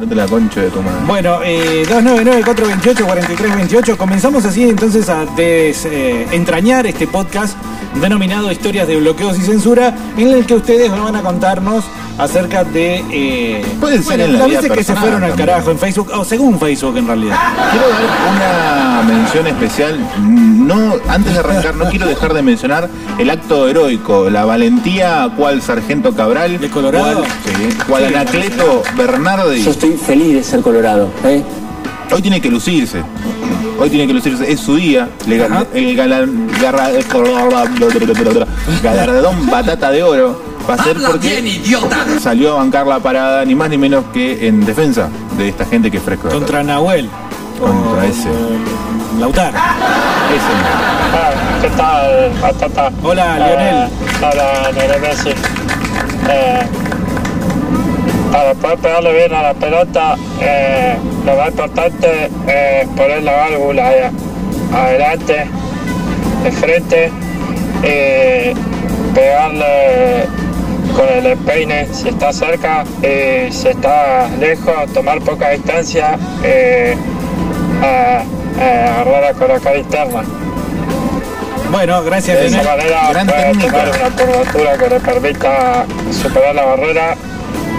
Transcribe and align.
Andate 0.00 0.14
la 0.14 0.26
concha 0.26 0.62
de 0.62 0.70
tu. 0.70 0.80
Bueno, 1.06 1.40
eh, 1.44 1.84
299-428-4328. 1.86 3.98
Comenzamos 3.98 4.46
así 4.46 4.62
entonces 4.62 5.10
a 5.10 5.26
desentrañar 5.26 6.86
este 6.86 7.06
podcast 7.06 7.54
denominado 8.00 8.50
Historias 8.50 8.88
de 8.88 8.96
bloqueos 8.96 9.38
y 9.38 9.42
censura, 9.42 9.94
en 10.16 10.28
el 10.28 10.46
que 10.46 10.54
ustedes 10.54 10.90
van 10.90 11.16
a 11.16 11.22
contarnos 11.22 11.84
acerca 12.22 12.64
de 12.64 13.04
eh, 13.10 13.64
Pueden 13.80 14.02
ser 14.02 14.20
en 14.20 14.32
la 14.34 14.38
las 14.40 14.48
vida 14.48 14.60
veces 14.60 14.76
que 14.76 14.84
se 14.84 14.94
fueron 14.94 15.22
al 15.22 15.30
también. 15.30 15.48
carajo 15.48 15.70
en 15.70 15.78
Facebook, 15.78 16.10
o 16.14 16.24
según 16.24 16.58
Facebook 16.58 16.96
en 16.96 17.06
realidad. 17.06 17.36
Quiero 17.70 17.88
dar 17.88 19.04
una 19.04 19.14
mención 19.14 19.46
especial. 19.46 19.98
No, 20.20 20.94
antes 21.08 21.32
de 21.32 21.38
arrancar, 21.38 21.74
no 21.76 21.86
quiero 21.86 22.06
dejar 22.06 22.34
de 22.34 22.42
mencionar 22.42 22.88
el 23.18 23.30
acto 23.30 23.68
heroico, 23.68 24.28
la 24.30 24.44
valentía 24.44 25.30
cual 25.36 25.62
Sargento 25.62 26.12
Cabral, 26.14 26.58
¿De 26.60 26.68
Colorado? 26.70 27.20
cual, 27.22 27.30
sí, 27.44 27.78
cual 27.88 28.02
Sí, 28.08 28.14
Anacleto 28.14 28.82
Bernardi. 28.96 29.62
Yo 29.62 29.70
estoy 29.70 29.96
feliz 29.96 30.34
de 30.34 30.42
ser 30.42 30.60
colorado, 30.60 31.10
¿eh? 31.24 31.42
Hoy 32.12 32.22
tiene 32.22 32.40
que 32.40 32.50
lucirse. 32.50 33.02
Hoy 33.78 33.88
tiene 33.88 34.06
que 34.06 34.12
lucirse. 34.12 34.50
Es 34.50 34.60
su 34.60 34.74
día. 34.76 35.08
Le- 35.26 35.44
Ajá. 35.44 35.64
el 35.72 35.96
galardón 38.82 39.46
batata 39.48 39.90
de 39.90 40.02
oro 40.02 40.49
va 40.68 40.74
a 40.74 40.84
ser 40.84 40.96
porque 41.04 41.42
salió 42.20 42.52
a 42.52 42.56
bancar 42.56 42.86
la 42.86 43.00
parada 43.00 43.44
ni 43.44 43.54
más 43.54 43.68
ni 43.70 43.78
menos 43.78 44.04
que 44.12 44.46
en 44.46 44.64
defensa 44.64 45.08
de 45.36 45.48
esta 45.48 45.64
gente 45.66 45.90
que 45.90 45.96
es 45.98 46.02
fresco. 46.02 46.28
Contra 46.28 46.62
Nahuel. 46.62 47.08
Contra 47.58 48.02
O, 48.02 48.02
ese. 48.02 48.28
eh, 48.28 48.58
Lautaro. 49.18 49.56
Ese. 49.56 50.52
Ah, 51.12 51.30
¿Qué 51.60 51.68
tal? 52.68 52.92
Hola, 53.02 53.36
Lionel. 53.36 53.76
Eh, 53.76 53.88
hola, 54.20 54.70
Lionel 54.72 55.00
Messi. 55.00 55.30
Eh, 56.28 56.62
para 58.32 58.54
poder 58.54 58.78
pegarle 58.78 59.12
bien 59.12 59.34
a 59.34 59.42
la 59.42 59.54
pelota, 59.54 60.16
eh, 60.40 60.96
lo 61.26 61.36
más 61.36 61.48
importante 61.48 62.30
es 62.46 62.88
poner 62.90 63.22
la 63.24 63.32
válvula 63.32 63.88
ahí 63.88 63.96
adelante, 64.72 65.46
de 66.44 66.52
frente, 66.52 67.12
y 67.82 69.14
pegarle 69.14 70.28
con 70.96 71.08
el 71.08 71.26
empeine 71.26 71.86
si 71.92 72.08
está 72.08 72.32
cerca 72.32 72.84
y 73.02 73.52
si 73.52 73.68
está 73.68 74.28
lejos, 74.38 74.92
tomar 74.92 75.20
poca 75.20 75.50
distancia, 75.50 76.18
eh, 76.42 76.96
a- 77.82 78.22
a 78.62 79.00
agarrar 79.00 79.34
con 79.34 79.48
la 79.48 79.58
cara 79.60 79.78
interna. 79.78 80.22
Bueno, 81.70 82.02
gracias, 82.02 82.38
De 82.40 82.46
esa 82.48 82.62
manera 82.62 83.08
Gran 83.10 83.26
puede 83.26 83.42
técnica. 83.44 83.70
tomar 83.70 83.88
una 83.88 84.10
curvatura 84.16 84.78
que 84.78 84.88
le 84.90 85.00
permita 85.00 85.84
superar 86.10 86.54
la 86.54 86.64
barrera 86.64 87.14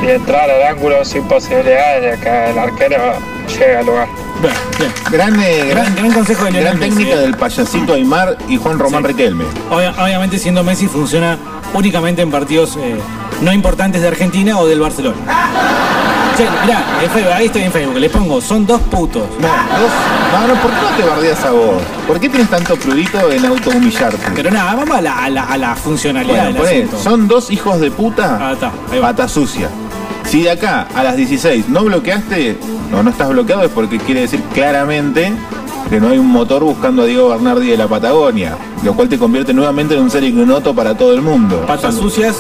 y 0.01 0.09
entrar 0.11 0.49
al 0.49 0.63
ángulo 0.63 1.03
sin 1.03 1.23
posibilidades 1.27 2.11
de 2.17 2.23
que 2.23 2.49
el 2.51 2.57
arquero 2.57 3.13
llegue 3.47 3.75
al 3.75 3.85
lugar. 3.85 4.07
Bien. 4.41 4.91
Gran, 5.11 5.39
eh, 5.39 5.67
Gran, 5.69 5.95
gran 5.95 6.11
consejo 6.11 6.45
de 6.45 6.51
gran 6.51 6.79
Messi, 6.79 6.89
técnica 6.95 7.15
eh. 7.15 7.21
del 7.21 7.35
payasito 7.37 7.93
Aymar 7.93 8.37
y 8.49 8.57
Juan 8.57 8.79
Román 8.79 9.01
Sí. 9.03 9.07
Riquelme. 9.09 9.43
Obvia- 9.69 9.93
obviamente 10.01 10.37
siendo 10.39 10.63
Messi 10.63 10.87
funciona 10.87 11.37
únicamente 11.73 12.21
en 12.21 12.31
partidos 12.31 12.77
eh, 12.77 12.99
no 13.41 13.51
importantes 13.53 14.01
de 14.01 14.07
Argentina 14.07 14.57
o 14.57 14.65
del 14.67 14.79
Barcelona. 14.79 15.17
Che, 16.37 16.47
mirá, 16.65 16.81
en 17.03 17.09
Facebook, 17.11 17.33
ahí 17.33 17.45
estoy 17.47 17.63
en 17.63 17.71
Facebook, 17.73 17.97
le 17.97 18.09
pongo, 18.09 18.39
son 18.41 18.65
dos 18.65 18.79
putos. 18.83 19.23
No, 19.39 19.47
dos- 19.47 20.39
no, 20.41 20.47
no, 20.47 20.61
¿por 20.61 20.71
qué 20.71 20.77
no 20.81 20.97
te 20.97 21.03
bardeas 21.03 21.43
a 21.43 21.51
vos? 21.51 21.81
¿Por 22.07 22.19
qué 22.21 22.29
tienes 22.29 22.49
tanto 22.49 22.75
prurito 22.77 23.29
en 23.31 23.45
autohumillarte? 23.45 24.17
Pero 24.33 24.49
nada, 24.49 24.75
vamos 24.75 24.97
a 24.97 25.01
la, 25.01 25.23
a 25.25 25.29
la, 25.29 25.43
a 25.43 25.57
la 25.57 25.75
funcionalidad 25.75 26.51
Bueno, 26.53 26.63
del 26.63 26.89
son 27.03 27.27
dos 27.27 27.51
hijos 27.51 27.79
de 27.81 27.91
puta, 27.91 28.37
Ah, 28.41 28.53
está, 28.53 28.71
ahí 28.91 28.99
va. 28.99 29.07
pata 29.09 29.27
sucia. 29.27 29.69
Si 30.31 30.43
de 30.43 30.51
acá 30.51 30.87
a 30.95 31.03
las 31.03 31.17
16 31.17 31.67
no 31.67 31.83
bloqueaste, 31.83 32.55
o 32.97 33.03
no 33.03 33.09
estás 33.09 33.27
bloqueado, 33.29 33.63
es 33.63 33.69
porque 33.71 33.97
quiere 33.97 34.21
decir 34.21 34.41
claramente 34.53 35.33
que 35.89 35.99
no 35.99 36.07
hay 36.07 36.17
un 36.19 36.27
motor 36.27 36.63
buscando 36.63 37.01
a 37.01 37.05
Diego 37.05 37.27
Bernardi 37.29 37.67
de 37.67 37.75
la 37.75 37.87
Patagonia, 37.87 38.55
lo 38.83 38.93
cual 38.93 39.09
te 39.09 39.17
convierte 39.17 39.53
nuevamente 39.53 39.93
en 39.93 40.01
un 40.03 40.09
ser 40.09 40.23
ignoto 40.23 40.73
para 40.73 40.95
todo 40.95 41.13
el 41.13 41.21
mundo. 41.21 41.65
Patas 41.67 41.95
sucias, 41.95 42.37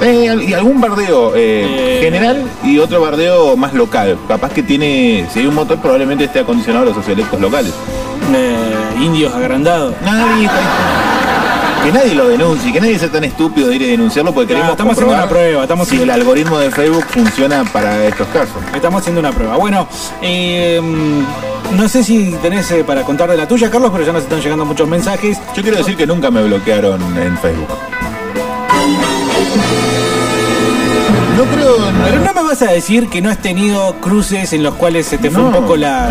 Eh, 0.00 0.44
y 0.46 0.52
algún 0.52 0.80
bardeo 0.80 1.34
eh, 1.34 1.96
Eh. 1.98 2.00
general 2.00 2.44
y 2.62 2.78
otro 2.78 3.00
bardeo 3.00 3.56
más 3.56 3.74
local. 3.74 4.16
Capaz 4.28 4.52
que 4.52 4.62
tiene, 4.62 5.26
si 5.34 5.40
hay 5.40 5.46
un 5.48 5.56
motor, 5.56 5.76
probablemente 5.78 6.22
esté 6.22 6.38
acondicionado 6.38 6.84
a 6.84 6.86
los 6.86 6.94
socioelectos 6.94 7.40
locales. 7.40 7.72
indios 9.00 9.32
agrandados. 9.34 9.94
Nadie 10.04 10.44
está- 10.46 10.58
Que 11.84 11.92
nadie 11.92 12.14
lo 12.14 12.28
denuncie, 12.28 12.72
que 12.72 12.80
nadie 12.80 12.98
sea 12.98 13.10
tan 13.10 13.24
estúpido 13.24 13.68
de 13.68 13.76
ir 13.76 13.82
a 13.82 13.86
denunciarlo 13.86 14.32
porque 14.32 14.48
queremos 14.48 14.72
estamos 14.72 14.92
haciendo 14.92 15.14
una 15.14 15.28
prueba, 15.28 15.62
estamos 15.62 15.88
si 15.88 15.94
haciendo- 15.94 16.12
el 16.14 16.20
algoritmo 16.20 16.58
de 16.58 16.70
Facebook 16.70 17.04
funciona 17.08 17.64
para 17.72 18.04
estos 18.04 18.26
casos. 18.28 18.56
Estamos 18.74 19.00
haciendo 19.00 19.20
una 19.20 19.32
prueba. 19.32 19.56
Bueno, 19.56 19.88
eh, 20.20 20.80
no 21.72 21.88
sé 21.88 22.04
si 22.04 22.32
tenés 22.42 22.70
eh, 22.72 22.84
para 22.84 23.02
contar 23.04 23.30
de 23.30 23.36
la 23.38 23.48
tuya, 23.48 23.70
Carlos, 23.70 23.90
pero 23.92 24.04
ya 24.04 24.12
nos 24.12 24.22
están 24.24 24.40
llegando 24.40 24.64
muchos 24.66 24.86
mensajes. 24.88 25.38
Yo 25.56 25.62
quiero 25.62 25.78
decir 25.78 25.96
que 25.96 26.06
nunca 26.06 26.30
me 26.30 26.42
bloquearon 26.42 27.00
en 27.16 27.38
Facebook. 27.38 27.68
Pero 32.04 32.20
no 32.20 32.34
me 32.34 32.42
vas 32.42 32.62
a 32.62 32.72
decir 32.72 33.08
que 33.08 33.20
no 33.20 33.30
has 33.30 33.38
tenido 33.38 33.94
cruces 34.00 34.52
en 34.52 34.62
los 34.62 34.74
cuales 34.74 35.06
se 35.06 35.18
te 35.18 35.30
fue 35.30 35.42
un 35.42 35.52
poco 35.52 35.76
la... 35.76 36.08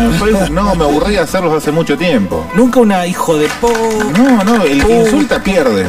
no, 0.50 0.74
me 0.74 0.84
aburrí 0.84 1.12
de 1.12 1.20
hacerlos 1.20 1.52
hace 1.52 1.72
mucho 1.72 1.96
tiempo. 1.96 2.46
Nunca 2.54 2.80
una 2.80 3.06
hijo 3.06 3.36
de 3.36 3.48
po... 3.60 3.72
No, 4.16 4.44
no, 4.44 4.62
el 4.64 4.84
que 4.84 5.00
insulta 5.00 5.42
pierde. 5.42 5.86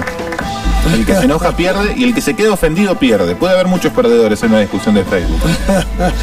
El 0.94 1.06
que 1.06 1.14
se 1.14 1.26
enoja 1.26 1.56
pierde 1.56 1.94
y 1.96 2.04
el 2.06 2.16
que 2.16 2.22
se 2.22 2.36
queda 2.36 2.54
ofendido 2.54 2.96
pierde. 2.96 3.36
Puede 3.36 3.54
haber 3.54 3.68
muchos 3.68 3.94
perdedores 3.94 4.42
en 4.44 4.52
una 4.52 4.62
discusión 4.62 4.96
de 4.96 5.04
Facebook. 5.04 5.42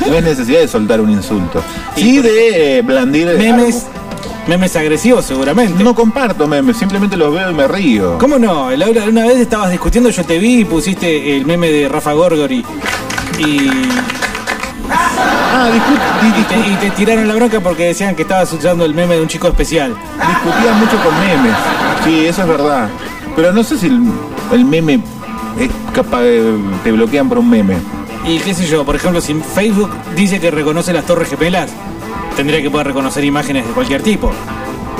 No 0.09 0.15
hay 0.15 0.23
necesidad 0.23 0.61
de 0.61 0.69
soltar 0.69 1.01
un 1.01 1.11
insulto. 1.11 1.63
Sí 1.95 2.21
de 2.21 2.79
eh, 2.79 2.83
blandir... 2.83 3.29
Memes, 3.39 3.87
memes 4.49 4.75
agresivos 4.77 5.25
seguramente. 5.25 5.85
No 5.85 5.95
comparto 5.95 6.47
memes, 6.47 6.77
simplemente 6.77 7.17
los 7.17 7.33
veo 7.33 7.51
y 7.51 7.55
me 7.55 7.69
río. 7.69 8.19
¿Cómo 8.19 8.39
no? 8.39 8.71
Laura, 8.71 9.05
una 9.05 9.25
vez 9.27 9.39
estabas 9.39 9.71
discutiendo, 9.71 10.11
yo 10.11 10.25
te 10.25 10.39
vi 10.39 10.61
y 10.61 10.65
pusiste 10.65 11.37
el 11.37 11.47
meme 11.47 11.71
de 11.71 11.89
Rafa 11.89 12.13
Gorgori. 12.13 12.65
Y, 13.39 13.71
Ah, 14.89 15.69
discu- 15.73 16.23
di- 16.23 16.41
y 16.41 16.45
te, 16.45 16.55
discu- 16.57 16.73
y 16.73 16.77
te 16.77 16.91
tiraron 16.91 17.27
la 17.27 17.35
bronca 17.35 17.61
porque 17.61 17.85
decían 17.87 18.15
que 18.15 18.23
estabas 18.23 18.53
usando 18.53 18.85
el 18.85 18.95
meme 18.95 19.17
de 19.17 19.23
un 19.23 19.29
chico 19.29 19.49
especial. 19.49 19.95
discutía 20.29 20.73
mucho 20.75 20.97
con 21.03 21.19
memes. 21.19 21.57
Sí, 22.05 22.27
eso 22.27 22.43
es 22.43 22.49
verdad. 22.49 22.89
Pero 23.35 23.53
no 23.53 23.63
sé 23.65 23.79
si 23.79 23.87
el, 23.87 24.01
el 24.53 24.65
meme 24.65 25.01
es 25.59 25.71
capaz 25.93 26.21
de... 26.21 26.57
te 26.85 26.93
bloquean 26.93 27.29
por 27.29 27.39
un 27.39 27.51
meme. 27.51 27.77
Y 28.27 28.39
qué 28.39 28.55
sé 28.55 28.67
yo, 28.67 28.85
por 28.85 28.95
ejemplo, 28.97 29.21
si 29.21 29.35
Facebook 29.35 29.91
dice 30.15 30.39
que 30.41 30.51
reconoce 30.51 30.93
las 30.93 31.05
torres 31.05 31.29
gemelas, 31.31 31.71
tendría 32.37 32.63
que 32.63 32.71
poder 32.71 32.87
reconocer 32.89 33.25
imágenes 33.25 33.67
de 33.67 33.73
cualquier 33.73 34.03
tipo. 34.03 34.31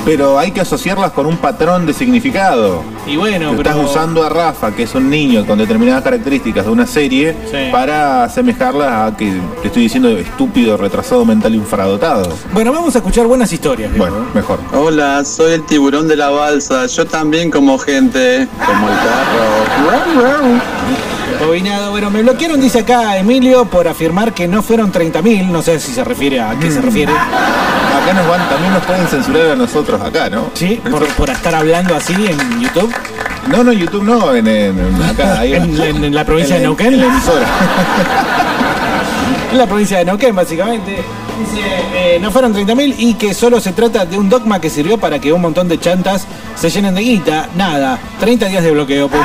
Pero 0.07 0.39
hay 0.39 0.53
que 0.53 0.61
asociarlas 0.61 1.11
con 1.11 1.27
un 1.27 1.37
patrón 1.37 1.85
de 1.85 1.93
significado. 1.93 2.85
Y 3.09 3.17
bueno, 3.17 3.53
pero... 3.57 3.71
Estás 3.71 3.85
usando 3.91 4.23
a 4.25 4.29
Rafa, 4.29 4.71
que 4.71 4.85
es 4.85 4.95
un 4.95 5.11
niño 5.11 5.45
con 5.45 5.59
determinadas 5.59 6.05
características 6.05 6.65
de 6.65 6.71
una 6.71 6.87
serie, 6.87 7.35
Sí. 7.51 7.57
para 7.73 8.23
asemejarla 8.25 9.07
a 9.07 9.17
que 9.17 9.33
te 9.63 9.67
estoy 9.67 9.83
diciendo 9.83 10.09
estúpido, 10.11 10.77
retrasado 10.77 11.25
mental 11.25 11.57
infradotado. 11.57 12.33
Bueno, 12.53 12.73
vamos 12.73 12.95
a 12.95 12.99
escuchar 12.99 13.27
buenas 13.27 13.53
historias. 13.53 13.93
digo, 13.93 14.05
Bueno, 14.07 14.25
¿no? 14.25 14.31
mejor. 14.33 14.61
Hola, 14.73 15.25
soy 15.25 15.55
el 15.55 15.67
tiburón 15.67 16.07
de 16.07 16.15
la 16.17 16.31
balsa. 16.31 16.87
Yo 16.87 17.05
también 17.05 17.51
como 17.51 17.77
gente, 17.77 18.47
como 18.65 18.89
el 18.89 18.95
carro. 18.95 21.16
Bobinado. 21.45 21.91
Bueno, 21.91 22.11
me 22.11 22.23
bloquearon, 22.23 22.61
dice 22.61 22.81
acá 22.81 23.17
Emilio, 23.19 23.67
por 23.67 23.87
afirmar 23.89 24.33
que 24.35 24.49
no 24.49 24.63
fueron 24.63 24.93
30.000. 24.93 25.47
No 25.47 25.63
sé 25.63 25.79
si 25.81 25.93
se 25.93 26.03
refiere 26.05 26.41
a 26.41 26.55
qué 26.59 26.71
se 26.71 26.81
refiere. 26.81 27.13
Acá 27.13 28.13
nos 28.15 28.27
van, 28.29 28.49
también 28.49 28.73
nos 28.73 28.85
pueden 28.85 29.07
censurar 29.09 29.51
a 29.51 29.57
nosotros 29.57 30.01
acá, 30.01 30.29
¿no? 30.31 30.51
Sí, 30.55 30.81
por, 30.91 31.07
por 31.15 31.31
estar 31.31 31.55
hablando 31.55 31.95
así 31.95 32.15
en 32.15 32.61
YouTube. 32.61 32.93
No, 33.49 33.63
no, 33.63 33.73
YouTube 33.73 34.03
no, 34.03 34.35
en, 34.35 34.47
en- 34.49 35.03
acá, 35.03 35.39
ahí. 35.41 35.55
En, 35.55 35.81
en- 35.81 36.05
en 36.05 36.15
la 36.15 36.25
provincia 36.25 36.57
de 36.57 36.63
Neuquén. 36.63 36.95
En 36.95 37.01
la 37.01 37.07
emisora. 37.07 37.47
En 39.53 39.59
la 39.59 39.67
provincia 39.67 39.99
de 39.99 40.05
Neuquén, 40.05 40.35
básicamente. 40.35 40.97
Dice, 41.39 41.61
eh, 41.95 42.19
no 42.21 42.31
fueron 42.31 42.53
30.000 42.53 42.95
y 42.99 43.15
que 43.15 43.33
solo 43.33 43.61
se 43.61 43.73
trata 43.73 44.05
de 44.05 44.19
un 44.19 44.29
dogma 44.29 44.61
que 44.61 44.69
sirvió 44.69 44.99
para 44.99 45.19
que 45.19 45.33
un 45.33 45.41
montón 45.41 45.69
de 45.69 45.79
chantas 45.79 46.27
se 46.57 46.69
llenen 46.69 46.95
de 46.95 47.01
guita. 47.03 47.49
Nada, 47.57 47.99
30 48.21 48.47
días 48.47 48.63
de 48.65 48.73
bloqueo. 48.73 49.09
pum. 49.09 49.21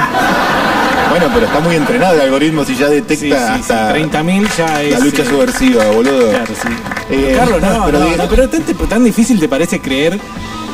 Bueno, 1.11 1.27
pero 1.33 1.45
está 1.45 1.59
muy 1.59 1.75
entrenado 1.75 2.15
el 2.15 2.21
algoritmo 2.21 2.63
si 2.65 2.75
ya 2.75 2.87
Sí, 2.87 2.95
detecta 2.95 3.55
sí, 3.57 3.63
sí, 3.63 3.71
hasta 3.73 3.95
30.000 3.95 4.47
ya 4.57 4.81
es... 4.81 4.91
la 4.91 4.99
lucha 4.99 5.21
eh, 5.23 5.25
subversiva, 5.25 5.85
boludo. 5.91 6.29
Claro, 6.29 6.45
sí. 6.47 6.69
Eh, 7.09 7.33
Carlos, 7.37 7.61
no, 7.61 7.85
pero 7.85 7.99
no, 7.99 8.15
no, 8.17 8.27
pero 8.29 8.49
tan, 8.49 8.63
tan 8.63 9.03
difícil 9.03 9.39
te 9.39 9.49
parece 9.49 9.79
creer 9.81 10.17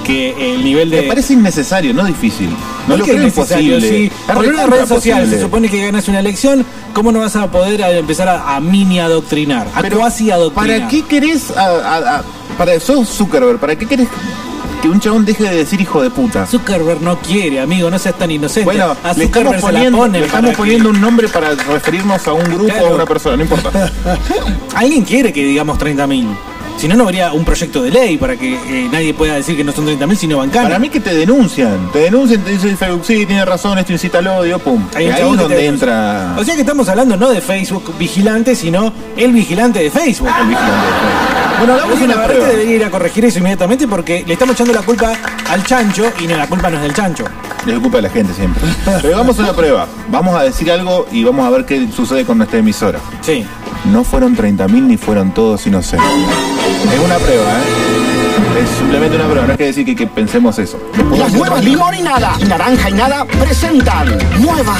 que 0.05 0.53
el 0.53 0.63
nivel 0.63 0.89
de... 0.89 1.01
Me 1.01 1.07
parece 1.07 1.33
innecesario, 1.33 1.93
no 1.93 2.05
difícil. 2.05 2.49
No 2.87 2.89
¿Por 2.95 2.99
lo 2.99 3.03
creo 3.05 3.23
imposible. 3.23 3.81
Si 3.89 4.05
Es 4.05 4.11
por 4.33 4.45
una 4.45 4.65
red 4.67 4.85
social 4.85 5.17
posible. 5.21 5.27
se 5.27 5.41
supone 5.41 5.69
que 5.69 5.81
ganas 5.83 6.07
una 6.07 6.19
elección, 6.19 6.65
¿cómo 6.93 7.11
no 7.11 7.19
vas 7.19 7.35
a 7.35 7.51
poder 7.51 7.81
empezar 7.81 8.29
a, 8.29 8.55
a 8.55 8.59
mini 8.61 8.99
adoctrinar? 8.99 9.67
A 9.75 9.81
Pero, 9.81 9.97
cuasi 9.97 10.31
adoctrinar. 10.31 10.77
¿Para 10.79 10.87
qué 10.87 11.01
querés 11.03 11.51
a- 11.57 12.17
a- 12.19 12.23
para 12.57 12.79
sos 12.79 13.09
Zuckerberg, 13.09 13.59
¿para 13.59 13.75
qué 13.75 13.85
querés 13.85 14.07
que 14.81 14.89
un 14.89 14.99
chabón 14.99 15.25
deje 15.25 15.43
de 15.43 15.55
decir 15.55 15.81
hijo 15.81 16.01
de 16.01 16.09
puta. 16.09 16.45
Zuckerberg 16.45 17.01
no 17.01 17.17
quiere, 17.19 17.59
amigo, 17.59 17.89
no 17.89 17.97
seas 17.99 18.17
tan 18.17 18.31
inocente. 18.31 18.65
Bueno, 18.65 18.95
a 19.03 19.13
le 19.13 19.25
estamos 19.25 19.55
Zuckerberg 19.55 19.61
se 19.61 19.71
la 19.71 19.79
poniendo, 19.79 20.07
le 20.07 20.25
estamos 20.25 20.55
poniendo 20.55 20.89
un 20.89 21.01
nombre 21.01 21.27
para 21.27 21.51
referirnos 21.55 22.27
a 22.27 22.33
un 22.33 22.43
grupo 22.45 22.67
Claro. 22.67 22.85
o 22.85 22.91
a 22.91 22.95
una 22.95 23.05
persona, 23.05 23.37
no 23.37 23.43
importa. 23.43 23.91
Alguien 24.75 25.03
quiere 25.03 25.31
que 25.33 25.43
digamos 25.43 25.77
30.000. 25.79 26.27
Si 26.77 26.87
no, 26.87 26.95
no 26.95 27.05
habría 27.05 27.33
un 27.33 27.43
proyecto 27.43 27.81
de 27.81 27.89
ley 27.89 28.17
para 28.17 28.35
que 28.35 28.53
eh, 28.53 28.89
nadie 28.91 29.13
pueda 29.13 29.33
decir 29.35 29.57
que 29.57 29.63
no 29.63 29.71
son 29.71 29.87
30.000 29.87 30.15
sino 30.15 30.37
bancanos. 30.37 30.69
Para 30.69 30.79
mí 30.79 30.89
que 30.89 30.99
te 30.99 31.15
denuncian, 31.15 31.91
te 31.91 31.99
denuncian, 31.99 32.41
te 32.43 32.51
dice 32.51 32.75
Facebook, 32.75 33.03
sí, 33.03 33.25
tiene 33.25 33.43
razón, 33.45 33.79
esto 33.79 33.93
incita 33.93 34.19
al 34.19 34.27
odio, 34.27 34.59
pum. 34.59 34.87
Hay 34.93 35.07
Y 35.07 35.09
ahí 35.09 35.31
es 35.31 35.37
donde 35.37 35.65
entra 35.65 36.35
O 36.37 36.43
sea 36.43 36.53
que 36.53 36.61
estamos 36.61 36.87
hablando 36.87 37.17
no 37.17 37.29
de 37.29 37.41
Facebook 37.41 37.93
vigilante, 37.97 38.55
sino 38.55 38.93
el 39.15 39.31
vigilante 39.31 39.79
de 39.79 39.89
Facebook. 39.89 40.29
el 40.39 40.47
vigilante. 40.47 40.71
de 40.71 40.93
Facebook. 40.93 41.37
Bueno, 41.57 41.73
hagamos 41.73 42.01
una 42.01 42.23
prueba. 42.23 42.47
debería 42.47 42.75
ir 42.75 42.83
a 42.85 42.91
corregir 42.91 43.25
eso 43.25 43.39
inmediatamente 43.39 43.87
porque 43.87 44.23
le 44.27 44.33
estamos 44.33 44.53
echando 44.53 44.73
la 44.73 44.83
culpa 44.83 45.13
al 45.49 45.63
chancho 45.63 46.11
y 46.19 46.27
no, 46.27 46.37
la 46.37 46.47
culpa 46.47 46.69
no 46.69 46.77
es 46.77 46.83
del 46.83 46.93
chancho. 46.93 47.25
Es 47.65 47.79
culpa 47.79 47.97
de 47.97 48.03
la 48.03 48.09
gente 48.09 48.33
siempre. 48.33 48.63
Pero 49.01 49.15
hagamos 49.15 49.39
una 49.39 49.53
prueba. 49.53 49.87
Vamos 50.09 50.35
a 50.35 50.43
decir 50.43 50.71
algo 50.71 51.07
y 51.11 51.23
vamos 51.23 51.45
a 51.45 51.49
ver 51.49 51.65
qué 51.65 51.87
sucede 51.91 52.25
con 52.25 52.37
nuestra 52.37 52.59
emisora. 52.59 52.99
Sí. 53.21 53.43
No 53.85 54.03
fueron 54.03 54.35
30.000 54.35 54.69
ni 54.83 54.97
fueron 54.97 55.31
todos 55.33 55.65
inocentes. 55.67 56.07
Es 56.93 56.99
una 56.99 57.15
prueba, 57.17 57.43
¿eh? 57.51 58.63
Es 58.63 58.69
simplemente 58.77 59.15
una 59.15 59.25
prueba, 59.25 59.45
no 59.47 59.51
es 59.53 59.57
que 59.57 59.65
decir 59.65 59.85
que, 59.85 59.95
que 59.95 60.07
pensemos 60.07 60.59
eso. 60.59 60.79
Las 61.17 61.31
nuevas 61.33 61.63
limón 61.63 61.93
y 61.95 62.01
nada, 62.01 62.33
y 62.39 62.43
naranja 62.45 62.89
y 62.89 62.93
nada 62.93 63.25
presentan 63.25 64.07
nueva. 64.39 64.75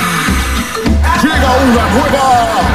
Llega 1.22 1.36
una 1.36 1.88
nueva. 1.90 2.68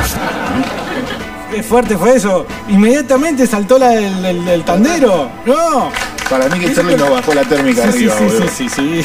Qué 1.51 1.63
fuerte 1.63 1.97
fue 1.99 2.17
eso. 2.17 2.47
Inmediatamente 2.69 3.47
saltó 3.47 3.79
la 3.79 3.89
del, 3.91 4.23
del- 4.23 4.45
del 4.45 4.65
tandero. 4.65 5.29
No. 5.45 5.91
Para 6.31 6.49
mí 6.49 6.59
que 6.61 6.75
Charlie 6.75 6.97
no 6.97 7.11
bajó 7.11 7.35
la 7.35 7.43
térmica 7.43 7.83
Sí, 7.93 7.99
sí, 7.99 8.09
arriba, 8.09 8.15
sí, 8.19 8.25
boludo. 8.25 8.49
sí, 8.49 8.69
sí, 8.71 9.03
sí. 9.03 9.05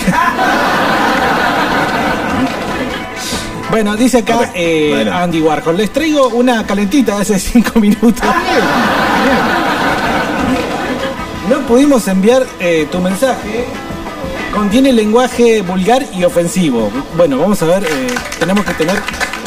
Bueno, 3.78 3.96
dice 3.96 4.18
acá 4.18 4.50
eh, 4.56 4.90
bueno. 4.92 5.14
Andy 5.16 5.40
Warhol, 5.40 5.78
les 5.78 5.94
traigo 5.94 6.30
una 6.30 6.66
calentita 6.66 7.14
de 7.16 7.22
hace 7.22 7.38
cinco 7.52 7.80
minutos. 7.80 8.26
No 11.48 11.60
pudimos 11.68 12.08
enviar 12.08 12.44
eh, 12.60 12.88
tu 12.92 12.98
mensaje. 12.98 13.66
Contiene 14.52 14.92
lenguaje 14.92 15.62
vulgar 15.62 16.04
y 16.12 16.24
ofensivo. 16.24 16.90
Bueno, 17.16 17.38
vamos 17.38 17.62
a 17.62 17.66
ver, 17.68 17.84
eh, 17.84 18.08
tenemos 18.40 18.66
que 18.66 18.74
tener 18.74 18.96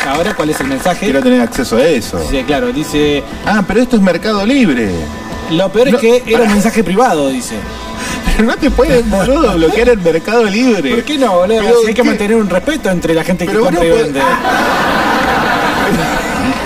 ahora 0.09 0.33
cuál 0.37 0.51
es 0.51 0.61
el 0.61 0.69
mensaje. 0.69 1.07
Quiero 1.07 1.25
tener 1.25 1.41
acceso 1.41 1.79
a 1.79 1.85
eso. 1.85 2.21
Sí, 2.31 2.45
claro, 2.45 2.73
dice, 2.73 3.25
Ah, 3.45 3.65
pero 3.67 3.81
esto 3.81 3.97
es 3.97 4.03
Mercado 4.03 4.47
Libre. 4.47 4.91
lo 5.51 5.73
peor 5.73 5.89
es 5.89 5.97
que 5.97 6.23
era 6.25 6.45
un 6.45 6.53
mensaje 6.53 6.85
privado, 6.85 7.31
dice. 7.31 7.57
Pero 8.41 8.53
no 8.53 8.57
te 8.57 8.71
puedes, 8.71 9.09
boludo, 9.09 9.55
bloquear 9.55 9.91
el 9.91 9.99
Mercado 9.99 10.45
Libre. 10.45 10.95
¿Por 10.95 11.05
qué 11.05 11.19
no, 11.19 11.33
boludo? 11.33 11.61
Pero, 11.61 11.81
Si 11.81 11.87
hay 11.89 11.95
que 11.95 12.03
¿qué? 12.03 12.09
mantener 12.09 12.37
un 12.37 12.49
respeto 12.49 12.91
entre 12.91 13.15
la 13.15 13.23
gente 13.23 13.45
que 13.45 13.53
Pero 13.53 13.65
vos 13.65 13.71
compra 13.71 13.87
y 13.87 13.91
vende. 13.91 14.21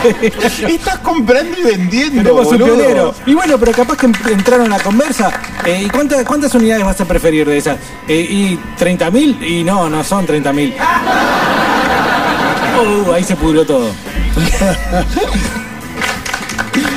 Estás 0.69 0.99
comprando 0.99 1.59
y 1.59 1.63
vendiendo, 1.63 2.35
un 2.35 2.57
pionero. 2.59 3.15
Y 3.27 3.35
bueno, 3.35 3.59
pero 3.59 3.73
capaz 3.73 3.97
que 3.97 4.07
entraron 4.07 4.73
a 4.73 4.77
la 4.77 4.83
conversa. 4.83 5.33
Eh, 5.65 5.85
¿Y 5.87 5.91
cuántas, 5.91 6.25
cuántas 6.25 6.55
unidades 6.55 6.85
vas 6.85 7.01
a 7.01 7.07
preferir 7.07 7.49
de 7.49 7.57
esas? 7.57 7.79
Eh, 8.07 8.21
¿Y 8.21 8.59
30.000? 8.79 9.49
Y 9.49 9.65
no, 9.65 9.89
no 9.89 10.05
son 10.05 10.27
30.000. 10.27 10.75
Uh, 12.75 13.13
ahí 13.13 13.23
se 13.23 13.37
pudrió 13.37 13.65
todo. 13.65 13.89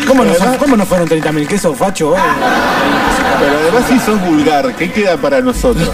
¿Cómo 0.08 0.24
no, 0.24 0.34
son- 0.36 0.58
cómo 0.58 0.78
no 0.78 0.86
fueron 0.86 1.08
30.000? 1.08 1.48
¿Qué 1.48 1.58
sos, 1.60 1.78
facho? 1.78 2.14
Pero 3.40 3.60
además 3.60 3.84
si 3.90 4.00
sos 4.00 4.20
vulgar, 4.26 4.76
¿qué 4.76 4.92
queda 4.92 5.18
para 5.18 5.42
nosotros? 5.42 5.90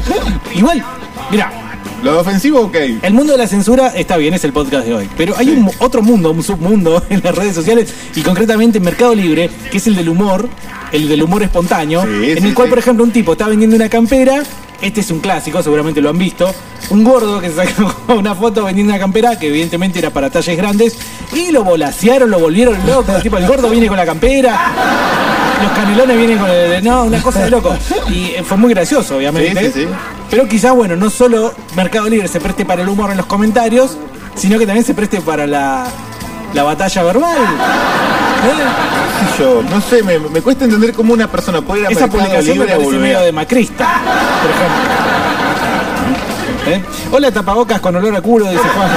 Igual, 0.54 0.82
mira, 1.30 1.50
Lo 2.02 2.18
ofensivo, 2.18 2.62
ok. 2.62 2.74
El 3.02 3.14
mundo 3.14 3.32
de 3.32 3.38
la 3.38 3.46
censura 3.46 3.88
está 3.94 4.16
bien, 4.16 4.34
es 4.34 4.42
el 4.42 4.52
podcast 4.52 4.84
de 4.84 4.92
hoy. 4.92 5.08
Pero 5.16 5.36
hay 5.36 5.46
Sí. 5.46 5.52
un 5.52 5.70
otro 5.78 6.02
mundo, 6.02 6.32
un 6.32 6.42
submundo 6.42 7.00
en 7.10 7.20
las 7.22 7.32
redes 7.32 7.54
sociales 7.54 7.94
y 8.16 8.22
concretamente 8.22 8.78
en 8.78 8.84
Mercado 8.84 9.14
Libre, 9.14 9.48
que 9.70 9.76
es 9.78 9.86
el 9.86 9.94
del 9.94 10.08
humor, 10.08 10.48
el 10.90 11.06
del 11.08 11.22
humor 11.22 11.44
espontáneo, 11.44 12.02
Sí, 12.02 12.30
en 12.32 12.38
sí, 12.42 12.48
el 12.48 12.54
cual, 12.54 12.66
sí. 12.66 12.70
por 12.70 12.78
ejemplo, 12.80 13.04
un 13.04 13.12
tipo 13.12 13.32
está 13.32 13.46
vendiendo 13.46 13.76
una 13.76 13.88
campera. 13.88 14.42
Este 14.82 15.00
es 15.00 15.10
un 15.12 15.20
clásico, 15.20 15.62
seguramente 15.62 16.00
lo 16.00 16.10
han 16.10 16.18
visto. 16.18 16.52
Un 16.90 17.04
gordo 17.04 17.40
que 17.40 17.50
sacó 17.50 17.94
una 18.18 18.34
foto 18.34 18.64
vendiendo 18.64 18.92
una 18.92 18.98
campera 18.98 19.38
que 19.38 19.46
evidentemente 19.46 20.00
era 20.00 20.10
para 20.10 20.28
talles 20.28 20.56
grandes 20.56 20.98
y 21.32 21.52
lo 21.52 21.62
volasearon, 21.62 22.28
lo 22.28 22.40
volvieron 22.40 22.76
loco. 22.84 23.12
Tipo, 23.22 23.38
el 23.38 23.46
gordo 23.46 23.70
viene 23.70 23.86
con 23.86 23.96
la 23.96 24.04
campera, 24.04 24.72
los 25.62 25.72
canelones 25.72 26.18
vienen 26.18 26.38
con 26.38 26.50
el. 26.50 26.82
No, 26.82 27.04
una 27.04 27.22
cosa 27.22 27.44
de 27.44 27.50
loco. 27.50 27.76
Y 28.10 28.30
eh, 28.30 28.42
fue 28.44 28.56
muy 28.56 28.74
gracioso, 28.74 29.16
obviamente. 29.16 29.66
Sí, 29.66 29.72
sí, 29.72 29.80
sí. 29.82 29.88
Pero 30.28 30.48
quizás, 30.48 30.74
bueno, 30.74 30.96
no 30.96 31.10
solo 31.10 31.54
Mercado 31.76 32.08
Libre 32.08 32.26
se 32.26 32.40
preste 32.40 32.64
para 32.64 32.82
el 32.82 32.88
humor 32.88 33.12
en 33.12 33.18
los 33.18 33.26
comentarios, 33.26 33.96
sino 34.34 34.58
que 34.58 34.66
también 34.66 34.84
se 34.84 34.94
preste 34.94 35.20
para 35.20 35.46
la, 35.46 35.86
la 36.54 36.62
batalla 36.62 37.02
verbal. 37.02 37.36
¿Eh? 38.44 39.38
Yo, 39.38 39.62
no 39.62 39.80
sé, 39.80 40.02
me, 40.02 40.18
me 40.18 40.40
cuesta 40.42 40.64
entender 40.64 40.92
cómo 40.92 41.12
una 41.12 41.28
persona 41.30 41.60
puede 41.62 41.82
ir 41.82 41.86
a 41.86 41.90
Esa 41.90 42.06
publicación 42.08 42.58
Libre 42.58 42.76
medio 42.98 43.20
de 43.20 43.32
macrista, 43.32 44.00
por 44.42 44.50
ejemplo. 44.50 44.92
¿Eh? 46.66 46.82
Hola 47.12 47.30
tapabocas 47.32 47.80
con 47.80 47.96
olor 47.96 48.14
a 48.16 48.20
culo, 48.20 48.46
dice 48.50 48.62
Juan. 48.62 48.88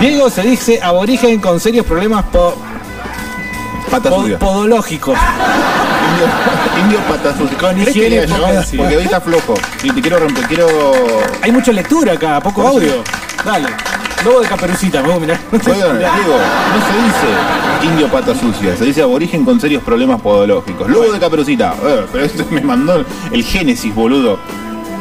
Diego 0.00 0.28
se 0.30 0.42
dice 0.42 0.80
aborigen 0.82 1.40
con 1.40 1.58
serios 1.60 1.86
problemas 1.86 2.24
po- 2.26 2.54
po- 3.90 4.26
podológicos. 4.38 5.16
Indio, 6.10 6.84
indio 6.84 6.98
pata 7.08 7.36
sucia. 7.36 7.58
Con 7.58 7.74
¿Querés 7.76 7.94
que 7.94 8.06
higiene. 8.06 8.26
Porque 8.76 8.96
hoy 8.96 9.04
está 9.04 9.20
flojo. 9.20 9.54
Y 9.82 9.90
te 9.90 10.00
quiero 10.00 10.18
romper, 10.20 10.44
quiero. 10.46 10.68
Hay 11.42 11.50
mucha 11.52 11.72
lectura 11.72 12.12
acá, 12.14 12.40
poco 12.40 12.66
audio. 12.66 13.02
Dale. 13.44 13.68
Lobo 14.24 14.40
de 14.40 14.48
caperucita, 14.48 15.02
me 15.02 15.08
voy 15.08 15.16
a 15.16 15.20
mirar. 15.20 15.40
Oigan, 15.52 15.98
Diego, 15.98 16.38
no 16.72 16.86
se 16.86 16.92
dice 17.04 17.86
indio 17.92 18.08
pata 18.08 18.34
sucia, 18.34 18.76
se 18.76 18.84
dice 18.84 19.02
aborigen 19.02 19.44
con 19.44 19.60
serios 19.60 19.82
problemas 19.84 20.20
podológicos. 20.20 20.88
Lobo 20.88 21.12
de 21.12 21.20
caperucita. 21.20 21.74
Eh, 21.84 22.06
pero 22.12 22.24
esto 22.24 22.44
me 22.50 22.60
mandó 22.60 23.04
el 23.30 23.44
Génesis, 23.44 23.94
boludo. 23.94 24.38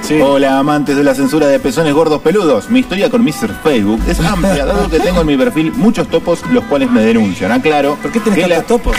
Sí. 0.03 0.19
Hola 0.21 0.59
amantes 0.59 0.95
de 0.95 1.03
la 1.03 1.15
censura 1.15 1.47
de 1.47 1.59
pezones 1.59 1.91
gordos 1.93 2.21
peludos. 2.21 2.69
Mi 2.69 2.81
historia 2.81 3.09
con 3.09 3.23
Mr. 3.23 3.55
Facebook 3.63 3.99
es 4.07 4.19
amplia, 4.19 4.63
dado 4.65 4.87
que 4.87 4.99
tengo 4.99 5.21
en 5.21 5.27
mi 5.27 5.35
perfil 5.37 5.73
muchos 5.75 6.07
topos 6.07 6.41
los 6.51 6.63
cuales 6.65 6.91
me 6.91 7.01
denuncian. 7.01 7.51
Aclaro 7.51 7.95
¿Por 7.95 8.11
qué 8.11 8.19
tenés 8.19 8.37
que 8.39 8.47
la- 8.47 8.55
tantos 8.57 8.77
topos? 8.83 8.97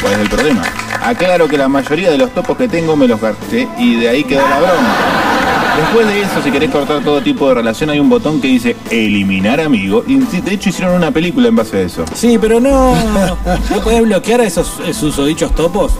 ¿Cuál 0.00 0.12
es 0.12 0.18
el 0.20 0.28
problema? 0.28 0.62
Aclaro 1.02 1.48
que 1.48 1.58
la 1.58 1.66
mayoría 1.68 2.10
de 2.12 2.18
los 2.18 2.30
topos 2.32 2.56
que 2.56 2.68
tengo 2.68 2.94
me 2.96 3.08
los 3.08 3.20
gasté 3.20 3.66
y 3.78 3.96
de 3.96 4.08
ahí 4.08 4.22
quedó 4.22 4.42
la 4.48 4.58
broma. 4.58 4.94
Después 5.76 6.06
de 6.06 6.22
eso, 6.22 6.42
si 6.42 6.50
querés 6.50 6.70
cortar 6.70 7.02
todo 7.02 7.20
tipo 7.20 7.48
de 7.48 7.54
relación, 7.54 7.90
hay 7.90 7.98
un 8.00 8.08
botón 8.08 8.40
que 8.40 8.48
dice 8.48 8.76
eliminar 8.90 9.60
amigo. 9.60 10.04
Y 10.06 10.16
de 10.18 10.52
hecho 10.54 10.68
hicieron 10.70 10.94
una 10.94 11.10
película 11.10 11.48
en 11.48 11.56
base 11.56 11.78
a 11.78 11.80
eso. 11.82 12.04
Sí, 12.14 12.38
pero 12.40 12.60
no. 12.60 12.94
¿No 13.70 13.80
podés 13.82 14.02
bloquear 14.02 14.40
a 14.40 14.44
esos, 14.44 14.80
susodichos 14.92 15.54
topos? 15.54 15.92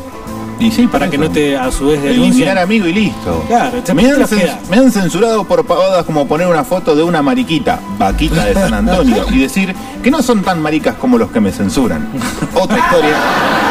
Y 0.60 0.70
sí, 0.70 0.86
Para 0.86 1.10
que 1.10 1.18
no 1.18 1.28
te 1.30 1.56
a 1.58 1.70
su 1.72 1.88
vez 1.88 2.02
Eliminar 2.04 2.56
amigo 2.58 2.86
y 2.86 2.92
listo. 2.92 3.44
Claro, 3.48 3.82
te- 3.82 3.92
me, 3.92 4.08
han 4.08 4.24
me 4.70 4.76
han 4.76 4.92
censurado 4.92 5.42
por 5.44 5.66
pavadas 5.66 6.04
como 6.04 6.28
poner 6.28 6.46
una 6.46 6.62
foto 6.62 6.94
de 6.94 7.02
una 7.02 7.22
mariquita, 7.22 7.80
vaquita 7.98 8.44
de 8.44 8.54
San 8.54 8.72
Antonio, 8.72 9.26
y 9.32 9.38
decir 9.40 9.74
que 10.02 10.12
no 10.12 10.22
son 10.22 10.42
tan 10.42 10.62
maricas 10.62 10.94
como 10.94 11.18
los 11.18 11.32
que 11.32 11.40
me 11.40 11.50
censuran. 11.50 12.08
Otra 12.54 12.78
historia 12.78 13.16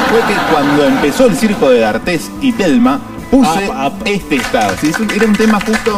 fue 0.09 0.19
que 0.27 0.39
cuando 0.51 0.83
empezó 0.85 1.25
el 1.27 1.37
circo 1.37 1.69
de 1.69 1.79
D'Artés 1.79 2.29
y 2.41 2.51
Telma, 2.51 2.99
puse 3.33 3.65
Apa, 3.65 3.85
apa. 3.85 4.05
este 4.05 4.35
estado. 4.35 4.75
Sí, 4.79 4.91
era 5.15 5.25
un 5.25 5.33
tema 5.33 5.59
justo 5.59 5.97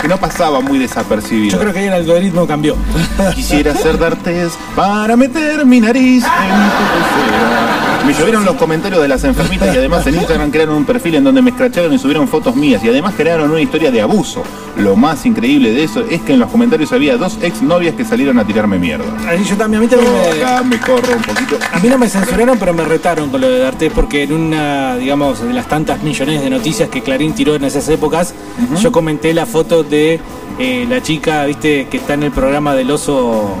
que 0.00 0.08
no 0.08 0.18
pasaba 0.18 0.60
muy 0.60 0.78
desapercibido. 0.78 1.52
Yo 1.52 1.58
creo 1.60 1.72
que 1.72 1.78
ahí 1.80 1.86
el 1.86 1.92
algoritmo 1.92 2.46
cambió. 2.46 2.76
Quisiera 3.34 3.74
ser 3.74 3.98
D'Artés 3.98 4.52
para 4.74 5.16
meter 5.16 5.64
mi 5.66 5.80
nariz 5.80 6.24
en 6.24 6.30
tu. 6.30 8.06
Me 8.06 8.14
llovieron 8.14 8.44
los 8.44 8.56
comentarios 8.56 9.02
de 9.02 9.08
las 9.08 9.22
enfermitas 9.24 9.74
y 9.74 9.76
además 9.76 10.06
en 10.06 10.14
Instagram 10.14 10.50
crearon 10.50 10.76
un 10.76 10.84
perfil 10.86 11.16
en 11.16 11.24
donde 11.24 11.42
me 11.42 11.50
escracharon 11.50 11.92
y 11.92 11.98
subieron 11.98 12.26
fotos 12.26 12.56
mías 12.56 12.82
y 12.82 12.88
además 12.88 13.12
crearon 13.14 13.50
una 13.50 13.60
historia 13.60 13.90
de 13.90 14.00
abuso. 14.00 14.42
Lo 14.78 14.96
más 14.96 15.26
increíble 15.26 15.72
de 15.72 15.84
eso 15.84 16.02
es 16.08 16.22
que 16.22 16.32
en 16.32 16.38
los 16.38 16.50
comentarios 16.50 16.90
había 16.92 17.18
dos 17.18 17.38
ex 17.42 17.60
novias 17.60 17.94
que 17.96 18.06
salieron 18.06 18.38
a 18.38 18.46
tirarme 18.46 18.78
mierda. 18.78 19.04
Ahí 19.28 19.44
Yo 19.44 19.56
también, 19.56 19.82
a 19.82 19.84
mí 19.84 19.88
también 19.88 20.10
me, 20.10 20.42
Acá 20.42 20.62
me 20.62 20.78
corro 20.78 21.16
un 21.16 21.22
poquito. 21.22 21.58
A 21.70 21.78
mí 21.80 21.88
no 21.88 21.98
me 21.98 22.08
censuraron, 22.08 22.58
pero 22.58 22.72
me 22.72 22.84
retaron 22.84 23.28
con 23.28 23.40
lo 23.40 23.50
de 23.50 23.58
D'Artés, 23.58 23.92
porque 23.92 24.22
en 24.22 24.32
una, 24.32 24.96
digamos, 24.96 25.42
de 25.42 25.52
las 25.52 25.68
tantas 25.68 26.02
millones 26.02 26.40
de 26.40 26.48
noticias 26.48 26.88
que 26.88 27.02
Clarín 27.02 27.34
tiró 27.34 27.56
en 27.56 27.64
esas 27.64 27.88
épocas, 27.88 28.32
yo 28.80 28.90
comenté 28.90 29.34
la 29.34 29.44
foto 29.44 29.82
de 29.88 30.20
eh, 30.58 30.86
la 30.88 31.02
chica, 31.02 31.44
viste, 31.44 31.86
que 31.90 31.98
está 31.98 32.14
en 32.14 32.24
el 32.24 32.32
programa 32.32 32.74
del 32.74 32.90
oso. 32.90 33.56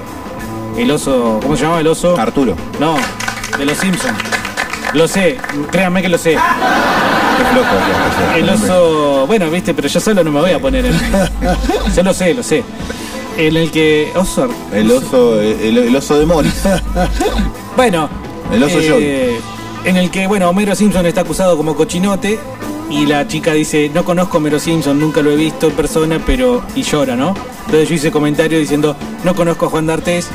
El 0.76 0.90
oso. 0.90 1.40
¿Cómo 1.42 1.56
se 1.56 1.64
llama 1.64 1.80
el 1.80 1.86
oso? 1.86 2.18
Arturo, 2.18 2.54
No, 2.78 2.96
de 3.58 3.64
los 3.64 3.76
Simpsons. 3.76 4.18
Lo 4.94 5.06
sé, 5.06 5.36
créanme 5.70 6.00
que 6.00 6.08
lo 6.08 6.16
sé. 6.18 6.36
El 8.36 8.48
oso. 8.48 9.26
Bueno, 9.26 9.50
viste, 9.50 9.74
pero 9.74 9.88
yo 9.88 10.00
solo 10.00 10.24
no 10.24 10.30
me 10.30 10.40
voy 10.40 10.52
a 10.52 10.58
poner 10.58 10.86
en. 10.86 10.94
Yo 11.96 12.02
lo 12.02 12.14
sé, 12.14 12.34
lo 12.34 12.42
sé. 12.42 12.64
En 13.36 13.56
el 13.56 13.70
que. 13.70 14.10
Oso. 14.14 14.48
El 14.72 14.90
oso, 14.90 15.40
el, 15.40 15.78
el 15.78 15.96
oso 15.96 16.18
de 16.18 16.26
Morris. 16.26 16.62
Bueno. 17.76 18.08
El 18.52 18.62
oso 18.62 18.78
eh, 18.80 19.38
en 19.84 19.96
el 19.96 20.10
que, 20.10 20.26
bueno, 20.26 20.48
Homero 20.48 20.74
Simpson 20.74 21.06
está 21.06 21.22
acusado 21.22 21.56
como 21.56 21.74
cochinote 21.76 22.38
y 22.90 23.06
la 23.06 23.26
chica 23.26 23.52
dice, 23.52 23.90
no 23.92 24.04
conozco 24.04 24.36
a 24.36 24.38
Homero 24.38 24.58
Simpson, 24.58 24.98
nunca 24.98 25.22
lo 25.22 25.30
he 25.30 25.36
visto 25.36 25.68
en 25.68 25.72
persona, 25.74 26.20
pero... 26.24 26.62
y 26.74 26.82
llora, 26.82 27.16
¿no? 27.16 27.34
Entonces 27.66 27.88
yo 27.88 27.94
hice 27.94 28.10
comentario 28.10 28.58
diciendo, 28.58 28.96
no 29.24 29.34
conozco 29.34 29.66
a 29.66 29.70
Juan 29.70 29.86
D'Artés. 29.86 30.28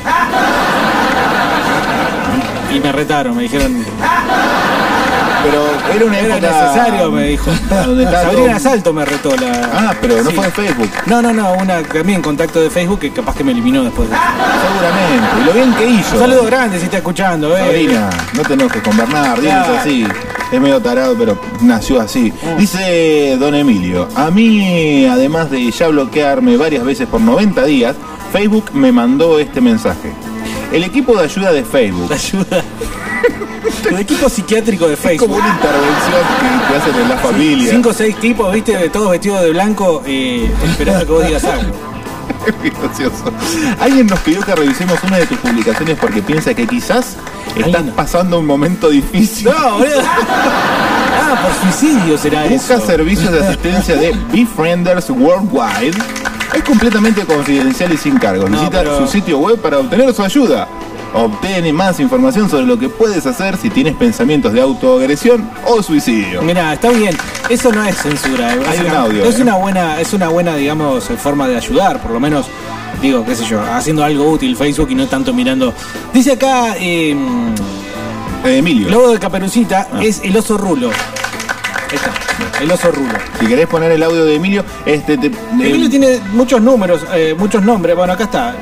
Y 2.73 2.79
me 2.79 2.91
retaron, 2.91 3.35
me 3.35 3.43
dijeron, 3.43 3.85
Pero 5.43 5.95
era 5.95 6.05
una 6.05 6.19
era 6.19 6.37
época... 6.37 6.51
necesario, 6.63 7.11
me 7.11 7.23
dijo. 7.27 7.51
Sabrina 7.69 8.59
Salto 8.59 8.93
me 8.93 9.05
retó 9.05 9.35
la... 9.35 9.69
Ah, 9.73 9.93
pero 9.99 10.21
no 10.23 10.29
Sí. 10.29 10.35
fue 10.35 10.45
en 10.45 10.51
Facebook. 10.53 10.89
No, 11.05 11.21
no, 11.21 11.33
no, 11.33 11.53
una 11.53 11.81
también 11.83 12.21
contacto 12.21 12.61
de 12.61 12.69
Facebook 12.69 12.99
que 12.99 13.11
capaz 13.11 13.35
que 13.35 13.43
me 13.43 13.51
eliminó 13.51 13.83
después. 13.83 14.09
de. 14.09 14.15
Seguramente. 14.15 15.41
Y 15.41 15.45
lo 15.45 15.53
bien 15.53 15.73
que 15.75 15.85
hizo. 15.99 16.13
Un 16.15 16.19
saludo 16.21 16.45
grande 16.45 16.79
si 16.79 16.85
está 16.85 16.97
escuchando, 16.97 17.55
eh. 17.57 17.59
Sabrina, 17.59 18.09
no 18.33 18.41
te 18.43 18.53
enojes 18.53 18.81
con 18.81 18.95
Bernard, 18.97 19.39
Claro. 19.39 19.73
es 19.73 19.79
así. 19.81 20.07
Es 20.51 20.61
medio 20.61 20.79
tarado, 20.81 21.15
pero 21.17 21.37
nació 21.61 21.99
así. 21.99 22.31
Dice 22.57 23.35
Don 23.39 23.55
Emilio, 23.55 24.07
a 24.15 24.29
mí, 24.31 25.05
además 25.05 25.49
de 25.51 25.69
ya 25.71 25.87
bloquearme 25.87 26.57
varias 26.57 26.83
veces 26.85 27.07
por 27.07 27.19
90 27.21 27.63
días, 27.65 27.95
Facebook 28.31 28.65
me 28.73 28.91
mandó 28.91 29.39
este 29.39 29.61
mensaje. 29.61 30.13
El 30.71 30.83
equipo 30.83 31.15
de 31.17 31.23
ayuda 31.25 31.51
de 31.51 31.63
Facebook. 31.63 32.11
Ayuda. 32.13 32.63
El 33.89 33.99
equipo 33.99 34.29
psiquiátrico 34.29 34.87
de 34.87 34.93
Es 34.93 34.99
como 34.99 35.09
Facebook. 35.09 35.37
una 35.37 35.53
intervención 35.55 36.21
que, 36.69 36.75
hacen 36.77 37.01
en 37.01 37.09
la 37.09 37.17
familia. 37.17 37.71
Cinco 37.71 37.89
o 37.89 37.93
seis 37.93 38.15
tipos, 38.19 38.53
viste, 38.53 38.89
todos 38.89 39.11
vestidos 39.11 39.41
de 39.41 39.51
blanco, 39.51 40.01
eh, 40.05 40.51
esperando 40.63 41.05
que 41.05 41.11
vos 41.11 41.25
digas 41.25 41.43
algo. 41.45 41.73
Es 42.63 42.77
gracioso. 42.77 43.31
Alguien 43.79 44.07
nos 44.07 44.19
pidió 44.19 44.41
que 44.41 44.53
revisemos 44.53 45.01
una 45.03 45.17
de 45.17 45.25
tus 45.27 45.37
publicaciones 45.37 45.97
porque 45.99 46.21
piensa 46.21 46.53
que 46.53 46.67
quizás 46.67 47.15
estás 47.55 47.83
pasando 47.95 48.39
un 48.39 48.45
momento 48.45 48.89
difícil. 48.89 49.45
No, 49.49 49.77
boludo. 49.77 50.01
Ah, 51.15 51.39
por 51.41 51.71
suicidio 51.71 52.17
será 52.17 52.43
Busca 52.45 52.75
eso. 52.75 52.85
servicios 52.85 53.31
de 53.31 53.39
asistencia 53.45 53.95
de 53.95 54.11
Befrienders 54.31 55.09
Worldwide. 55.11 55.93
Es 56.55 56.63
completamente 56.63 57.25
confidencial 57.25 57.93
y 57.93 57.97
sin 57.97 58.17
cargos. 58.17 58.49
No, 58.49 58.57
Visita 58.59 58.79
pero- 58.79 58.99
su 58.99 59.07
sitio 59.07 59.39
web 59.39 59.59
para 59.59 59.79
obtener 59.79 60.13
su 60.13 60.23
ayuda. 60.23 60.67
Obtiene 61.15 61.71
más 61.71 61.99
información 61.99 62.49
sobre 62.49 62.65
lo 62.65 62.77
que 62.79 62.89
puedes 62.89 63.25
hacer 63.27 63.55
si 63.57 63.69
tienes 63.69 63.95
pensamientos 63.95 64.51
de 64.53 64.61
autoagresión 64.61 65.47
o 65.67 65.81
suicidio. 65.83 66.41
Mira, 66.41 66.73
está 66.73 66.89
bien. 66.89 67.15
Eso 67.49 67.71
no 67.71 67.83
es 67.83 67.95
censura. 67.97 68.53
eh. 68.55 68.59
Hay 68.67 68.75
Es 68.77 68.81
un 68.81 68.87
una- 68.87 68.99
audio, 69.01 69.23
Es 69.25 69.37
eh. 69.37 69.41
una 69.43 69.55
buena, 69.57 69.99
es 70.01 70.13
una 70.13 70.29
buena, 70.29 70.55
digamos, 70.55 71.09
eh, 71.11 71.15
forma 71.17 71.47
de 71.47 71.57
ayudar, 71.57 72.01
por 72.01 72.11
lo 72.11 72.19
menos. 72.19 72.47
Digo, 73.01 73.23
qué 73.25 73.35
sé 73.35 73.45
yo, 73.45 73.61
haciendo 73.61 74.03
algo 74.03 74.29
útil 74.29 74.55
Facebook 74.55 74.89
y 74.91 74.95
no 74.95 75.07
tanto 75.07 75.33
mirando. 75.33 75.73
Dice 76.13 76.31
acá, 76.33 76.75
eh, 76.79 77.15
Eh, 78.45 78.57
Emilio, 78.57 78.89
Lobo 78.89 79.09
de 79.11 79.19
Caperucita 79.19 79.87
Ah. 79.93 80.03
es 80.03 80.19
el 80.23 80.35
oso 80.35 80.57
rulo. 80.57 80.89
Está, 81.93 82.11
el 82.61 82.71
oso 82.71 82.91
rulo. 82.91 83.13
si 83.39 83.45
querés 83.45 83.67
poner 83.67 83.91
el 83.91 84.01
audio 84.03 84.25
de 84.25 84.35
Emilio, 84.35 84.63
este 84.85 85.17
te- 85.17 85.31
Emilio 85.51 85.85
eh, 85.85 85.89
tiene 85.89 86.19
muchos 86.33 86.61
números, 86.61 87.01
eh, 87.13 87.35
muchos 87.37 87.61
nombres. 87.63 87.95
Bueno, 87.95 88.13
acá 88.13 88.23
está. 88.25 88.55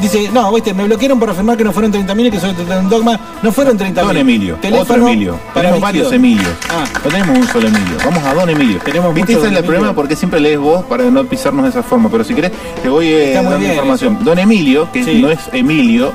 Dice, 0.00 0.28
no, 0.32 0.52
viste, 0.52 0.74
me 0.74 0.82
bloquearon 0.84 1.20
por 1.20 1.30
afirmar 1.30 1.56
que 1.56 1.62
no 1.62 1.70
fueron 1.72 1.92
30.000 1.92 2.26
y 2.26 2.30
que 2.32 2.40
soy 2.40 2.50
un 2.80 2.88
dogma. 2.88 3.20
No 3.40 3.52
fueron 3.52 3.78
30.000. 3.78 3.92
Don 3.94 4.16
Emilio, 4.16 4.56
Teléfono 4.56 4.82
otro 4.82 5.08
Emilio. 5.08 5.38
para 5.54 5.60
Tenemos 5.68 5.80
varios 5.80 6.10
vigilor. 6.10 6.38
Emilios. 6.40 6.56
Ah. 6.70 6.84
No 7.04 7.10
tenemos 7.10 7.38
un 7.38 7.46
solo 7.46 7.68
Emilio. 7.68 7.96
Vamos 8.04 8.24
a 8.24 8.34
Don 8.34 8.50
Emilio. 8.50 8.78
Tenemos 8.84 9.14
¿Viste? 9.14 9.32
Ese 9.34 9.40
es 9.42 9.46
Don 9.48 9.56
el 9.56 9.64
problema 9.64 9.94
porque 9.94 10.16
siempre 10.16 10.40
lees 10.40 10.58
vos 10.58 10.84
para 10.86 11.04
no 11.04 11.24
pisarnos 11.24 11.62
de 11.64 11.70
esa 11.70 11.84
forma. 11.84 12.08
Pero 12.10 12.24
si 12.24 12.34
querés, 12.34 12.50
te 12.82 12.88
voy 12.88 13.06
eh, 13.06 13.32
dando 13.34 13.60
información. 13.64 14.14
eso. 14.16 14.24
Don 14.24 14.38
Emilio, 14.40 14.90
que 14.90 15.04
Sí. 15.04 15.22
no 15.22 15.30
es 15.30 15.38
Emilio, 15.52 16.12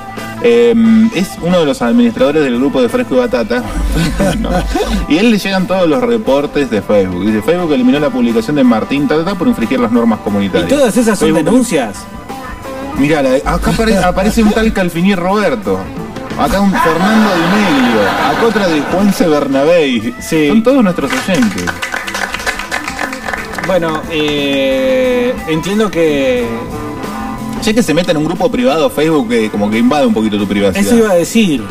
eh, 0.50 0.74
es 1.16 1.30
uno 1.42 1.60
de 1.60 1.66
los 1.66 1.82
administradores 1.82 2.44
del 2.44 2.58
grupo 2.58 2.82
de 2.82 2.90
Fresco 2.90 3.16
y 3.16 3.18
Batata. 3.20 3.64
No. 4.40 4.50
Y 5.08 5.18
él 5.18 5.32
le 5.32 5.38
llegan 5.38 5.68
todos 5.68 5.88
los 5.88 6.02
reportes 6.02 6.70
de 6.70 6.82
Facebook. 6.82 7.26
Dice, 7.26 7.42
Facebook 7.42 7.72
eliminó 7.74 8.00
la 8.00 8.10
publicación 8.10 8.56
de 8.56 8.64
Martín 8.64 9.08
Tata 9.08 9.36
por 9.36 9.48
infringir 9.48 9.80
las 9.80 9.92
normas 9.92 10.20
Y 10.22 10.24
comunitarias. 10.24 10.70
todas 10.70 10.96
esas 10.98 11.18
son 11.18 11.30
Facebook- 11.30 11.44
denuncias. 11.46 11.98
Mirá, 12.98 13.20
acá 13.46 13.72
apare- 13.72 13.98
aparece 14.04 14.44
un 14.44 14.52
tal 14.52 14.72
Calfiní 14.74 15.16
Roberto. 15.16 15.80
Acá 16.40 16.60
un 16.62 16.72
Fernando 16.72 17.30
Meglio. 17.56 18.02
Acá 18.30 18.46
otra 18.48 18.68
de 18.68 18.82
Juanse 18.82 19.28
Bernabé. 19.28 20.14
Sí. 20.20 20.48
Son 20.50 20.64
todos 20.64 20.84
nuestros 20.84 21.12
oyentes. 21.12 21.64
Bueno, 23.66 24.02
eh, 24.12 25.34
entiendo 25.48 25.90
que 25.92 26.46
Ya 27.68 27.74
que 27.74 27.84
se 27.84 27.94
meta 27.94 28.12
en 28.12 28.18
un 28.18 28.24
grupo 28.24 28.50
privado 28.50 28.90
Facebook 28.90 29.28
que 29.28 29.50
como 29.50 29.70
que 29.70 29.78
invade 29.78 30.06
un 30.06 30.14
poquito 30.14 30.38
tu 30.38 30.48
privacidad. 30.48 30.86
eso 30.86 30.96
iba 30.96 31.12
a 31.12 31.16
decir. 31.16 31.62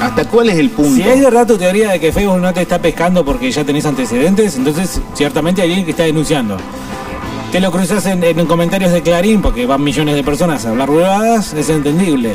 ¿Hasta 0.00 0.24
cuál 0.24 0.48
es 0.48 0.56
el 0.56 0.70
punto? 0.70 0.94
Si 0.94 1.02
es 1.02 1.20
verdad 1.20 1.46
tu 1.46 1.58
teoría 1.58 1.90
de 1.90 2.00
que 2.00 2.12
Facebook 2.12 2.38
no 2.38 2.50
te 2.54 2.62
está 2.62 2.80
pescando 2.80 3.22
porque 3.26 3.50
ya 3.52 3.62
tenés 3.62 3.84
antecedentes, 3.84 4.56
entonces 4.56 4.98
ciertamente 5.12 5.60
hay 5.60 5.68
alguien 5.68 5.84
que 5.84 5.90
está 5.90 6.04
denunciando. 6.04 6.56
Te 7.52 7.60
lo 7.60 7.70
cruzas 7.70 8.06
en, 8.06 8.24
en 8.24 8.46
comentarios 8.46 8.90
de 8.90 9.02
Clarín 9.02 9.42
porque 9.42 9.66
van 9.66 9.84
millones 9.84 10.14
de 10.14 10.24
personas 10.24 10.64
a 10.64 10.70
hablar 10.70 10.88
huevadas, 10.88 11.52
es 11.52 11.68
entendible. 11.68 12.32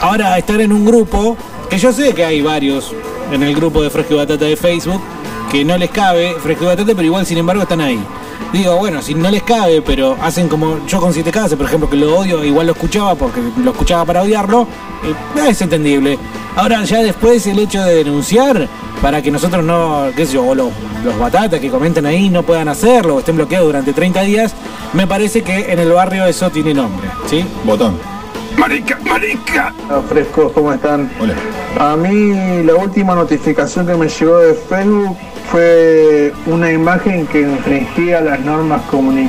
Ahora, 0.00 0.38
estar 0.38 0.58
en 0.62 0.72
un 0.72 0.86
grupo, 0.86 1.36
que 1.68 1.76
yo 1.76 1.92
sé 1.92 2.14
que 2.14 2.24
hay 2.24 2.40
varios 2.40 2.94
en 3.30 3.42
el 3.42 3.54
grupo 3.54 3.82
de 3.82 3.90
Fresco 3.90 4.14
y 4.14 4.16
Batata 4.16 4.46
de 4.46 4.56
Facebook, 4.56 5.02
que 5.52 5.66
no 5.66 5.76
les 5.76 5.90
cabe 5.90 6.34
Fresco 6.42 6.64
y 6.64 6.66
Batata, 6.68 6.92
pero 6.94 7.02
igual 7.02 7.26
sin 7.26 7.36
embargo 7.36 7.64
están 7.64 7.82
ahí. 7.82 8.00
Digo, 8.52 8.76
bueno, 8.76 9.02
si 9.02 9.14
no 9.14 9.30
les 9.30 9.42
cabe, 9.42 9.82
pero 9.82 10.16
hacen 10.20 10.48
como 10.48 10.86
yo 10.86 11.00
con 11.00 11.12
Siete 11.12 11.30
Casas, 11.30 11.54
por 11.54 11.66
ejemplo, 11.66 11.90
que 11.90 11.96
lo 11.96 12.16
odio, 12.16 12.44
igual 12.44 12.66
lo 12.66 12.72
escuchaba 12.72 13.14
porque 13.14 13.40
lo 13.62 13.70
escuchaba 13.70 14.04
para 14.04 14.22
odiarlo, 14.22 14.66
eh, 15.04 15.48
es 15.48 15.60
entendible. 15.60 16.18
Ahora 16.54 16.82
ya 16.84 17.02
después 17.02 17.46
el 17.46 17.58
hecho 17.58 17.82
de 17.82 17.96
denunciar 17.96 18.68
para 19.02 19.20
que 19.20 19.30
nosotros 19.30 19.62
no, 19.64 20.06
qué 20.16 20.26
sé 20.26 20.34
yo, 20.34 20.46
o 20.46 20.54
los, 20.54 20.70
los 21.04 21.18
batatas 21.18 21.60
que 21.60 21.68
comenten 21.68 22.06
ahí 22.06 22.30
no 22.30 22.42
puedan 22.42 22.68
hacerlo 22.68 23.16
o 23.16 23.18
estén 23.18 23.36
bloqueados 23.36 23.66
durante 23.66 23.92
30 23.92 24.22
días, 24.22 24.54
me 24.92 25.06
parece 25.06 25.42
que 25.42 25.70
en 25.72 25.78
el 25.78 25.92
barrio 25.92 26.24
eso 26.24 26.48
tiene 26.50 26.72
nombre, 26.72 27.08
¿sí? 27.28 27.44
Botón. 27.64 27.98
Marica, 28.56 28.98
marica. 29.04 29.74
Hola, 29.88 30.02
frescos, 30.08 30.52
¿cómo 30.52 30.72
están? 30.72 31.10
Hola. 31.20 31.34
A 31.78 31.94
mí 31.94 32.62
la 32.62 32.74
última 32.74 33.14
notificación 33.14 33.86
que 33.86 33.94
me 33.94 34.08
llegó 34.08 34.38
de 34.38 34.54
Facebook 34.54 35.16
fue 35.50 36.32
una 36.46 36.72
imagen 36.72 37.26
que 37.26 37.42
infringía 37.42 38.20
las 38.20 38.40
normas 38.40 38.82
comuni- 38.90 39.28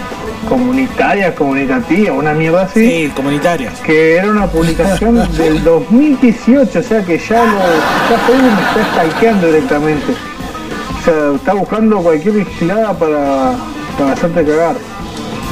comunitarias, 0.50 1.34
comunitativas, 1.36 2.16
una 2.18 2.34
mierda 2.34 2.64
así. 2.64 3.06
Sí, 3.06 3.12
comunitarias. 3.16 3.80
Que 3.82 4.16
era 4.18 4.30
una 4.30 4.48
publicación 4.48 5.16
del 5.38 5.64
2018, 5.64 6.80
o 6.80 6.84
sea 6.84 7.04
que 7.04 7.18
ya, 7.20 7.44
lo, 7.44 7.52
ya 7.60 8.18
Facebook 8.26 8.52
me 8.56 8.82
está 8.82 8.92
stalkeando 8.94 9.48
directamente. 9.48 10.14
O 10.14 11.04
sea, 11.06 11.36
está 11.36 11.54
buscando 11.54 11.98
cualquier 12.00 12.36
vigilada 12.36 12.94
para, 12.94 13.54
para 13.98 14.12
hacerte 14.14 14.44
cagar. 14.46 14.76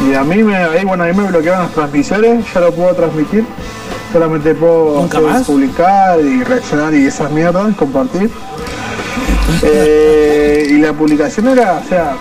Y 0.10 0.14
a 0.14 0.24
mí 0.24 0.44
me, 0.44 0.56
ahí, 0.58 0.84
bueno, 0.84 1.04
a 1.04 1.08
mí 1.08 1.14
me 1.14 1.28
bloquearon 1.28 1.64
los 1.64 1.72
transmisores, 1.74 2.44
ya 2.54 2.60
lo 2.60 2.72
puedo 2.74 2.94
transmitir. 2.96 3.46
Solamente 4.12 4.54
puedo 4.56 5.02
¿Nunca 5.02 5.18
hacer 5.18 5.46
publicar 5.46 6.20
y 6.22 6.44
reaccionar 6.44 6.94
y 6.94 7.06
esas 7.06 7.32
mierdas, 7.32 7.76
compartir. 7.76 8.30
Eh, 9.64 10.68
y 10.72 10.78
la 10.78 10.94
publicación 10.94 11.48
era, 11.48 11.82
o 11.84 11.88
sea, 11.88 12.16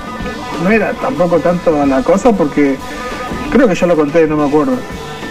no 0.62 0.70
era 0.70 0.92
tampoco 0.92 1.38
tanto 1.38 1.84
la 1.86 2.02
cosa 2.02 2.32
porque 2.32 2.76
creo 3.50 3.68
que 3.68 3.74
ya 3.74 3.86
lo 3.86 3.96
conté, 3.96 4.26
no 4.26 4.36
me 4.36 4.46
acuerdo. 4.46 4.76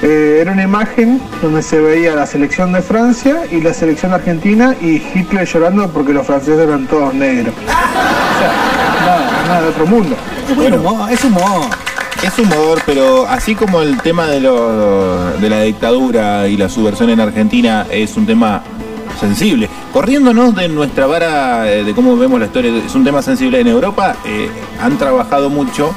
Eh, 0.01 0.39
era 0.41 0.51
una 0.51 0.63
imagen 0.63 1.21
donde 1.41 1.61
se 1.61 1.79
veía 1.79 2.13
la 2.13 2.25
selección 2.25 2.73
de 2.73 2.81
Francia 2.81 3.43
y 3.49 3.61
la 3.61 3.73
selección 3.73 4.11
de 4.11 4.17
Argentina 4.17 4.75
y 4.81 5.01
Hitler 5.13 5.47
llorando 5.47 5.87
porque 5.89 6.11
los 6.13 6.27
franceses 6.27 6.59
eran 6.59 6.87
todos 6.87 7.13
negros. 7.13 7.53
O 7.55 8.39
sea, 8.39 8.51
nada, 9.05 9.43
nada 9.47 9.61
de 9.61 9.67
otro 9.69 9.85
mundo. 9.85 10.15
Es 10.49 10.55
buen 10.55 10.73
humor, 10.73 11.11
es 11.11 11.23
humor. 11.23 11.61
Es 12.21 12.39
humor, 12.39 12.81
pero 12.85 13.27
así 13.27 13.53
como 13.53 13.81
el 13.81 13.99
tema 14.01 14.27
de, 14.27 14.39
lo, 14.39 15.31
de 15.39 15.49
la 15.49 15.61
dictadura 15.61 16.47
y 16.47 16.55
la 16.55 16.69
subversión 16.69 17.09
en 17.09 17.19
Argentina 17.19 17.85
es 17.91 18.15
un 18.15 18.25
tema 18.25 18.63
sensible, 19.19 19.69
corriéndonos 19.93 20.55
de 20.55 20.67
nuestra 20.67 21.05
vara 21.05 21.71
eh, 21.71 21.83
de 21.83 21.93
cómo 21.93 22.17
vemos 22.17 22.39
la 22.39 22.47
historia, 22.47 22.71
es 22.85 22.95
un 22.95 23.03
tema 23.03 23.21
sensible 23.21 23.59
en 23.59 23.67
Europa, 23.67 24.15
eh, 24.25 24.49
han 24.81 24.97
trabajado 24.97 25.49
mucho 25.49 25.93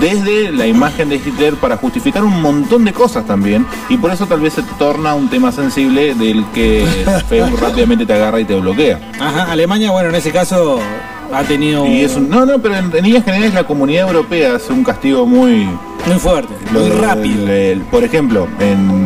desde 0.00 0.50
la 0.52 0.66
imagen 0.66 1.08
de 1.08 1.16
Hitler 1.16 1.54
para 1.56 1.76
justificar 1.76 2.24
un 2.24 2.40
montón 2.40 2.84
de 2.84 2.92
cosas 2.92 3.26
también 3.26 3.66
y 3.88 3.96
por 3.98 4.10
eso 4.10 4.26
tal 4.26 4.40
vez 4.40 4.54
se 4.54 4.62
torna 4.78 5.14
un 5.14 5.28
tema 5.28 5.52
sensible 5.52 6.14
del 6.14 6.44
que 6.54 6.86
Facebook 7.28 7.60
rápidamente 7.60 8.06
te 8.06 8.12
agarra 8.14 8.40
y 8.40 8.44
te 8.44 8.54
bloquea. 8.58 9.00
Ajá, 9.20 9.50
Alemania, 9.52 9.90
bueno, 9.90 10.08
en 10.08 10.14
ese 10.14 10.30
caso 10.30 10.78
ha 11.32 11.42
tenido 11.42 11.84
Y 11.86 12.02
es 12.02 12.14
un- 12.16 12.30
no, 12.30 12.46
no, 12.46 12.58
pero 12.60 12.76
en, 12.76 12.94
en 12.96 13.04
líneas 13.04 13.24
generales 13.24 13.52
la 13.54 13.64
comunidad 13.64 14.06
europea 14.08 14.54
hace 14.56 14.72
un 14.72 14.84
castigo 14.84 15.26
muy 15.26 15.68
muy 16.06 16.18
fuerte, 16.20 16.54
Lo 16.72 16.80
muy 16.80 16.90
rápido. 16.90 17.48
el- 17.48 17.80
por 17.82 18.04
ejemplo, 18.04 18.46
en, 18.60 19.05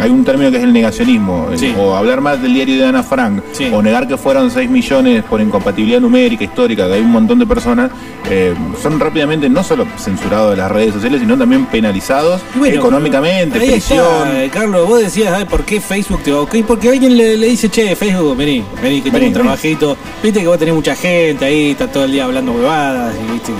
hay 0.00 0.10
un 0.10 0.24
término 0.24 0.50
que 0.50 0.56
es 0.58 0.62
el 0.64 0.72
negacionismo, 0.72 1.48
eh, 1.52 1.58
Sí. 1.58 1.74
o 1.78 1.94
hablar 1.96 2.20
más 2.20 2.40
del 2.42 2.54
diario 2.54 2.76
de 2.78 2.84
Ana 2.86 3.02
Frank, 3.02 3.42
Sí. 3.52 3.68
o 3.72 3.82
negar 3.82 4.06
que 4.08 4.16
fueron 4.16 4.50
6 4.50 4.68
millones 4.70 5.22
por 5.24 5.40
incompatibilidad 5.40 6.00
numérica, 6.00 6.44
histórica, 6.44 6.86
que 6.86 6.94
hay 6.94 7.00
un 7.00 7.10
montón 7.12 7.38
de 7.38 7.46
personas, 7.46 7.90
eh, 8.30 8.54
son 8.82 8.98
rápidamente 9.00 9.48
no 9.48 9.62
solo 9.62 9.86
censurados 9.98 10.50
de 10.52 10.56
las 10.56 10.70
redes 10.70 10.94
sociales, 10.94 11.20
sino 11.20 11.36
también 11.36 11.66
penalizados 11.66 12.40
bueno, 12.54 12.76
económicamente, 12.76 13.58
ahí 13.58 13.70
prisión. 13.70 14.28
eh, 14.28 14.50
Carlos, 14.52 14.88
vos 14.88 15.00
decías, 15.00 15.30
¿sabes 15.30 15.46
por 15.46 15.64
qué 15.64 15.80
Facebook 15.80 16.22
te 16.22 16.32
va 16.32 16.40
ok? 16.42 16.56
Porque 16.66 16.88
alguien 16.90 17.16
le, 17.16 17.36
le 17.36 17.46
dice, 17.48 17.68
che, 17.68 17.94
Facebook, 17.96 18.36
vení, 18.36 18.62
vení, 18.82 18.96
que 19.00 19.10
tengo 19.10 19.14
Vení, 19.18 19.26
un 19.28 19.32
trabajito. 19.32 19.96
Viste 20.22 20.40
que 20.40 20.46
vos 20.46 20.58
tenés 20.58 20.74
mucha 20.74 20.94
gente 20.94 21.44
ahí, 21.44 21.70
está 21.72 21.86
todo 21.88 22.04
el 22.04 22.12
día 22.12 22.24
hablando 22.24 22.52
huevadas. 22.52 23.14
Y, 23.16 23.32
¿viste? 23.32 23.52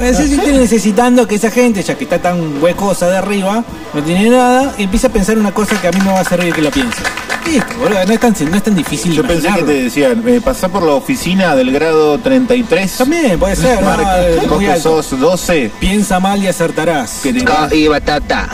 Estoy 0.34 0.52
necesitando 0.54 1.26
que 1.26 1.34
esa 1.36 1.50
gente, 1.50 1.82
ya 1.82 1.96
que 1.96 2.04
está 2.04 2.18
tan 2.20 2.62
huecosa 2.62 3.08
de 3.08 3.16
arriba, 3.16 3.64
no 3.94 4.02
tiene 4.02 4.30
nada, 4.30 4.74
y 4.78 4.84
empieza 4.84 5.08
a 5.08 5.10
pensar 5.10 5.38
una 5.38 5.52
cosa 5.52 5.67
que 5.76 5.88
a 5.88 5.90
mí 5.92 5.98
me 6.04 6.12
va 6.12 6.20
a 6.20 6.24
servir 6.24 6.52
que 6.54 6.62
lo 6.62 6.70
piense. 6.70 6.98
Listo, 7.46 7.74
boludo, 7.78 8.04
no 8.06 8.12
es 8.12 8.20
tan, 8.20 8.34
no 8.50 8.56
es 8.56 8.62
tan 8.62 8.74
difícil 8.74 9.12
Yo 9.12 9.22
pensé 9.22 9.42
que 9.42 9.48
imaginarlo. 9.48 9.66
te 9.66 9.82
decían, 9.84 10.22
eh, 10.26 10.40
pasá 10.44 10.68
por 10.68 10.82
la 10.82 10.92
oficina 10.92 11.54
del 11.56 11.72
grado 11.72 12.18
33. 12.18 12.92
También 12.98 13.38
puede 13.38 13.56
ser, 13.56 13.76
¿no? 13.80 13.86
Marca, 13.86 14.20
Eh, 14.22 14.38
vos 14.42 14.56
muy 14.56 14.66
que 14.66 14.72
alto. 14.72 15.02
sos 15.02 15.18
12. 15.18 15.70
Piensa 15.80 16.20
mal 16.20 16.42
y 16.42 16.46
acertarás. 16.48 17.20
Que 17.22 17.32
te- 17.32 17.40
Fresco 17.40 17.74
y 17.74 17.88
batata. 17.88 18.48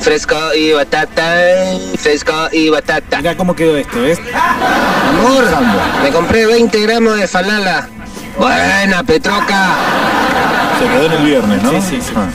Fresco 0.00 0.36
y 0.54 0.72
batata. 0.72 1.34
Fresco 1.98 2.32
y 2.52 2.68
batata. 2.70 3.18
Mirá 3.18 3.36
cómo 3.36 3.54
quedó 3.54 3.76
esto, 3.76 4.00
¿ves? 4.00 4.18
Amor, 5.18 5.44
me 6.02 6.10
compré 6.10 6.46
20 6.46 6.80
gramos 6.80 7.16
de 7.18 7.26
falala. 7.28 7.88
Buena, 8.38 9.02
Petroca. 9.02 9.74
Se 10.78 10.86
quedó 10.88 11.06
en 11.06 11.12
el 11.12 11.24
viernes, 11.26 11.62
¿no? 11.62 11.70
Sí, 11.72 11.76
sí, 11.90 11.98
sí. 12.00 12.12
Ah. 12.16 12.28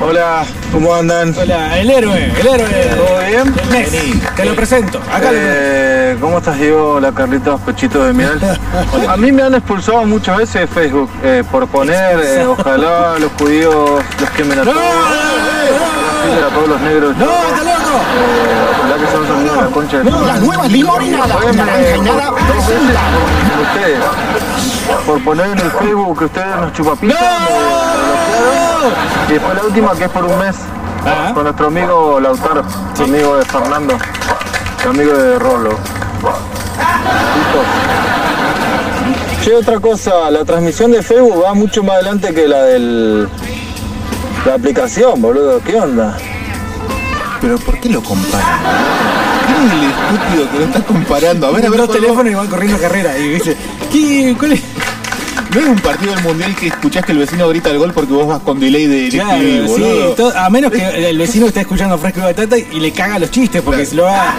Hola, 0.00 0.44
¿cómo 0.72 0.94
andan? 0.94 1.34
Hola, 1.36 1.78
el 1.78 1.90
héroe, 1.90 2.32
el 2.40 2.46
héroe. 2.46 2.68
¿Todo 2.96 3.18
bien? 3.18 3.54
El 3.62 3.70
Mes. 3.70 3.92
Vení. 3.92 4.12
Te 4.36 4.44
lo 4.44 4.54
presento. 4.54 4.98
Acá 5.12 5.32
lo 5.32 5.38
Eh, 5.40 6.16
¿Cómo 6.20 6.38
estás, 6.38 6.56
Diego? 6.58 6.94
Hola, 6.94 7.10
Carlitos, 7.12 7.60
Pechito 7.62 8.04
de 8.04 8.12
Miel. 8.12 8.40
A 9.08 9.16
mí 9.16 9.32
me 9.32 9.42
han 9.42 9.54
expulsado 9.54 10.04
muchas 10.04 10.36
veces 10.38 10.60
de 10.62 10.66
Facebook 10.68 11.10
eh, 11.22 11.42
por 11.50 11.66
poner, 11.66 12.20
eh, 12.22 12.46
ojalá 12.46 13.18
los 13.18 13.30
judíos 13.38 14.02
los 14.20 14.30
quemen 14.30 14.60
a 14.60 14.62
todos. 14.62 14.76
Ojalá 14.76 16.46
a 16.46 16.50
todos 16.50 16.68
los 16.68 16.80
negros. 16.80 17.16
¡No, 17.16 17.24
está 17.24 17.64
loco! 17.64 17.98
Eh, 17.98 18.78
ojalá 18.78 18.94
que 18.96 19.06
sean 19.06 19.26
sonidos 19.26 19.56
de 19.56 19.62
la 19.62 19.68
concha 19.68 19.98
de 19.98 20.04
tu 20.10 20.10
Las 20.26 20.40
nuevas 20.40 20.70
naranja 20.70 21.80
y 21.80 21.84
eh, 21.84 21.98
nada, 22.02 22.30
veces 22.30 22.44
presentan. 22.46 23.12
por 23.50 23.60
ustedes. 23.66 23.98
Por 25.06 25.24
poner 25.24 25.46
en 25.46 25.58
el 25.58 25.70
Facebook 25.72 26.18
que 26.18 26.24
ustedes 26.26 26.56
nos 26.56 26.72
chupapitan, 26.72 27.18
me 27.18 28.67
Y 29.28 29.32
después 29.32 29.54
la 29.56 29.62
última 29.64 29.92
que 29.94 30.04
es 30.04 30.10
por 30.10 30.24
un 30.24 30.38
mes. 30.38 30.56
Con 31.34 31.44
nuestro 31.44 31.66
amigo 31.68 32.20
Lautaro, 32.20 32.62
amigo 33.02 33.36
de 33.38 33.44
Fernando, 33.44 33.96
amigo 34.88 35.12
de 35.16 35.38
Rolo. 35.38 35.70
Listo. 37.36 37.62
Che, 39.42 39.54
otra 39.54 39.78
cosa, 39.80 40.30
la 40.30 40.44
transmisión 40.44 40.90
de 40.92 41.02
Facebook 41.02 41.42
va 41.44 41.54
mucho 41.54 41.82
más 41.82 41.94
adelante 41.96 42.34
que 42.34 42.46
la 42.48 42.62
del 42.64 43.28
la 44.44 44.54
aplicación, 44.54 45.20
boludo. 45.22 45.60
¿Qué 45.64 45.76
onda? 45.76 46.16
Pero 47.40 47.56
¿por 47.58 47.78
qué 47.80 47.88
lo 47.88 48.02
comparan? 48.02 48.46
¿Quién 49.46 49.66
es 49.66 49.72
el 49.72 49.84
estúpido 49.84 50.50
que 50.50 50.58
lo 50.58 50.64
está 50.64 50.80
comparando? 50.82 51.46
A 51.46 51.50
ver, 51.52 51.66
a 51.66 51.70
ver, 51.70 51.78
dos 51.78 51.86
¿cuál- 51.88 52.00
teléfonos 52.00 52.32
y 52.32 52.34
van 52.34 52.46
corriendo 52.48 52.78
carrera. 52.78 53.16
Y 53.18 53.28
dice, 53.30 53.56
¿qué, 53.92 54.34
cuál 54.38 54.52
es? 54.52 54.62
No 55.54 55.60
es 55.60 55.66
un 55.66 55.76
partido 55.76 56.14
del 56.14 56.22
mundial 56.24 56.54
que 56.54 56.66
escuchás 56.68 57.04
que 57.04 57.12
el 57.12 57.18
vecino 57.18 57.48
grita 57.48 57.70
el 57.70 57.78
gol 57.78 57.92
porque 57.92 58.12
vos 58.12 58.26
vas 58.26 58.40
con 58.40 58.60
delay 58.60 58.86
de 58.86 59.08
Claro, 59.08 59.38
sí, 59.40 59.62
boludo. 59.66 60.14
to- 60.14 60.32
a 60.38 60.50
menos 60.50 60.70
que 60.70 60.84
el 61.10 61.16
vecino 61.18 61.46
esté 61.46 61.60
escuchando 61.60 61.96
fresco 61.98 62.20
y 62.20 62.22
batata 62.24 62.58
y 62.58 62.80
le 62.80 62.92
caga 62.92 63.18
los 63.18 63.30
chistes 63.30 63.62
porque 63.62 63.84
Claro. 63.84 63.90
se 63.90 63.96
lo 63.96 64.02
va. 64.04 64.34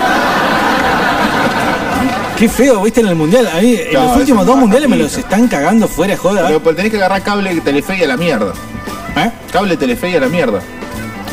Qué 2.38 2.48
feo, 2.48 2.82
viste, 2.84 3.02
en 3.02 3.08
el 3.08 3.16
mundial. 3.16 3.48
A 3.54 3.60
mí, 3.60 3.76
en 3.78 3.94
los 3.94 4.16
últimos 4.16 4.46
dos 4.46 4.56
mundiales 4.56 4.88
me 4.88 4.96
los 4.96 5.18
están 5.18 5.48
cagando 5.48 5.88
fuera, 5.90 6.16
joda. 6.16 6.48
Pero 6.48 6.76
tenés 6.76 6.92
que 6.92 6.98
agarrar 6.98 7.22
cable 7.22 7.60
Telefe 7.60 7.98
y 7.98 8.04
a 8.04 8.08
la 8.08 8.16
mierda. 8.16 8.54
¿Eh? 9.18 9.32
Cable 9.52 9.76
Telefe 9.76 10.10
y 10.12 10.16
a 10.16 10.20
la 10.22 10.28
mierda. 10.30 10.62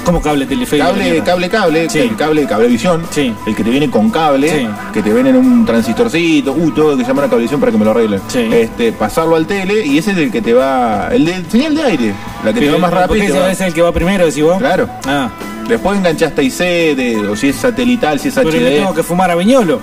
¿Cómo 0.06 0.22
cable 0.22 0.46
Telefe? 0.46 0.78
Cable, 0.78 1.20
cable, 1.25 1.48
cable, 1.50 1.90
Sí. 1.90 1.98
el 1.98 2.14
cable, 2.16 2.46
cablevisión, 2.46 3.02
Sí. 3.10 3.34
el 3.44 3.54
que 3.56 3.64
te 3.64 3.70
viene 3.70 3.90
con 3.90 4.08
cable, 4.10 4.48
Sí. 4.48 4.68
que 4.92 5.02
te 5.02 5.12
viene 5.12 5.30
en 5.30 5.36
un 5.36 5.66
transistorcito, 5.66 6.52
uy, 6.52 6.70
tengo 6.72 6.96
que 6.96 7.02
llamar 7.02 7.25
a 7.25 7.28
cablevisión 7.28 7.58
para 7.58 7.72
que 7.72 7.78
me 7.78 7.84
lo 7.84 7.90
arreglen. 7.90 8.20
Este, 8.32 8.92
pasarlo 8.92 9.34
al 9.34 9.46
tele 9.46 9.84
y 9.84 9.98
ese 9.98 10.12
es 10.12 10.18
el 10.18 10.30
que 10.30 10.40
te 10.40 10.54
va, 10.54 11.08
el 11.10 11.25
de 11.25 11.44
señal 11.50 11.75
de 11.75 11.82
aire, 11.82 12.14
la 12.44 12.52
que 12.52 12.60
te 12.60 12.70
va 12.70 12.78
más 12.78 12.90
rápido. 12.92 13.08
Porque 13.08 13.26
ese 13.26 13.38
va- 13.40 13.50
es 13.50 13.60
el 13.60 13.75
que 13.75 13.82
va 13.82 13.90
primero, 13.92 14.25
decís 14.25 14.42
vos. 14.44 14.58
Claro. 14.58 14.88
Ah, 15.06 15.28
Después 15.68 15.98
enganchaste 15.98 16.44
IC, 16.44 16.94
de, 16.94 17.26
o 17.28 17.34
si 17.34 17.48
es 17.48 17.56
satelital, 17.56 18.20
si 18.20 18.28
es 18.28 18.34
pero 18.36 18.50
HD. 18.50 18.76
tengo 18.76 18.94
que 18.94 19.02
fumar 19.02 19.32
a 19.32 19.34
Viñolo. 19.34 19.80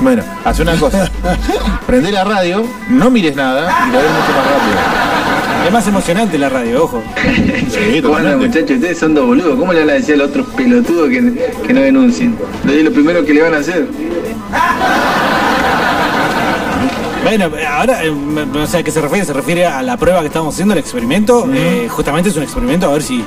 Bueno, 0.00 0.22
hace 0.44 0.62
una 0.62 0.76
cosa. 0.76 1.10
Prende 1.88 2.12
la 2.12 2.22
radio, 2.22 2.64
no 2.88 3.10
mires 3.10 3.34
nada 3.34 3.62
y 3.88 3.90
la 3.92 3.98
ves 3.98 4.10
mucho 4.10 4.32
más 4.38 4.46
rápido. 4.46 5.13
Es 5.66 5.72
más 5.72 5.86
emocionante 5.88 6.38
la 6.38 6.48
radio, 6.48 6.84
ojo. 6.84 7.02
Sí, 7.70 8.00
Bueno, 8.00 8.38
muchachos, 8.38 8.72
ustedes 8.72 8.98
son 8.98 9.14
dos 9.14 9.26
boludos. 9.26 9.58
¿Cómo 9.58 9.72
le 9.72 9.80
van 9.80 9.90
a 9.90 9.92
decir 9.94 10.14
al 10.14 10.22
otro 10.22 10.44
pelotudo 10.44 11.08
que, 11.08 11.52
que 11.66 11.72
no 11.72 11.80
denuncien? 11.80 12.36
Es 12.68 12.84
lo 12.84 12.92
primero 12.92 13.24
que 13.24 13.34
le 13.34 13.42
van 13.42 13.54
a 13.54 13.58
hacer. 13.58 13.88
Bueno, 17.24 17.50
ahora, 17.68 18.04
eh, 18.04 18.12
no 18.12 18.66
sé 18.66 18.78
a 18.78 18.82
qué 18.82 18.90
se 18.90 19.00
refiere, 19.00 19.24
se 19.24 19.32
refiere 19.32 19.66
a 19.66 19.82
la 19.82 19.96
prueba 19.96 20.20
que 20.20 20.26
estamos 20.26 20.52
haciendo, 20.54 20.74
el 20.74 20.80
experimento. 20.80 21.48
Eh, 21.54 21.88
justamente 21.88 22.28
es 22.28 22.36
un 22.36 22.42
experimento, 22.42 22.86
a 22.88 22.92
ver 22.92 23.02
si. 23.02 23.24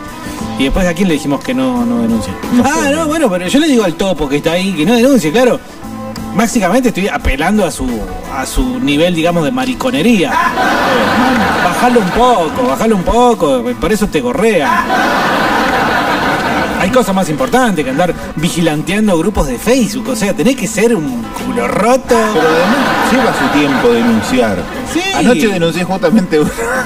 Y 0.60 0.66
después 0.66 0.86
a 0.86 0.94
quién 0.94 1.08
le 1.08 1.16
dijimos 1.16 1.44
que 1.44 1.54
no, 1.56 1.84
no 1.86 2.02
denuncie. 2.04 2.32
ah, 2.64 2.90
no, 2.92 3.08
bueno, 3.08 3.30
pero 3.30 3.48
yo 3.48 3.60
le 3.60 3.68
digo 3.68 3.84
al 3.84 3.96
topo 3.96 4.30
que 4.30 4.38
está 4.38 4.52
ahí 4.54 4.74
que 4.74 4.86
no 4.86 4.96
denuncie, 4.96 5.32
claro. 5.32 5.60
Básicamente 6.38 6.90
estoy 6.90 7.08
apelando 7.08 7.66
a 7.66 7.72
su 7.72 7.88
a 8.32 8.46
su 8.46 8.80
nivel, 8.80 9.16
digamos, 9.16 9.44
de 9.44 9.52
mariconería. 9.52 10.30
Eh, 10.32 11.66
bajalo 11.66 12.00
un 12.00 12.10
poco, 12.12 12.68
bajalo 12.70 12.96
un 12.96 13.04
poco, 13.04 13.64
por 13.82 13.92
eso 13.92 14.06
te 14.08 14.22
gorrea. 14.22 14.84
Hay 16.80 16.92
cosas 16.92 17.16
más 17.16 17.28
importantes 17.30 17.84
que 17.84 17.90
andar 17.90 18.14
vigilanteando 18.36 19.18
grupos 19.18 19.48
de 19.48 19.58
Facebook, 19.58 20.10
o 20.10 20.16
sea, 20.16 20.34
tenés 20.36 20.56
que 20.56 20.68
ser 20.68 20.96
un 20.96 21.24
culo 21.44 21.68
roto. 21.68 22.04
Pero 22.10 22.48
además 22.48 23.12
lleva 23.12 23.34
su 23.34 23.58
tiempo 23.60 23.88
denunciar. 23.90 24.58
Sí. 24.94 25.02
Anoche 25.16 25.48
denuncié 25.48 25.84
justamente 25.84 26.40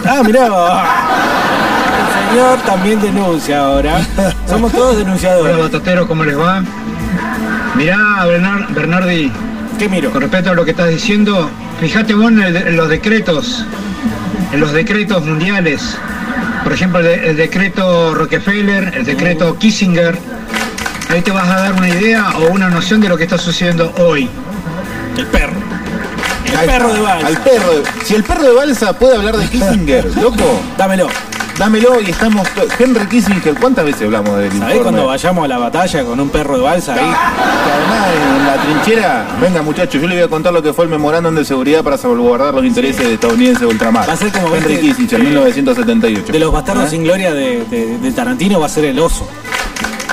Ah, 0.06 0.22
mirá. 0.24 0.46
El 0.48 2.32
señor 2.32 2.60
también 2.60 3.02
denuncia 3.02 3.60
ahora. 3.66 4.00
Somos 4.48 4.72
todos 4.72 4.92
Hola 4.96 5.00
denunciadores. 5.00 5.58
batateros, 5.58 6.08
¿cómo 6.08 6.24
les 6.24 6.40
va? 6.40 6.64
Mirá, 7.76 8.26
Bernard- 8.26 8.74
Bernardi, 8.74 9.32
¿Qué 9.80 9.88
miro? 9.90 10.12
con 10.12 10.22
respecto 10.22 10.52
a 10.52 10.54
lo 10.54 10.66
que 10.66 10.72
estás 10.72 10.90
diciendo, 10.90 11.50
fíjate 11.80 12.14
vos 12.14 12.32
en, 12.32 12.42
el 12.42 12.54
de- 12.54 12.60
en 12.60 12.78
los 12.78 12.90
decretos, 12.90 13.66
en 14.52 14.60
los 14.60 14.72
decretos 14.74 15.26
mundiales. 15.26 15.98
Por 16.64 16.74
ejemplo, 16.74 17.00
el, 17.00 17.06
de- 17.06 17.30
el 17.30 17.38
decreto 17.38 18.14
Rockefeller, 18.14 18.94
el 18.96 19.06
decreto 19.06 19.58
Kissinger. 19.58 20.18
Ahí 21.10 21.22
te 21.22 21.32
vas 21.32 21.48
a 21.50 21.56
dar 21.62 21.74
una 21.74 21.90
idea 21.90 22.30
o 22.38 22.52
una 22.52 22.70
noción 22.70 23.02
de 23.02 23.10
lo 23.10 23.18
que 23.18 23.24
está 23.24 23.38
sucediendo 23.38 23.94
hoy. 23.98 24.30
El 25.18 25.26
perro. 25.28 25.54
El 26.46 26.70
perro 26.70 26.94
de 26.94 27.00
balsa. 27.02 27.28
Al 27.28 27.38
perro 27.38 27.72
de- 27.72 28.06
Si 28.06 28.16
el 28.16 28.24
perro 28.24 28.44
de 28.44 28.54
balsa 28.54 28.94
puede 28.98 29.16
hablar 29.18 29.38
de 29.38 29.48
Kissinger, 29.48 30.06
loco, 30.18 30.62
Dámelo. 30.78 31.08
Dámelo 31.62 32.02
y 32.02 32.10
estamos. 32.10 32.48
Henry 32.80 33.06
Kissinger, 33.06 33.54
¿cuántas 33.60 33.86
veces 33.86 34.02
hablamos 34.04 34.36
de 34.38 34.48
él? 34.48 34.58
¿Sabés 34.58 34.80
cuando 34.80 35.06
vayamos 35.06 35.46
a 35.46 35.48
la 35.48 35.58
batalla 35.60 36.04
con 36.04 36.20
un 36.20 36.30
perro 36.30 36.58
de 36.58 36.64
balsa 36.64 36.94
ahí? 36.96 37.00
Que 37.00 37.72
además 37.72 38.08
en 38.40 38.46
la 38.48 38.56
trinchera, 38.64 39.28
venga 39.40 39.62
muchachos, 39.62 40.02
yo 40.02 40.08
le 40.08 40.16
voy 40.16 40.24
a 40.24 40.28
contar 40.28 40.54
lo 40.54 40.64
que 40.64 40.74
fue 40.74 40.86
el 40.86 40.90
memorándum 40.92 41.36
de 41.36 41.46
seguridad 41.46 41.84
para 41.84 41.98
salvaguardar 42.00 42.56
los 42.56 42.66
intereses 42.66 43.08
de 43.08 43.14
estadounidenses 43.14 43.62
de 43.62 43.68
ultramar. 43.68 44.10
Va 44.10 44.14
a 44.14 44.18
ser 44.18 44.32
como 44.32 44.56
Henry 44.56 44.78
Kissinger, 44.80 45.20
eh, 45.20 45.24
1978. 45.24 46.34
De 46.34 46.40
los 46.40 46.52
bastardos 46.52 46.86
¿Eh? 46.86 46.90
sin 46.90 47.04
gloria 47.04 47.32
de, 47.32 47.64
de- 47.66 47.98
de 48.00 48.12
Tarantino 48.12 48.60
va 48.60 48.66
a 48.66 48.70
ser 48.70 48.86
el 48.86 48.98
oso. 49.00 49.28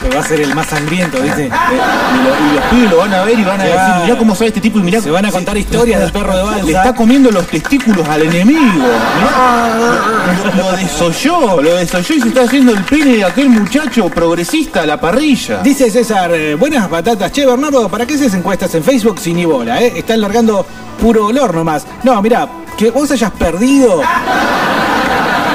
Que 0.03 0.15
va 0.15 0.21
a 0.21 0.25
ser 0.25 0.41
el 0.41 0.55
más 0.55 0.67
sangriento. 0.69 1.19
Eh, 1.19 1.23
y, 1.27 1.29
lo- 1.29 1.47
y 1.49 2.55
los 2.55 2.65
pibes 2.71 2.91
lo 2.91 2.97
van 2.99 3.15
a 3.15 3.25
ver 3.25 3.39
y 3.39 3.45
van 3.45 3.61
a 3.61 3.65
decir, 3.65 3.79
mirá 4.05 4.17
cómo 4.19 4.35
sabe 4.35 4.49
este 4.49 4.61
tipo 4.61 4.79
y 4.79 4.83
mirá 4.83 5.01
Se 5.01 5.11
van 5.11 5.25
a 5.27 5.31
contar 5.33 5.57
historias 5.57 6.01
del 6.01 6.13
perro 6.13 6.37
de 6.37 6.43
balsa. 6.43 6.65
Le 6.65 6.73
está 6.73 6.95
comiendo 6.95 7.31
los 7.31 7.47
testículos 7.47 8.09
al 8.09 8.23
enemigo. 8.23 8.61
Mirá, 8.61 10.55
lo, 10.57 10.63
lo 10.71 10.77
desolló, 10.77 11.61
lo 11.61 11.75
desolló 11.77 12.15
y 12.15 12.21
se 12.21 12.29
está 12.29 12.43
haciendo 12.43 12.73
el 12.73 12.83
pene 12.85 13.17
de 13.17 13.25
aquel 13.25 13.49
muchacho 13.49 14.09
progresista 14.09 14.83
a 14.83 14.87
la 14.87 15.01
parrilla. 15.01 15.59
Dice 15.63 15.91
César, 15.91 16.31
eh, 16.33 16.55
buenas 16.55 16.89
batatas. 16.89 17.33
Che, 17.33 17.45
Bernardo, 17.47 17.89
¿para 17.89 18.07
qué 18.07 18.15
haces 18.15 18.35
encuestas 18.35 18.75
en 18.75 18.85
Facebook 18.85 19.19
sin 19.19 19.37
ni 19.37 19.45
bola? 19.45 19.81
Eh? 19.83 19.95
Están 19.97 20.21
largando 20.21 20.65
puro 21.01 21.27
olor 21.27 21.55
nomás. 21.55 21.85
No, 22.05 22.21
mira, 22.23 22.49
que 22.77 22.91
vos 22.91 23.11
hayas 23.11 23.31
perdido 23.33 24.01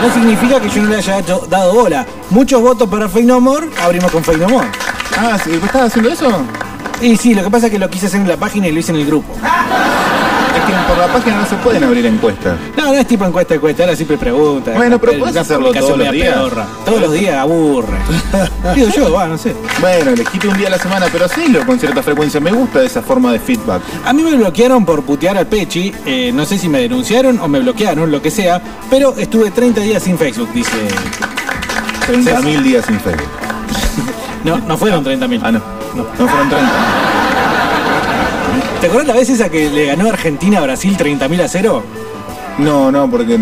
no 0.04 0.14
significa 0.14 0.60
que 0.60 0.70
yo 0.70 0.84
no 0.84 0.90
le 0.90 0.98
haya 0.98 1.22
dado 1.22 1.74
bola. 1.74 2.06
Muchos 2.30 2.62
votos 2.62 2.90
para 2.90 3.08
Fey 3.08 3.26
No 3.26 3.40
More, 3.40 3.68
abrimos 3.82 4.12
con 4.12 4.22
Fey 4.24 4.36
No 4.36 4.50
More. 4.50 4.68
Ah, 5.18 5.38
¿sí? 5.42 5.52
¿vos 5.52 5.64
estás 5.64 5.84
haciendo 5.84 6.12
eso? 6.12 6.30
Y 7.02 7.16
sí, 7.16 7.34
lo 7.34 7.44
que 7.44 7.50
pasa 7.50 7.68
es 7.68 7.72
que 7.72 7.80
lo 7.80 7.90
quise 7.90 8.08
hacer 8.08 8.20
en 8.20 8.28
la 8.28 8.38
página 8.38 8.68
y 8.68 8.74
lo 8.74 8.80
hice 8.80 8.92
en 8.92 8.98
el 8.98 9.06
grupo. 9.06 9.34
Por 10.88 10.98
la 10.98 11.08
página 11.08 11.38
no 11.38 11.46
se 11.46 11.56
pueden 11.58 11.84
abrir 11.84 12.06
encuestas. 12.06 12.58
No, 12.78 12.86
no 12.88 12.94
es 12.94 13.08
tipo 13.08 13.26
encuesta 13.26 13.56
encuesta, 13.56 13.84
era 13.84 13.96
simple 13.96 14.18
pregunta. 14.18 14.72
Bueno, 14.76 15.00
pero 15.00 15.18
puedes 15.20 15.36
hacerlo 15.38 15.72
todos 15.72 15.98
los 15.98 16.12
días. 16.12 16.34
pedorra. 16.36 16.66
Todos 16.86 17.02
los 17.02 17.12
días 17.14 17.36
aburre. 17.38 17.98
Digo 18.76 18.90
yo, 18.96 19.12
va, 19.14 19.28
no 19.28 19.38
sé. 19.38 19.56
Bueno, 19.80 20.12
elegiste 20.12 20.48
un 20.48 20.58
día 20.58 20.68
a 20.68 20.72
la 20.72 20.78
semana, 20.80 21.08
pero 21.12 21.26
hacelo 21.26 21.66
con 21.66 21.80
cierta 21.80 22.02
frecuencia. 22.04 22.40
Me 22.40 22.52
gusta 22.52 22.84
esa 22.84 23.02
forma 23.02 23.32
de 23.32 23.40
feedback. 23.40 23.82
A 24.06 24.14
mí 24.14 24.24
me 24.24 24.36
bloquearon 24.36 24.86
por 24.86 25.04
putear 25.04 25.38
al 25.38 25.48
Pechi. 25.48 25.94
eh, 26.06 26.32
no 26.34 26.46
sé 26.46 26.58
si 26.58 26.68
me 26.70 26.80
denunciaron 26.80 27.40
o 27.40 27.48
me 27.48 27.60
bloquearon, 27.60 28.12
lo 28.12 28.22
que 28.22 28.32
sea. 28.32 28.62
Pero 28.90 29.16
estuve 29.18 29.52
30 29.52 29.82
días 29.82 30.04
sin 30.04 30.18
Facebook, 30.18 30.50
dice. 30.54 30.72
30.000 32.08 32.62
días 32.62 32.86
sin 32.86 33.00
Facebook. 33.00 33.28
No, 34.44 34.58
no 34.58 34.78
fueron 34.78 35.06
30.000. 35.06 35.40
Ah, 35.42 35.52
no. 35.54 35.60
No, 35.96 36.04
no 36.20 36.28
fueron 36.28 36.50
30. 36.50 36.72
¿Te 38.84 38.88
acuerdas 38.88 39.08
la 39.08 39.14
vez 39.14 39.30
esa 39.30 39.48
que 39.48 39.70
le 39.70 39.86
ganó 39.86 40.10
Argentina 40.10 40.58
a 40.60 40.64
Brasil 40.64 40.98
30.000 40.98 41.42
a 41.42 41.48
0? 41.48 41.84
No, 42.58 42.92
no, 42.92 43.10
porque 43.10 43.38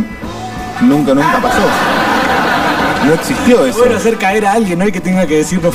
nunca, 0.82 1.16
nunca 1.16 1.40
pasó. 1.42 1.62
No 3.08 3.14
existió 3.16 3.66
eso. 3.66 3.80
Bueno, 3.80 3.96
hacer 3.98 4.18
caer 4.20 4.46
a 4.46 4.52
alguien, 4.54 4.78
no 4.78 4.86
hay 4.86 4.92
que 4.92 5.02
tenga 5.02 5.26
que 5.26 5.38
decirlo. 5.38 5.72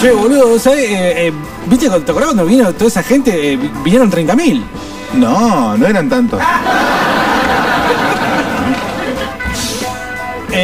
che, 0.00 0.12
boludo, 0.12 0.60
¿sabes? 0.60 0.84
Eh, 0.88 1.26
eh, 1.26 1.32
¿Viste? 1.66 1.88
¿Te 1.90 1.96
acuerdas 1.96 2.26
cuando 2.26 2.44
vino 2.46 2.72
toda 2.72 2.86
esa 2.86 3.02
gente? 3.02 3.52
Eh, 3.52 3.56
vi- 3.56 3.70
vinieron 3.82 4.08
30.000. 4.08 4.62
No, 5.14 5.76
no 5.76 5.86
eran 5.88 6.08
tantos. 6.08 6.38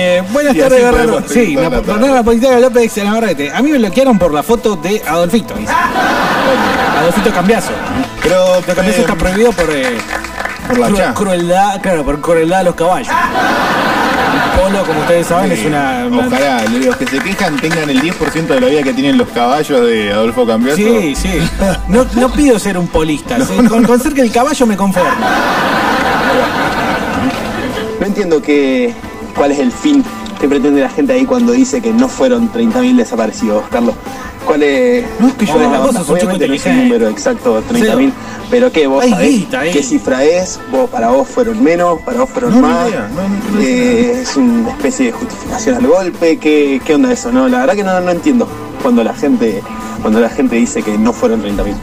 Eh, 0.05 0.23
buenas 0.33 0.57
tardes, 0.57 0.83
seguir 1.29 1.49
Sí, 1.49 1.55
toda 1.55 1.71
la 1.71 1.77
la 1.77 1.83
tarde. 1.83 1.93
Bernarda 2.01 2.23
Politano 2.25 2.59
López 2.59 2.95
de 2.95 3.05
Navarrete. 3.05 3.53
A 3.53 3.63
mí 3.63 3.71
me 3.71 3.79
bloquearon 3.79 4.19
por 4.19 4.35
la 4.35 4.43
foto 4.43 4.75
de 4.75 5.01
Adolfito, 5.07 5.55
dice. 5.55 5.73
Adolfito 6.99 7.31
Cambiazo. 7.33 7.71
Pero 8.23 8.57
Lo 8.67 8.75
Cambiazo 8.75 8.99
eh, 8.99 9.01
está 9.03 9.15
prohibido 9.15 9.53
por, 9.53 9.71
eh, 9.71 9.99
por 10.67 10.79
la 10.79 10.89
cru- 10.91 11.13
crueldad, 11.15 11.81
claro, 11.81 12.05
por 12.05 12.21
crueldad 12.21 12.61
a 12.61 12.63
los 12.65 12.75
caballos. 12.75 13.09
El 13.13 14.61
polo, 14.61 14.85
como 14.85 15.01
ustedes 15.01 15.27
saben, 15.29 15.53
es 15.53 15.65
una, 15.67 16.07
Ojalá 16.27 16.65
los 16.65 16.97
que 16.97 17.07
se 17.07 17.19
quejan 17.21 17.57
tengan 17.59 17.89
el 17.89 18.01
10% 18.03 18.47
de 18.55 18.61
la 18.61 18.67
vida 18.67 18.83
que 18.83 18.93
tienen 18.95 19.19
los 19.19 19.29
caballos 19.29 19.87
de 19.87 20.13
Adolfo 20.13 20.45
Cambiaso. 20.47 20.77
Sí, 20.79 21.15
sí. 21.15 21.49
No, 21.87 22.05
no 22.15 22.29
pido 22.33 22.59
ser 22.59 22.77
un 22.77 22.89
polista. 22.89 23.37
¿sí? 23.47 23.55
con, 23.69 23.85
con 23.85 24.01
ser 24.01 24.15
que 24.15 24.23
el 24.23 24.33
caballo 24.33 24.67
me 24.67 24.77
conformo. 24.77 25.11
No 28.01 28.07
entiendo 28.09 28.43
qué, 28.43 28.93
cuál 29.37 29.53
es 29.53 29.59
el 29.59 29.73
fin 29.73 30.05
que 30.41 30.49
pretende 30.49 30.81
la 30.81 30.89
gente 30.91 31.13
ahí 31.13 31.25
cuando 31.25 31.53
dice 31.53 31.81
que 31.81 31.93
no 31.93 32.09
fueron 32.09 32.51
30.000 32.53 32.97
desaparecidos, 32.97 33.65
Carlos. 33.71 33.95
¿Cuál 34.45 34.65
es, 34.65 35.05
No, 35.21 35.29
es 35.29 35.35
que 35.35 35.47
yo- 35.47 35.57
la 35.57 35.79
vos 35.79 35.95
sos 35.95 36.11
Obviamente 36.11 36.49
no 36.49 36.55
es 36.55 36.67
un 36.67 36.77
número 36.79 37.09
exacto, 37.09 37.63
30.000, 37.71 38.13
pero 38.51 38.73
¿qué? 38.73 38.89
¿Vos 38.89 39.05
sabés 39.09 39.29
guita 39.31 39.63
qué 39.63 39.83
cifra 39.85 40.25
es? 40.25 40.59
¿Vos, 40.73 40.91
¿Para 40.91 41.11
vos 41.11 41.29
fueron 41.29 41.63
menos? 41.63 42.01
¿Para 42.01 42.21
vos 42.21 42.31
fueron 42.31 42.61
No, 42.61 42.67
más? 42.67 42.91
no 42.91 43.61
Eh, 43.61 44.21
¿Es 44.23 44.37
una 44.37 44.71
especie 44.71 45.07
de 45.07 45.13
justificación 45.13 45.77
al 45.77 45.87
golpe? 45.87 46.39
¿Qué, 46.39 46.81
qué 46.85 46.95
onda 46.97 47.13
eso? 47.13 47.31
No, 47.31 47.49
la 47.49 47.61
verdad 47.61 47.75
que 47.75 47.85
no, 47.85 48.01
no 48.01 48.11
entiendo 48.11 48.49
cuando 48.83 49.05
la 49.05 49.15
gente 49.15 49.63
cuando 50.01 50.19
la 50.19 50.29
gente 50.29 50.57
dice 50.57 50.83
que 50.83 50.99
no 50.99 51.13
fueron 51.13 51.41
30.000. 51.43 51.75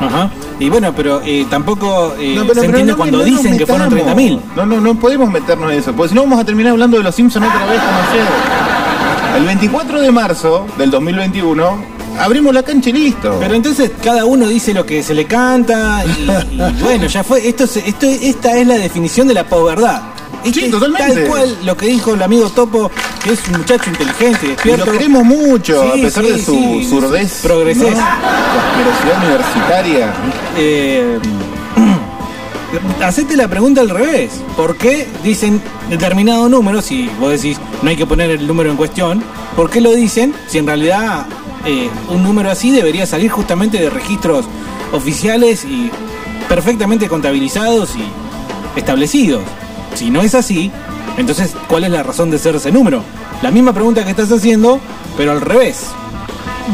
Ajá. 0.00 0.28
Y 0.60 0.68
bueno, 0.70 0.92
pero 0.94 1.20
eh, 1.24 1.46
tampoco 1.50 2.14
eh, 2.18 2.34
No, 2.36 2.42
pero- 2.46 2.60
se 2.60 2.66
entiende 2.66 2.92
no 2.92 2.98
cuando 2.98 3.18
no 3.18 3.24
dicen 3.24 3.56
que 3.58 3.66
fueron 3.66 3.92
metamos. 3.92 4.14
30.000. 4.14 4.40
No, 4.56 4.66
no, 4.66 4.80
no 4.80 4.94
podemos 5.00 5.28
meternos 5.30 5.72
en 5.72 5.78
eso, 5.78 5.92
porque 5.94 6.10
si 6.10 6.14
no 6.14 6.22
vamos 6.22 6.38
a 6.40 6.44
terminar 6.44 6.72
hablando 6.72 6.96
de 6.98 7.02
los 7.02 7.14
Simpsons 7.14 7.46
otra 7.46 7.66
vez 7.66 7.80
como 7.80 7.98
ayer. 8.12 9.38
El 9.38 9.44
24 9.46 10.00
de 10.02 10.10
marzo 10.12 10.66
del 10.76 10.90
2021 10.90 11.84
abrimos 12.18 12.52
la 12.52 12.62
cancha 12.62 12.90
y 12.90 12.92
listo. 12.92 13.36
Pero 13.40 13.54
entonces 13.54 13.90
cada 14.02 14.24
uno 14.26 14.46
dice 14.48 14.74
lo 14.74 14.84
que 14.84 15.02
se 15.02 15.14
le 15.14 15.24
canta 15.24 16.04
y, 16.04 16.30
y 16.54 16.72
bueno, 16.82 17.06
ya 17.06 17.24
fue. 17.24 17.48
Esto, 17.48 17.64
es- 17.64 17.76
esto, 17.78 18.06
esta 18.06 18.56
es 18.58 18.66
la 18.66 18.74
definición 18.74 19.26
de 19.28 19.34
la 19.34 19.44
posverdad. 19.44 20.02
Sí, 20.44 20.70
totalmente. 20.70 21.14
Tal 21.14 21.26
cual 21.28 21.58
lo 21.64 21.76
que 21.76 21.86
dijo 21.86 22.14
el 22.14 22.22
amigo 22.22 22.48
Topo, 22.50 22.90
que 23.22 23.32
es 23.32 23.40
un 23.48 23.58
muchacho 23.58 23.90
inteligente, 23.90 24.46
y 24.46 24.48
despierto. 24.50 24.86
lo 24.86 24.92
queremos 24.92 25.24
mucho, 25.24 25.82
Sí, 25.94 26.00
a 26.00 26.02
pesar 26.04 26.24
sí, 26.24 26.30
de 26.32 26.42
su 26.42 26.82
surdez. 26.88 27.40
progresés. 27.42 27.94
asquerosidad 27.98 29.24
universitaria. 29.24 30.12
Eh, 30.56 31.18
hacete 33.04 33.36
la 33.36 33.48
pregunta 33.48 33.80
al 33.80 33.90
revés. 33.90 34.30
¿Por 34.56 34.76
qué 34.76 35.08
dicen 35.22 35.60
determinado 35.88 36.48
número, 36.48 36.80
si 36.82 37.08
vos 37.20 37.30
decís 37.30 37.58
no 37.82 37.90
hay 37.90 37.96
que 37.96 38.06
poner 38.06 38.30
el 38.30 38.46
número 38.46 38.70
en 38.70 38.76
cuestión, 38.76 39.22
¿por 39.56 39.70
qué 39.70 39.80
lo 39.80 39.92
dicen 39.92 40.34
si 40.46 40.58
en 40.58 40.66
realidad 40.66 41.26
eh, 41.66 41.90
un 42.08 42.22
número 42.22 42.50
así 42.50 42.70
debería 42.70 43.06
salir 43.06 43.30
justamente 43.30 43.78
de 43.78 43.90
registros 43.90 44.46
oficiales 44.92 45.64
y 45.64 45.90
perfectamente 46.48 47.08
contabilizados 47.08 47.90
y 47.96 48.04
establecidos? 48.78 49.42
Si 49.94 50.10
no 50.10 50.22
es 50.22 50.34
así, 50.34 50.70
entonces 51.16 51.54
¿cuál 51.68 51.84
es 51.84 51.90
la 51.90 52.02
razón 52.02 52.30
de 52.30 52.38
ser 52.38 52.56
ese 52.56 52.72
número? 52.72 53.02
La 53.42 53.50
misma 53.50 53.72
pregunta 53.72 54.04
que 54.04 54.10
estás 54.10 54.30
haciendo, 54.32 54.80
pero 55.16 55.32
al 55.32 55.40
revés. 55.40 55.86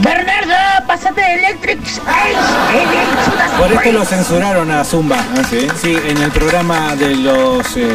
Bernardo, 0.02 0.86
pásate 0.86 1.20
de 1.20 1.34
Electric 1.34 1.82
Space. 1.86 2.36
Por 3.58 3.72
esto 3.72 3.92
lo 3.92 4.04
censuraron 4.04 4.70
a 4.70 4.84
Zumba. 4.84 5.16
Ah, 5.18 5.42
sí. 5.48 5.66
Sí, 5.80 5.96
en 6.08 6.18
el 6.18 6.30
programa 6.30 6.94
de 6.96 7.16
los 7.16 7.76
eh, 7.76 7.88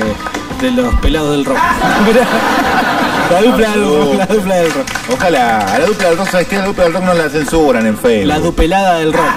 de 0.62 0.71
los 0.71 0.93
pelados 0.95 1.31
del 1.31 1.45
rock. 1.45 1.57
la 3.31 3.41
dupla 3.41 3.69
del 3.71 3.86
rock, 3.86 4.13
la 4.17 4.25
dupla 4.25 4.55
del 4.55 4.71
rock. 4.71 4.88
Ojalá, 5.13 5.60
a 5.60 5.79
la 5.79 5.86
dupla 5.86 6.10
del 6.10 6.17
rock, 6.17 6.29
¿sabes 6.29 6.47
qué? 6.47 6.57
La 6.57 6.65
dupla 6.65 6.84
del 6.86 6.93
rock 6.93 7.03
no 7.03 7.13
la 7.13 7.29
censuran 7.29 7.86
en 7.86 7.97
Facebook. 7.97 8.27
La 8.27 8.39
dupelada 8.39 8.99
del 8.99 9.13
rock. 9.13 9.31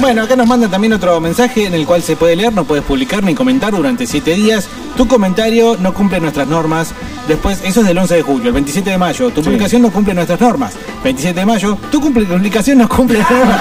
Bueno, 0.00 0.22
acá 0.22 0.36
nos 0.36 0.46
mandan 0.46 0.70
también 0.70 0.92
otro 0.92 1.20
mensaje 1.20 1.66
en 1.66 1.74
el 1.74 1.86
cual 1.86 2.02
se 2.02 2.16
puede 2.16 2.34
leer, 2.36 2.52
no 2.52 2.64
puedes 2.64 2.84
publicar 2.84 3.22
ni 3.22 3.34
comentar 3.34 3.72
durante 3.72 4.06
7 4.06 4.34
días. 4.34 4.68
Tu 4.96 5.06
comentario 5.06 5.76
no 5.80 5.94
cumple 5.94 6.20
nuestras 6.20 6.46
normas. 6.48 6.92
Después, 7.28 7.60
eso 7.64 7.80
es 7.80 7.86
del 7.86 7.98
11 7.98 8.16
de 8.16 8.22
julio, 8.22 8.48
el 8.48 8.52
27 8.54 8.90
de 8.90 8.98
mayo. 8.98 9.30
Tu 9.30 9.42
publicación 9.42 9.82
no 9.82 9.90
cumple 9.90 10.14
nuestras 10.14 10.40
normas. 10.40 10.74
27 11.04 11.38
de 11.40 11.46
mayo, 11.46 11.78
tu 11.90 12.00
cumple- 12.00 12.26
publicación 12.26 12.78
no 12.78 12.88
cumple 12.88 13.18
no 13.20 13.26
cumple. 13.26 13.42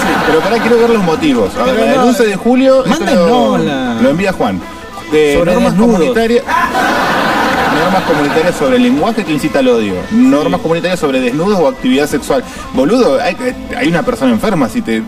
Sí. 0.00 0.16
Pero 0.26 0.40
para 0.40 0.58
quiero 0.58 0.78
ver 0.78 0.90
los 0.90 1.02
motivos. 1.02 1.50
A 1.56 1.64
ver, 1.64 1.96
no, 1.96 2.04
11 2.04 2.26
de 2.26 2.36
julio 2.36 2.84
lo, 3.16 3.58
lo 4.02 4.10
envía 4.10 4.32
Juan. 4.32 4.60
De 5.12 5.34
Sobre 5.38 5.54
normas 5.54 5.72
desnudos. 5.72 5.96
comunitarias. 5.98 6.44
Normas 7.90 8.08
comunitarias 8.08 8.54
sobre 8.56 8.76
el 8.76 8.82
lenguaje 8.84 9.24
que 9.24 9.32
incita 9.32 9.58
al 9.58 9.68
odio. 9.68 9.94
Normas 10.12 10.60
comunitarias 10.60 11.00
sobre 11.00 11.20
desnudos 11.20 11.58
o 11.58 11.66
actividad 11.68 12.06
sexual. 12.06 12.44
Boludo, 12.72 13.18
hay, 13.20 13.36
hay 13.76 13.88
una 13.88 14.02
persona 14.04 14.30
enferma 14.32 14.68
si 14.68 14.80
te. 14.80 15.02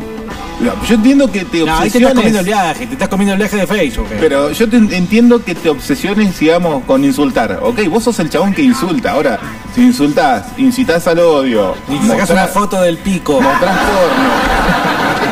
Yo 0.89 0.95
entiendo 0.95 1.31
que 1.31 1.45
te 1.45 1.65
No, 1.65 1.77
ahí 1.77 1.91
te 1.91 1.99
estás 1.99 2.13
comiendo 2.15 2.39
el 2.41 2.45
obsesiones. 2.45 2.45
viaje, 2.45 2.87
te 2.87 2.93
estás 2.93 3.09
comiendo 3.09 3.33
el 3.35 3.39
viaje 3.39 3.57
de 3.57 3.67
Facebook. 3.69 4.07
eh. 4.13 4.17
Pero 4.21 4.51
yo 4.53 4.69
te 4.69 4.77
entiendo 4.77 5.45
que 5.45 5.55
te 5.55 5.69
obsesiones, 5.71 6.39
digamos, 6.39 6.83
con 6.85 7.05
insultar. 7.05 7.61
Ok, 7.63 7.87
vos 7.89 8.03
sos 8.05 8.19
el 8.21 8.31
chabón 8.31 8.53
que 8.53 8.63
insulta. 8.63 9.13
Ahora, 9.13 9.39
si 9.75 9.83
insultás, 9.83 10.47
incitás 10.59 11.07
al 11.07 11.21
odio, 11.21 11.75
y 11.89 11.97
sacás 12.07 12.29
mostrás- 12.29 12.31
una 12.31 12.47
foto 12.49 12.81
del 12.83 12.99
pico. 12.99 13.41
mostrás 13.41 13.77
porno. 13.79 15.32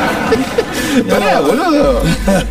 Pará, 1.09 1.39
boludo. 1.41 2.01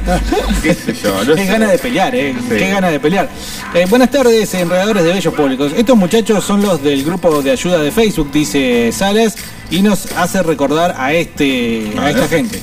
¿Qué 0.63 0.75
sé 0.75 0.95
yo? 0.95 1.25
No 1.25 1.35
Qué 1.35 1.45
sé. 1.45 1.53
gana 1.53 1.67
de 1.69 1.79
pelear, 1.79 2.15
eh. 2.15 2.35
Sí. 2.41 2.49
Qué 2.57 2.71
gana 2.71 2.89
de 2.91 3.01
pelear. 3.01 3.29
Eh, 3.75 3.87
buenas 3.89 4.11
tardes, 4.11 4.53
enredadores 4.55 5.05
de 5.05 5.13
bellos 5.13 5.35
públicos. 5.35 5.73
Estos 5.77 5.97
muchachos 5.97 6.45
son 6.45 6.63
los 6.63 6.83
del 6.83 7.05
grupo 7.05 7.43
de 7.43 7.51
ayuda 7.53 7.79
de 7.79 7.91
Facebook, 7.91 8.31
dice 8.33 8.91
Sales, 8.93 9.35
y 9.71 9.83
nos 9.83 10.07
hace 10.17 10.43
recordar 10.43 10.95
a 10.99 11.13
este, 11.13 11.93
a, 11.99 12.03
A 12.03 12.11
esta 12.11 12.29
gente. 12.29 12.61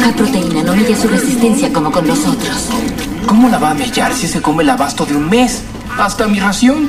La 0.00 0.12
proteína 0.12 0.62
no 0.62 0.74
mide 0.76 0.94
su 0.96 1.08
resistencia 1.08 1.72
como 1.72 1.90
con 1.90 2.06
nosotros. 2.06 2.68
¿Cómo 3.26 3.48
la 3.48 3.58
va 3.58 3.70
a 3.70 3.74
mellar 3.74 4.12
si 4.14 4.28
se 4.28 4.42
come 4.42 4.62
el 4.62 4.70
abasto 4.70 5.06
de 5.06 5.16
un 5.16 5.28
mes? 5.30 5.62
¿Hasta 5.98 6.26
mi 6.28 6.40
ración? 6.40 6.88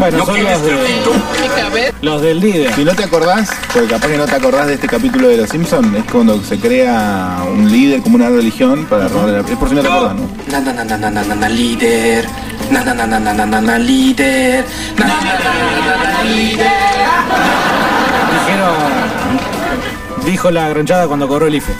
Bueno, 0.00 0.24
son 0.24 0.42
los, 0.42 0.62
de, 0.62 1.94
los 2.00 2.22
del 2.22 2.40
líder. 2.40 2.74
Si 2.74 2.84
no 2.84 2.94
te 2.94 3.04
acordás, 3.04 3.50
porque 3.72 3.88
capaz 3.88 4.08
que 4.08 4.16
no 4.16 4.24
te 4.24 4.34
acordás 4.34 4.66
de 4.66 4.74
este 4.74 4.86
capítulo 4.86 5.28
de 5.28 5.36
Los 5.36 5.50
Simpsons, 5.50 5.94
es 5.94 6.04
cuando 6.10 6.42
se 6.42 6.58
crea 6.58 7.44
un 7.46 7.70
líder 7.70 8.00
como 8.00 8.16
una 8.16 8.30
religión 8.30 8.86
para 8.86 9.08
robarle 9.08 9.32
la... 9.32 9.40
Es 9.40 9.56
por 9.58 9.68
si 9.68 9.74
no 9.74 9.82
te 9.82 9.88
acordás, 9.88 10.14
¿no? 10.16 10.26
Na 10.50 10.60
na 10.60 10.72
na 10.72 10.84
na 10.84 10.96
na 10.96 11.10
na 11.10 11.22
na 11.22 11.34
na 11.34 11.48
líder. 11.50 12.26
Na 12.70 12.82
na 12.82 12.94
na 12.94 13.06
na 13.06 13.20
na 13.20 13.34
na 13.34 13.46
na 13.46 13.60
na 13.60 13.78
líder. 13.78 14.64
Na 14.96 15.06
na 15.06 15.14
na 15.14 15.22
na 15.22 15.36
na 15.36 15.96
na 15.96 16.12
na 16.12 16.22
líder. 16.24 16.72
Dijeron. 18.32 20.24
Dijo 20.24 20.50
la 20.50 20.68
gronchada 20.70 21.06
cuando 21.08 21.28
cobró 21.28 21.46
el 21.46 21.56
IFE. 21.56 21.72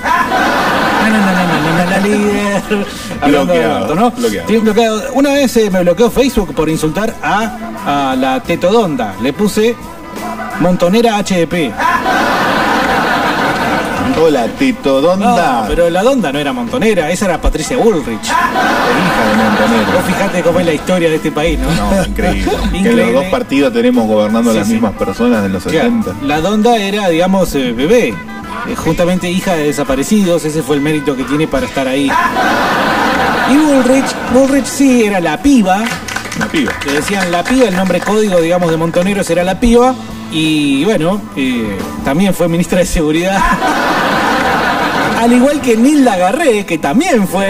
Na, 1.09 1.99
líder. 1.99 2.63
Hablando 3.21 3.53
de 3.53 3.59
Bloqueado, 3.59 3.77
Alberto, 3.77 3.95
¿no? 3.95 4.11
bloqueado. 4.11 4.49
Sí, 4.49 4.57
bloqueado. 4.59 5.03
Una 5.15 5.33
vez 5.33 5.57
eh, 5.57 5.71
me 5.71 5.81
bloqueó 5.81 6.11
Facebook 6.11 6.55
por 6.55 6.69
insultar 6.69 7.15
a, 7.23 8.11
a 8.13 8.17
la 8.17 8.41
tetodonda. 8.41 9.15
Le 9.23 9.33
puse 9.33 9.75
montonera 10.61 11.19
HDP. 11.19 11.73
Hola, 14.23 14.49
Tito 14.59 15.01
Donda. 15.01 15.63
No, 15.63 15.69
pero 15.69 15.89
la 15.89 16.03
Donda 16.03 16.31
no 16.31 16.39
era 16.39 16.53
montonera, 16.53 17.11
esa 17.11 17.25
era 17.25 17.41
Patricia 17.41 17.77
Bullrich. 17.79 18.21
Hija 18.25 18.51
de 19.31 19.37
Montonero. 19.43 19.93
Vos 19.95 20.05
fijate 20.07 20.43
cómo 20.43 20.61
es 20.61 20.67
la 20.67 20.73
historia 20.75 21.09
de 21.09 21.17
este 21.17 21.33
país, 21.33 21.59
¿no? 21.59 21.71
No, 21.97 22.05
increíble. 22.05 22.45
Que 22.51 22.67
en 22.69 22.77
Increíble. 22.77 23.05
los 23.13 23.15
dos 23.15 23.25
partidos 23.31 23.73
tenemos 23.73 24.07
gobernando 24.07 24.53
Sí, 24.53 24.59
las 24.59 24.67
sí. 24.67 24.73
mismas 24.75 24.93
personas 24.93 25.43
de 25.43 25.49
los 25.49 25.63
Claro, 25.63 25.89
70. 26.03 26.27
La 26.27 26.41
Donda 26.43 26.77
era, 26.77 27.09
digamos, 27.09 27.55
eh, 27.55 27.73
bebé. 27.73 28.15
Eh, 28.69 28.77
Justamente 28.77 29.31
hija 29.31 29.55
de 29.55 29.65
desaparecidos, 29.65 30.45
ese 30.45 30.63
fue 30.63 30.77
el 30.77 30.83
mérito 30.83 31.17
que 31.17 31.25
tiene 31.25 31.47
para 31.47 31.67
estar 31.67 31.87
ahí. 31.89 32.11
Y 33.51 33.57
Bullrich, 33.57 34.07
Bullrich 34.33 34.67
sí 34.67 35.05
era 35.05 35.21
la 35.21 35.41
piba, 35.43 35.83
La 36.39 36.47
piba. 36.47 36.73
le 36.87 36.93
decían 36.93 37.31
la 37.33 37.43
piba, 37.43 37.69
el 37.69 37.77
nombre 37.77 38.01
código, 38.01 38.41
digamos, 38.41 38.71
de 38.71 38.77
Montoneros 38.77 39.29
era 39.31 39.43
la 39.45 39.59
piba. 39.59 39.95
Y 40.33 40.85
bueno, 40.85 41.21
eh, 41.37 41.77
también 42.05 42.33
fue 42.35 42.47
ministra 42.49 42.79
de 42.79 42.87
Seguridad. 42.87 43.39
Al 45.21 45.33
igual 45.33 45.61
que 45.61 45.77
Nilda 45.77 46.17
Garré, 46.17 46.65
que 46.65 46.79
también 46.79 47.27
fue. 47.27 47.49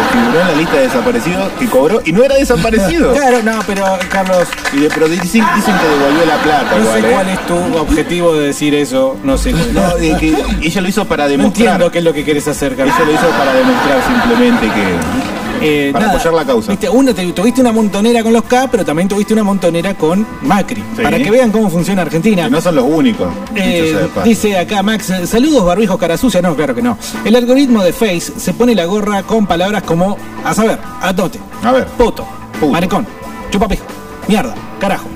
Que 0.00 0.18
figuró 0.18 0.40
en 0.40 0.48
la 0.48 0.54
lista 0.54 0.76
de 0.76 0.82
desaparecidos 0.82 1.48
que 1.58 1.66
cobró 1.66 2.02
y 2.04 2.12
no 2.12 2.22
era 2.24 2.34
desaparecido. 2.36 3.12
Claro, 3.20 3.42
no, 3.42 3.58
pero 3.66 3.84
Carlos, 4.10 4.48
Y 4.72 4.80
de, 4.80 4.88
pero 4.90 5.08
dicen, 5.08 5.44
dicen 5.56 5.74
que 5.78 5.86
devolvió 5.88 6.24
la 6.26 6.36
plata. 6.42 6.76
no 6.76 6.82
igual, 6.82 7.00
sé 7.02 7.08
¿eh? 7.08 7.12
cuál 7.12 7.28
es 7.28 7.46
tu 7.46 7.76
objetivo 7.78 8.34
de 8.34 8.46
decir 8.48 8.74
eso, 8.74 9.16
no 9.22 9.36
sé 9.36 9.50
cuál 9.52 9.66
es. 9.68 9.72
No, 9.74 9.96
de 9.96 10.16
que 10.16 10.34
ella 10.62 10.80
lo 10.80 10.88
hizo 10.88 11.04
para 11.06 11.24
No 11.24 11.30
demostrar. 11.30 11.66
entiendo 11.66 11.90
qué 11.92 11.98
es 11.98 12.04
lo 12.04 12.12
que 12.12 12.24
querés 12.24 12.48
hacer, 12.48 12.76
Carlos. 12.76 12.94
Ella 12.96 13.06
lo 13.06 13.12
hizo 13.12 13.28
para 13.30 13.52
demostrar 13.54 14.02
simplemente 14.06 14.66
que. 14.68 15.39
Eh, 15.60 15.90
para 15.92 16.06
nada, 16.06 16.18
apoyar 16.18 16.34
la 16.34 16.44
causa. 16.44 16.70
Viste, 16.72 16.88
una, 16.88 17.12
te- 17.14 17.32
tuviste 17.32 17.60
una 17.60 17.72
montonera 17.72 18.22
con 18.22 18.32
los 18.32 18.44
K, 18.44 18.68
pero 18.70 18.84
también 18.84 19.08
tuviste 19.08 19.32
una 19.34 19.44
montonera 19.44 19.94
con 19.94 20.26
Macri. 20.42 20.82
Sí. 20.96 21.02
Para 21.02 21.18
que 21.18 21.30
vean 21.30 21.50
cómo 21.50 21.68
funciona 21.70 22.02
Argentina. 22.02 22.44
Que 22.44 22.50
no 22.50 22.60
son 22.60 22.74
los 22.76 22.84
únicos. 22.84 23.28
Eh, 23.54 24.08
dice 24.24 24.58
acá 24.58 24.82
Max, 24.82 25.12
saludos 25.26 25.64
barbijos 25.64 25.98
cara 25.98 26.16
sucia. 26.16 26.40
No, 26.42 26.54
claro 26.56 26.74
que 26.74 26.82
no. 26.82 26.96
El 27.24 27.36
algoritmo 27.36 27.82
de 27.82 27.92
Face 27.92 28.32
se 28.36 28.52
pone 28.54 28.74
la 28.74 28.84
gorra 28.86 29.22
con 29.22 29.46
palabras 29.46 29.82
como, 29.82 30.16
a 30.44 30.54
saber, 30.54 30.78
atote, 31.02 31.38
A 31.62 31.72
ver. 31.72 31.86
poto, 31.88 32.26
Puto. 32.58 32.72
maricón, 32.72 33.06
chupapijo, 33.50 33.84
mierda, 34.28 34.54
carajo. 34.78 35.08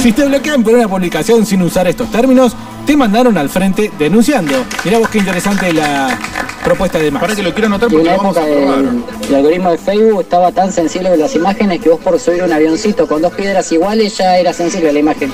Si 0.00 0.12
te 0.12 0.24
bloquean 0.24 0.64
por 0.64 0.74
una 0.74 0.88
publicación 0.88 1.44
sin 1.44 1.60
usar 1.60 1.86
estos 1.86 2.10
términos, 2.10 2.56
te 2.86 2.96
mandaron 2.96 3.36
al 3.36 3.50
frente 3.50 3.92
denunciando. 3.98 4.64
Mirá 4.82 4.98
vos 4.98 5.10
qué 5.10 5.18
interesante 5.18 5.74
la 5.74 6.18
propuesta 6.64 6.98
de 6.98 7.10
Max. 7.10 7.20
Para 7.20 7.36
que 7.36 7.42
lo 7.42 7.52
quiero 7.52 7.66
anotar 7.66 7.90
porque 7.90 8.08
una 8.08 8.12
lo 8.12 8.16
vamos 8.16 8.36
a 8.38 8.48
época 8.48 8.64
probar. 8.64 8.78
el, 8.78 9.28
el 9.28 9.34
algoritmo 9.34 9.70
de 9.72 9.76
Facebook 9.76 10.22
estaba 10.22 10.52
tan 10.52 10.72
sensible 10.72 11.10
de 11.10 11.18
las 11.18 11.34
imágenes 11.34 11.82
que 11.82 11.90
vos 11.90 12.00
por 12.00 12.18
subir 12.18 12.42
un 12.42 12.50
avioncito 12.50 13.06
con 13.06 13.20
dos 13.20 13.34
piedras 13.34 13.70
iguales 13.72 14.16
ya 14.16 14.38
era 14.38 14.54
sensible 14.54 14.90
la 14.90 14.98
imagen. 15.00 15.30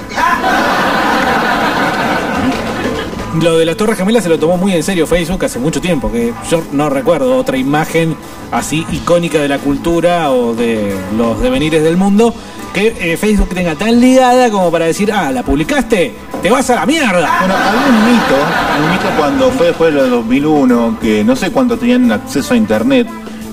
Lo 3.40 3.58
de 3.58 3.66
las 3.66 3.76
Torres 3.76 3.98
Gemelas 3.98 4.24
se 4.24 4.30
lo 4.30 4.38
tomó 4.38 4.56
muy 4.56 4.72
en 4.72 4.82
serio 4.82 5.06
Facebook 5.06 5.44
hace 5.44 5.60
mucho 5.60 5.80
tiempo, 5.80 6.10
que 6.10 6.32
yo 6.50 6.64
no 6.72 6.88
recuerdo 6.90 7.36
otra 7.36 7.56
imagen 7.56 8.16
así 8.50 8.84
icónica 8.90 9.38
de 9.38 9.46
la 9.46 9.58
cultura 9.58 10.32
o 10.32 10.54
de 10.54 10.92
los 11.16 11.40
devenires 11.40 11.84
del 11.84 11.96
mundo 11.96 12.34
que 12.76 12.94
eh, 13.12 13.16
Facebook 13.16 13.48
tenga 13.54 13.74
tan 13.74 13.98
ligada 13.98 14.50
como 14.50 14.70
para 14.70 14.84
decir, 14.84 15.10
ah, 15.10 15.32
la 15.32 15.42
publicaste, 15.42 16.12
te 16.42 16.50
vas 16.50 16.68
a 16.68 16.74
la 16.74 16.84
mierda. 16.84 17.38
Bueno, 17.40 17.54
había 17.54 17.86
un 17.88 18.04
mito, 18.04 18.36
un 18.84 18.90
mito 18.90 19.06
cuando 19.16 19.50
fue 19.50 19.68
después 19.68 19.94
de 19.94 20.00
los 20.02 20.10
2001, 20.10 20.98
que 21.00 21.24
no 21.24 21.34
sé 21.36 21.50
cuántos 21.50 21.80
tenían 21.80 22.12
acceso 22.12 22.52
a 22.52 22.56
internet, 22.58 23.08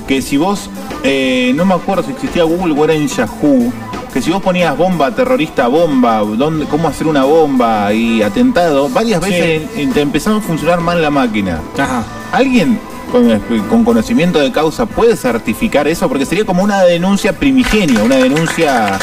que 0.10 0.22
si 0.22 0.36
vos, 0.36 0.70
eh, 1.04 1.54
no 1.56 1.64
me 1.64 1.74
acuerdo 1.74 2.04
si 2.04 2.12
existía 2.12 2.44
Google 2.44 2.74
o 2.78 2.84
era 2.84 2.96
en 2.96 3.08
Yahoo, 3.08 3.72
que 4.14 4.22
si 4.22 4.30
vos 4.30 4.42
ponías 4.44 4.76
bomba 4.78 5.10
terrorista, 5.16 5.68
bomba, 5.70 6.18
dónde, 6.20 6.66
cómo 6.66 6.90
hacer 6.90 7.08
una 7.08 7.24
bomba 7.24 7.94
y 7.94 8.22
atentado, 8.22 8.90
varias 8.90 9.24
Sí. 9.24 9.30
veces 9.32 9.94
te 9.94 10.02
empezaba 10.02 10.40
a 10.40 10.42
funcionar 10.42 10.82
mal 10.82 11.02
la 11.02 11.10
máquina. 11.12 11.62
Ajá. 11.78 12.04
¿Alguien 12.34 12.78
con, 13.14 13.40
con 13.70 13.84
conocimiento 13.86 14.40
de 14.40 14.52
causa 14.52 14.86
puede 14.88 15.16
certificar 15.16 15.88
eso? 15.88 16.08
Porque 16.10 16.26
sería 16.26 16.46
como 16.46 16.64
una 16.64 16.82
denuncia 16.82 17.34
primigenia, 17.34 18.02
una 18.04 18.16
denuncia, 18.18 18.98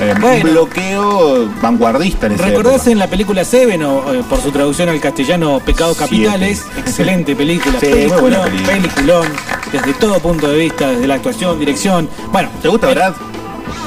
eh, 0.00 0.14
Bueno. 0.20 0.36
un 0.46 0.52
bloqueo 0.52 1.48
vanguardista 1.60 2.26
en 2.26 2.32
ese 2.34 2.42
¿Recordás 2.46 2.86
en 2.86 2.98
la 2.98 3.08
película 3.08 3.44
Seven 3.44 3.82
o 3.82 4.12
eh, 4.14 4.22
por 4.28 4.40
su 4.40 4.50
traducción 4.52 4.88
al 4.88 5.00
castellano 5.00 5.60
Pecados 5.64 5.96
Capitales? 5.98 6.64
Excelente 6.78 7.34
película, 7.36 7.78
Sí, 7.80 7.86
muy 8.08 8.20
buena 8.20 8.42
peliculón, 8.44 8.44
película. 8.44 8.72
peliculón, 8.94 9.26
desde 9.72 9.92
todo 9.94 10.18
punto 10.20 10.48
de 10.48 10.56
vista, 10.58 10.88
desde 10.90 11.06
la 11.06 11.14
actuación, 11.14 11.58
dirección. 11.58 12.08
Bueno, 12.30 12.48
¿Te 12.62 12.68
gusta, 12.68 12.90
eh, 12.90 12.94
Brad? 12.94 13.14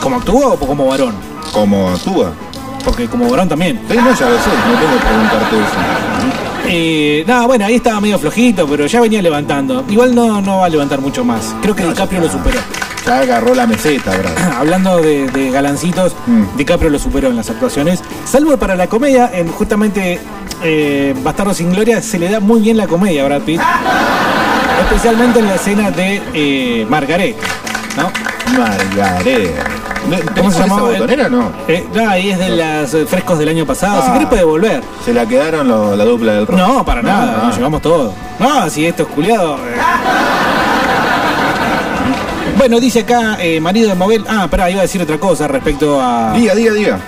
¿Como 0.02 0.18
actúa 0.18 0.48
o 0.50 0.60
como 0.60 0.86
varón? 0.88 1.16
Como 1.54 1.90
actúa. 1.90 2.34
Porque 2.84 3.08
como 3.08 3.28
varón 3.30 3.50
también. 3.50 3.80
Sí, 3.90 3.96
no, 3.98 4.04
ya 4.14 4.30
lo 4.30 4.38
sé, 4.38 4.50
no 4.68 4.80
tengo 4.80 4.98
que 5.00 5.06
preguntarte 5.06 5.56
eso. 5.56 6.45
Eh, 6.68 7.24
no, 7.28 7.48
bueno, 7.48 7.66
ahí 7.66 7.76
estaba 7.76 8.00
medio 8.02 8.18
flojito, 8.20 8.68
pero 8.68 8.86
ya 8.88 9.02
venía 9.02 9.22
levantando. 9.22 9.84
Igual 9.90 10.16
no, 10.16 10.42
no 10.42 10.60
va 10.60 10.66
a 10.66 10.70
levantar 10.70 11.00
mucho 11.02 11.24
más. 11.24 11.56
Creo 11.62 11.76
que 11.76 11.84
DiCaprio 11.86 12.22
lo 12.22 12.30
superó. 12.32 12.60
Ya 13.06 13.20
agarró 13.20 13.54
la 13.54 13.68
meseta, 13.68 14.12
Brad. 14.18 14.54
Hablando 14.58 14.98
de, 14.98 15.28
de 15.30 15.52
galancitos, 15.52 16.16
Mm. 16.26 16.58
DiCaprio 16.58 16.90
lo 16.90 16.98
superó 17.00 17.30
en 17.30 17.36
las 17.36 17.50
actuaciones. 17.50 18.02
Salvo 18.26 18.58
para 18.58 18.76
la 18.76 18.88
comedia, 18.88 19.30
en 19.34 19.48
justamente 19.50 20.20
eh, 20.64 21.14
Bastardo 21.24 21.54
sin 21.54 21.72
Gloria 21.72 22.02
se 22.02 22.18
le 22.18 22.30
da 22.30 22.40
muy 22.40 22.62
bien 22.62 22.78
la 22.78 22.88
comedia 22.88 23.22
a 23.24 23.26
Brad 23.28 23.42
Pitt. 23.42 23.62
Especialmente 24.82 25.40
en 25.40 25.46
la 25.48 25.56
escena 25.56 25.92
de 25.92 26.22
eh, 26.34 26.86
Margaret, 26.90 27.36
¿no? 27.96 28.12
Margaret. 28.60 29.52
¿No- 30.10 30.18
¿Cómo 30.18 30.34
¿Tenés 30.36 30.54
se 30.54 30.60
llamaba? 30.62 30.82
botonera 30.90 31.26
o 31.26 31.30
no? 31.30 31.52
Eh, 31.68 31.86
no, 31.94 32.10
ahí 32.10 32.30
es 32.30 32.38
de 32.40 32.50
los 32.50 32.94
eh, 32.94 33.06
frescos 33.06 33.40
del 33.40 33.50
año 33.50 33.66
pasado. 33.66 34.02
Si 34.04 34.10
Ah. 34.10 34.14
querés 34.14 34.28
puede 34.28 34.44
volver. 34.44 34.82
Se 35.04 35.14
la 35.14 35.26
quedaron 35.26 35.68
lo- 35.68 35.96
la 35.96 36.06
dupla 36.06 36.34
del 36.34 36.48
rock. 36.48 36.58
No, 36.58 36.86
para 36.86 37.02
nada, 37.02 37.44
nos 37.46 37.56
llevamos 37.58 37.82
todo. 37.82 38.14
No, 38.40 38.70
si 38.70 38.86
esto 38.86 39.04
es 39.04 39.10
culiado. 39.10 39.56
eh. 39.56 39.76
Bueno, 42.58 42.80
dice 42.80 43.02
acá, 43.02 43.38
eh, 43.42 43.60
marido 43.60 43.90
de 43.90 43.96
Mobel. 43.96 44.24
Ah, 44.28 44.48
pará, 44.50 44.70
iba 44.70 44.80
a 44.80 44.84
decir 44.84 45.02
otra 45.02 45.18
cosa 45.20 45.48
respecto 45.48 46.00
a. 46.02 46.34
Diga, 46.34 46.56
diga, 46.56 46.74
diga. 46.74 47.00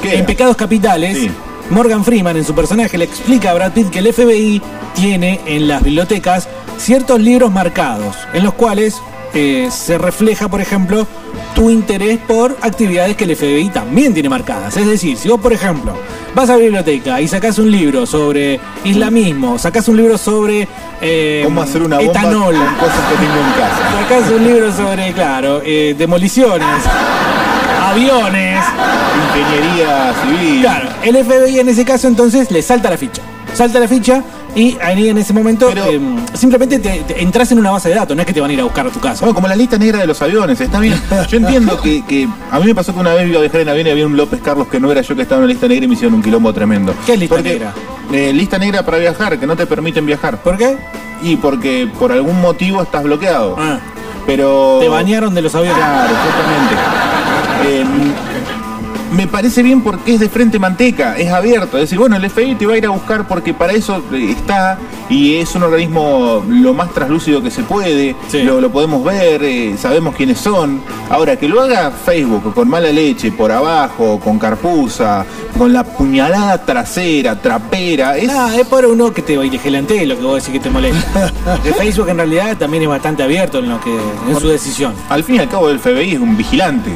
¿Qué? 0.00 0.16
En 0.18 0.26
Pecados 0.26 0.56
Capitales, 0.56 1.18
Sí. 1.18 1.30
Morgan 1.70 2.04
Freeman 2.04 2.36
en 2.36 2.44
su 2.44 2.54
personaje 2.54 2.96
le 2.98 3.04
explica 3.04 3.50
a 3.50 3.54
Brad 3.54 3.72
Pitt 3.72 3.90
que 3.90 3.98
el 4.00 4.12
FBI 4.12 4.62
tiene 4.94 5.40
en 5.46 5.66
las 5.66 5.82
bibliotecas 5.82 6.48
ciertos 6.76 7.20
libros 7.20 7.50
marcados, 7.52 8.14
en 8.32 8.44
los 8.44 8.54
cuales 8.54 9.00
eh, 9.34 9.68
se 9.72 9.98
refleja, 9.98 10.48
por 10.48 10.60
ejemplo, 10.60 11.06
tu 11.54 11.70
interés 11.70 12.18
por 12.18 12.56
actividades 12.60 13.16
que 13.16 13.24
el 13.24 13.36
FBI 13.36 13.70
también 13.70 14.12
tiene 14.12 14.28
marcadas. 14.28 14.76
Es 14.76 14.86
decir, 14.86 15.16
si 15.16 15.28
vos, 15.28 15.40
por 15.40 15.52
ejemplo, 15.52 15.94
vas 16.34 16.50
a 16.50 16.54
la 16.54 16.58
biblioteca 16.58 17.20
y 17.20 17.28
sacás 17.28 17.58
un 17.58 17.70
libro 17.70 18.06
sobre 18.06 18.60
islamismo, 18.84 19.58
sacás 19.58 19.88
un 19.88 19.96
libro 19.96 20.18
sobre 20.18 20.68
eh, 21.00 21.42
¿Cómo 21.44 21.62
hacer 21.62 21.82
una 21.82 21.98
bomba 21.98 22.12
etanol, 22.12 22.54
con 22.54 22.74
cosas 22.74 23.00
que 23.10 23.16
tengo 23.16 23.34
en 23.34 23.52
casa? 23.52 24.08
sacás 24.08 24.30
un 24.32 24.44
libro 24.44 24.72
sobre, 24.72 25.12
claro, 25.12 25.62
eh, 25.64 25.94
demoliciones, 25.96 26.68
aviones, 27.82 28.64
Ingeniería 29.36 30.14
civil. 30.22 30.60
Claro, 30.60 30.88
el 31.02 31.24
FBI 31.24 31.60
en 31.60 31.68
ese 31.68 31.84
caso 31.84 32.08
entonces 32.08 32.50
le 32.50 32.62
salta 32.62 32.90
la 32.90 32.98
ficha. 32.98 33.22
Salta 33.54 33.78
la 33.80 33.86
ficha 33.88 34.22
y 34.56 34.76
ahí 34.82 35.08
en 35.08 35.16
ese 35.18 35.32
momento 35.32 35.68
Pero- 35.68 35.86
eh, 35.86 36.00
simplemente 36.34 36.78
te, 36.80 37.04
te 37.06 37.22
entras 37.22 37.50
en 37.52 37.58
una 37.60 37.70
base 37.70 37.88
de 37.88 37.94
datos, 37.94 38.16
no 38.16 38.22
es 38.22 38.26
que 38.26 38.32
te 38.32 38.40
van 38.40 38.50
a 38.50 38.52
ir 38.52 38.60
a 38.60 38.64
buscar 38.64 38.86
a 38.86 38.90
tu 38.90 38.98
casa. 39.00 39.20
Bueno, 39.20 39.34
como 39.34 39.46
la 39.48 39.54
lista 39.56 39.78
negra 39.78 40.00
de 40.00 40.06
los 40.08 40.20
aviones, 40.22 40.60
está 40.60 40.80
bien. 40.80 41.00
Yo 41.28 41.36
entiendo 41.36 41.80
que, 41.80 42.04
que 42.04 42.28
a 42.50 42.58
mí 42.58 42.66
me 42.66 42.74
pasó 42.74 42.92
que 42.92 42.98
una 43.00 43.14
vez 43.14 43.28
iba 43.28 43.38
a 43.38 43.42
viajar 43.42 43.60
en 43.60 43.68
avión 43.68 43.86
y 43.86 43.90
había 43.90 44.06
un 44.06 44.16
López 44.16 44.40
Carlos 44.42 44.66
que 44.68 44.80
no 44.80 44.90
era 44.90 45.00
yo 45.02 45.14
que 45.14 45.22
estaba 45.22 45.40
en 45.42 45.46
la 45.48 45.52
lista 45.52 45.68
negra 45.68 45.84
y 45.84 45.88
me 45.88 45.94
hicieron 45.94 46.14
un 46.14 46.22
quilombo 46.22 46.52
tremendo. 46.52 46.94
¿Qué 47.06 47.14
es 47.14 47.18
lista 47.20 47.36
Porque, 47.36 47.50
negra? 47.50 47.72
eh, 48.12 48.32
lista 48.32 48.58
negra 48.58 48.84
para 48.84 48.98
viajar, 48.98 49.38
que 49.38 49.46
no 49.46 49.56
te 49.56 49.66
permiten 49.66 50.04
viajar. 50.04 50.38
¿Por 50.42 50.56
qué? 50.58 50.76
Y 51.22 51.36
porque 51.36 51.88
por 51.98 52.10
algún 52.12 52.40
motivo 52.40 52.82
estás 52.82 53.04
bloqueado. 53.04 53.54
Ah, 53.58 53.78
Pero. 54.26 54.78
te 54.80 54.88
bañaron 54.88 55.32
de 55.34 55.42
los 55.42 55.54
aviones. 55.54 55.76
Claro, 55.76 56.12
exactamente. 56.12 56.74
Eh, 57.66 57.84
me 59.14 59.26
parece 59.26 59.62
bien 59.62 59.80
porque 59.82 60.14
es 60.14 60.20
de 60.20 60.28
frente 60.28 60.58
manteca, 60.58 61.16
es 61.16 61.30
abierto. 61.30 61.76
Es 61.78 61.84
decir, 61.84 61.98
bueno, 61.98 62.16
el 62.16 62.28
FBI 62.28 62.54
te 62.56 62.66
va 62.66 62.74
a 62.74 62.78
ir 62.78 62.86
a 62.86 62.90
buscar 62.90 63.26
porque 63.28 63.54
para 63.54 63.72
eso 63.72 64.02
eh, 64.12 64.30
está 64.36 64.78
y 65.08 65.36
es 65.36 65.54
un 65.54 65.62
organismo 65.62 66.42
lo 66.48 66.74
más 66.74 66.92
traslúcido 66.92 67.42
que 67.42 67.50
se 67.50 67.62
puede, 67.62 68.16
Sí. 68.28 68.42
lo, 68.42 68.60
lo 68.60 68.70
podemos 68.70 69.04
ver, 69.04 69.42
eh, 69.44 69.76
sabemos 69.78 70.14
quiénes 70.16 70.38
son. 70.38 70.80
Ahora, 71.10 71.36
que 71.36 71.48
lo 71.48 71.60
haga 71.60 71.90
Facebook 71.90 72.54
con 72.54 72.68
mala 72.68 72.90
leche, 72.90 73.30
por 73.32 73.52
abajo, 73.52 74.18
con 74.20 74.38
carpuza, 74.38 75.24
con 75.58 75.72
la 75.72 75.84
puñalada 75.84 76.64
trasera, 76.64 77.40
trapera, 77.40 78.16
es... 78.16 78.30
Ah, 78.30 78.50
es 78.58 78.66
por 78.66 78.84
uno 78.86 79.12
que 79.12 79.22
te 79.22 79.36
gelante 79.58 80.04
lo 80.06 80.16
que 80.16 80.22
vos 80.22 80.34
decís 80.36 80.52
que 80.52 80.60
te 80.60 80.70
molesta. 80.70 81.32
Facebook 81.78 82.08
en 82.08 82.16
realidad 82.16 82.56
también 82.56 82.82
es 82.82 82.88
bastante 82.88 83.22
abierto 83.22 83.58
en 83.58 83.68
lo 83.68 83.80
que 83.80 83.94
en 84.28 84.40
su 84.40 84.48
decisión. 84.48 84.94
Al 85.08 85.22
fin 85.24 85.36
y 85.36 85.38
al 85.38 85.48
cabo 85.48 85.68
el 85.70 85.78
FBI 85.78 86.14
es 86.14 86.20
un 86.20 86.36
vigilante. 86.36 86.90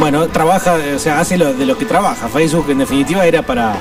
Bueno, 0.00 0.28
trabaja, 0.28 0.78
o 0.96 0.98
sea, 0.98 1.20
hace 1.20 1.36
lo 1.36 1.52
de 1.52 1.66
lo 1.66 1.76
que 1.76 1.84
trabaja. 1.84 2.26
Facebook 2.28 2.70
en 2.70 2.78
definitiva 2.78 3.26
era 3.26 3.42
para 3.42 3.74
eh, 3.74 3.76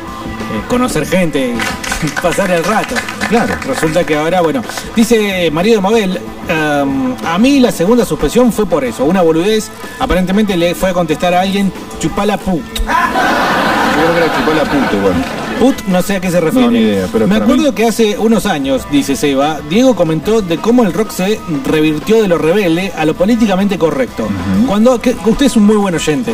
conocer 0.68 1.08
gente 1.08 1.56
y 2.04 2.08
pasar 2.22 2.52
el 2.52 2.62
rato. 2.66 2.94
Claro. 3.30 3.56
Resulta 3.66 4.04
que 4.04 4.18
ahora, 4.18 4.42
bueno, 4.42 4.62
dice 4.98 5.50
marido 5.50 5.78
de 5.78 5.82
Mabel, 5.82 6.20
ehm, 6.50 7.16
a 7.26 7.38
mí 7.38 7.62
la 7.62 7.72
segunda 7.72 8.04
suspensión 8.04 8.52
fue 8.52 8.66
por 8.66 8.84
eso, 8.84 9.06
una 9.06 9.22
boludez, 9.22 9.72
aparentemente 9.98 10.58
le 10.58 10.76
fue 10.76 10.90
a 10.90 10.94
contestar 10.94 11.34
a 11.34 11.40
alguien, 11.40 11.72
chupala 12.00 12.38
pu. 12.38 12.58
Yo 12.58 12.62
creo 13.96 14.14
que 14.14 14.18
era 14.18 14.36
chupó 14.36 14.54
la 14.54 14.64
puta 14.64 14.96
igual. 14.98 15.39
Put 15.60 15.76
no 15.88 16.02
sé 16.02 16.16
a 16.16 16.22
qué 16.22 16.32
se 16.32 16.40
refiere. 16.40 16.66
No, 16.68 16.72
ni 16.72 16.80
idea, 16.80 17.08
pero 17.12 17.28
Me 17.28 17.36
acuerdo 17.36 17.64
mí- 17.70 17.72
que 17.74 17.86
hace 17.88 18.18
unos 18.18 18.46
años, 18.46 18.84
dice 18.92 19.16
Seba, 19.16 19.60
Diego 19.70 19.96
comentó 19.96 20.42
de 20.42 20.58
cómo 20.58 20.84
el 20.84 20.94
rock 20.94 21.12
se 21.12 21.40
revirtió 21.66 22.22
de 22.22 22.28
lo 22.30 22.38
rebelde 22.38 22.94
a 22.98 23.06
lo 23.06 23.14
políticamente 23.14 23.78
correcto. 23.78 24.28
Cuando 24.68 25.00
que, 25.02 25.16
usted 25.26 25.48
es 25.48 25.56
un 25.58 25.66
muy 25.66 25.76
buen 25.76 25.96
oyente. 25.96 26.32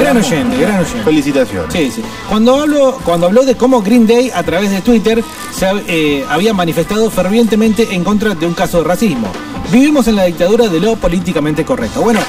Gran 0.00 0.16
oyente, 0.16 0.56
gran 0.56 0.80
oyente. 0.80 1.02
Felicitaciones. 1.04 1.72
Sí, 1.72 1.90
sí. 1.94 2.02
Cuando 2.28 2.60
hablo, 2.60 2.98
cuando 3.04 3.26
habló 3.26 3.44
de 3.44 3.56
cómo 3.56 3.82
Green 3.82 4.06
Day 4.06 4.30
a 4.34 4.42
través 4.42 4.70
de 4.70 4.80
Twitter 4.80 5.22
se 5.54 5.66
eh, 5.86 6.24
había 6.28 6.52
manifestado 6.54 7.10
fervientemente 7.10 7.94
en 7.94 8.02
contra 8.02 8.34
de 8.34 8.46
un 8.46 8.54
caso 8.54 8.78
de 8.78 8.84
racismo. 8.84 9.28
Vivimos 9.70 10.08
en 10.08 10.16
la 10.16 10.24
dictadura 10.24 10.68
de 10.68 10.80
lo 10.80 10.96
políticamente 10.96 11.64
correcto. 11.64 12.02
Bueno, 12.02 12.20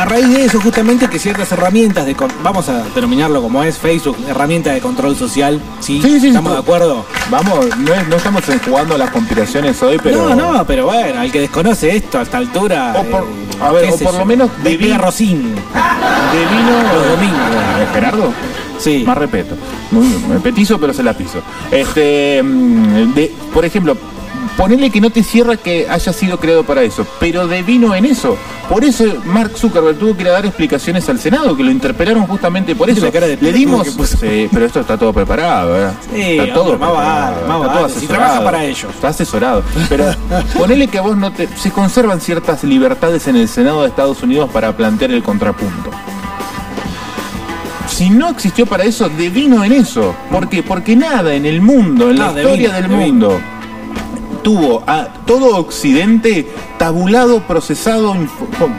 a 0.00 0.04
raíz 0.06 0.28
de 0.28 0.44
eso 0.44 0.60
justamente 0.60 1.08
que 1.08 1.18
ciertas 1.18 1.50
herramientas 1.52 2.06
de 2.06 2.16
vamos 2.42 2.68
a 2.68 2.82
denominarlo 2.94 3.42
como 3.42 3.62
es 3.62 3.78
Facebook, 3.78 4.16
herramienta 4.28 4.72
de 4.72 4.80
control 4.80 5.16
social, 5.16 5.60
sí, 5.80 6.00
estamos 6.02 6.52
de 6.52 6.58
acuerdo. 6.58 7.04
Vamos, 7.30 7.66
no, 7.78 7.94
es- 7.94 8.08
no 8.08 8.16
estamos 8.16 8.42
jugando 8.64 8.94
a 8.94 8.98
las 8.98 9.10
conspiraciones 9.10 9.82
hoy, 9.82 9.98
pero. 10.02 10.34
No, 10.34 10.52
no, 10.52 10.66
pero 10.66 10.86
bueno, 10.86 11.20
al 11.20 11.30
que 11.30 11.40
desconoce 11.40 11.94
esto 11.96 12.18
a 12.18 12.22
esta 12.22 12.38
altura. 12.38 12.94
O 12.96 13.04
por- 13.04 13.22
eh, 13.24 13.62
a 13.62 13.72
ver, 13.72 13.90
o 13.92 13.96
por 13.98 14.14
lo 14.14 14.24
menos 14.24 14.50
despega 14.62 14.96
debi- 14.96 15.00
Rosín. 15.00 15.42
De 15.54 16.46
vino. 16.56 16.82
Los 16.94 17.08
domingos. 17.16 17.38
¿Eh, 17.80 17.86
Gerardo? 17.92 18.32
Sí. 18.78 19.04
Más 19.06 19.18
respeto. 19.18 19.54
Muy 19.90 20.38
petizo, 20.42 20.78
pero 20.80 20.94
se 20.94 21.02
la 21.02 21.12
piso. 21.12 21.42
Este, 21.70 22.42
mm, 22.42 23.12
de, 23.14 23.32
por 23.52 23.64
ejemplo, 23.64 23.96
ponele 24.56 24.90
que 24.90 25.00
no 25.00 25.10
te 25.10 25.22
cierra 25.22 25.56
que 25.56 25.88
haya 25.88 26.12
sido 26.12 26.38
creado 26.38 26.64
para 26.64 26.82
eso, 26.82 27.06
pero 27.18 27.46
de 27.46 27.62
vino 27.62 27.94
en 27.94 28.04
eso. 28.04 28.36
Por 28.68 28.84
eso 28.84 29.04
Mark 29.24 29.52
Zuckerberg 29.56 29.98
tuvo 29.98 30.16
que 30.16 30.22
ir 30.22 30.28
a 30.28 30.32
dar 30.32 30.46
explicaciones 30.46 31.08
al 31.08 31.18
Senado, 31.18 31.56
que 31.56 31.64
lo 31.64 31.70
interpelaron 31.70 32.26
justamente 32.26 32.76
por 32.76 32.88
eso. 32.88 33.06
La 33.06 33.12
cara 33.12 33.26
de 33.26 33.36
Le 33.36 33.52
dimos. 33.52 33.88
Sí, 33.88 34.48
pero 34.52 34.66
esto 34.66 34.80
está 34.80 34.96
todo 34.96 35.12
preparado, 35.12 35.72
¿verdad? 35.72 35.94
Sí, 36.14 36.20
está 36.38 36.54
todo 36.54 36.72
hombre, 36.72 36.78
preparado, 36.78 37.40
está 37.40 37.72
todo. 37.72 37.88
Si 37.88 38.06
trabaja 38.06 38.44
para 38.44 38.64
ellos. 38.64 38.86
Está 38.94 39.08
asesorado. 39.08 39.62
Pero 39.88 40.04
ponele 40.58 40.86
que 40.88 41.00
vos 41.00 41.16
no 41.16 41.32
te. 41.32 41.48
Se 41.56 41.70
conservan 41.70 42.20
ciertas 42.20 42.62
libertades 42.62 43.26
en 43.26 43.36
el 43.36 43.48
Senado 43.48 43.82
de 43.82 43.88
Estados 43.88 44.22
Unidos 44.22 44.50
para 44.50 44.76
plantear 44.76 45.10
el 45.10 45.22
contrapunto. 45.22 45.90
Si 47.88 48.08
no 48.08 48.28
existió 48.30 48.66
para 48.66 48.84
eso, 48.84 49.08
devino 49.08 49.64
en 49.64 49.72
eso. 49.72 50.14
¿Por 50.30 50.48
qué? 50.48 50.62
Porque 50.62 50.94
nada 50.94 51.34
en 51.34 51.44
el 51.44 51.60
mundo, 51.60 52.10
en 52.10 52.18
la 52.18 52.28
historia 52.28 52.50
devino, 52.50 52.72
del 52.72 52.82
devino. 52.88 53.06
mundo, 53.28 53.40
tuvo 54.42 54.82
a 54.86 55.04
todo 55.26 55.56
Occidente 55.56 56.46
tabulado, 56.78 57.40
procesado. 57.46 58.14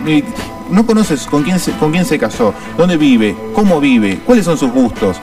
eh, 0.07 0.23
no 0.69 0.85
conoces 0.85 1.25
con 1.27 1.43
quién, 1.43 1.59
se, 1.59 1.71
con 1.73 1.91
quién 1.91 2.05
se 2.05 2.17
casó, 2.17 2.53
dónde 2.77 2.95
vive, 2.95 3.35
cómo 3.53 3.81
vive, 3.81 4.19
cuáles 4.25 4.45
son 4.45 4.57
sus 4.57 4.71
gustos. 4.71 5.17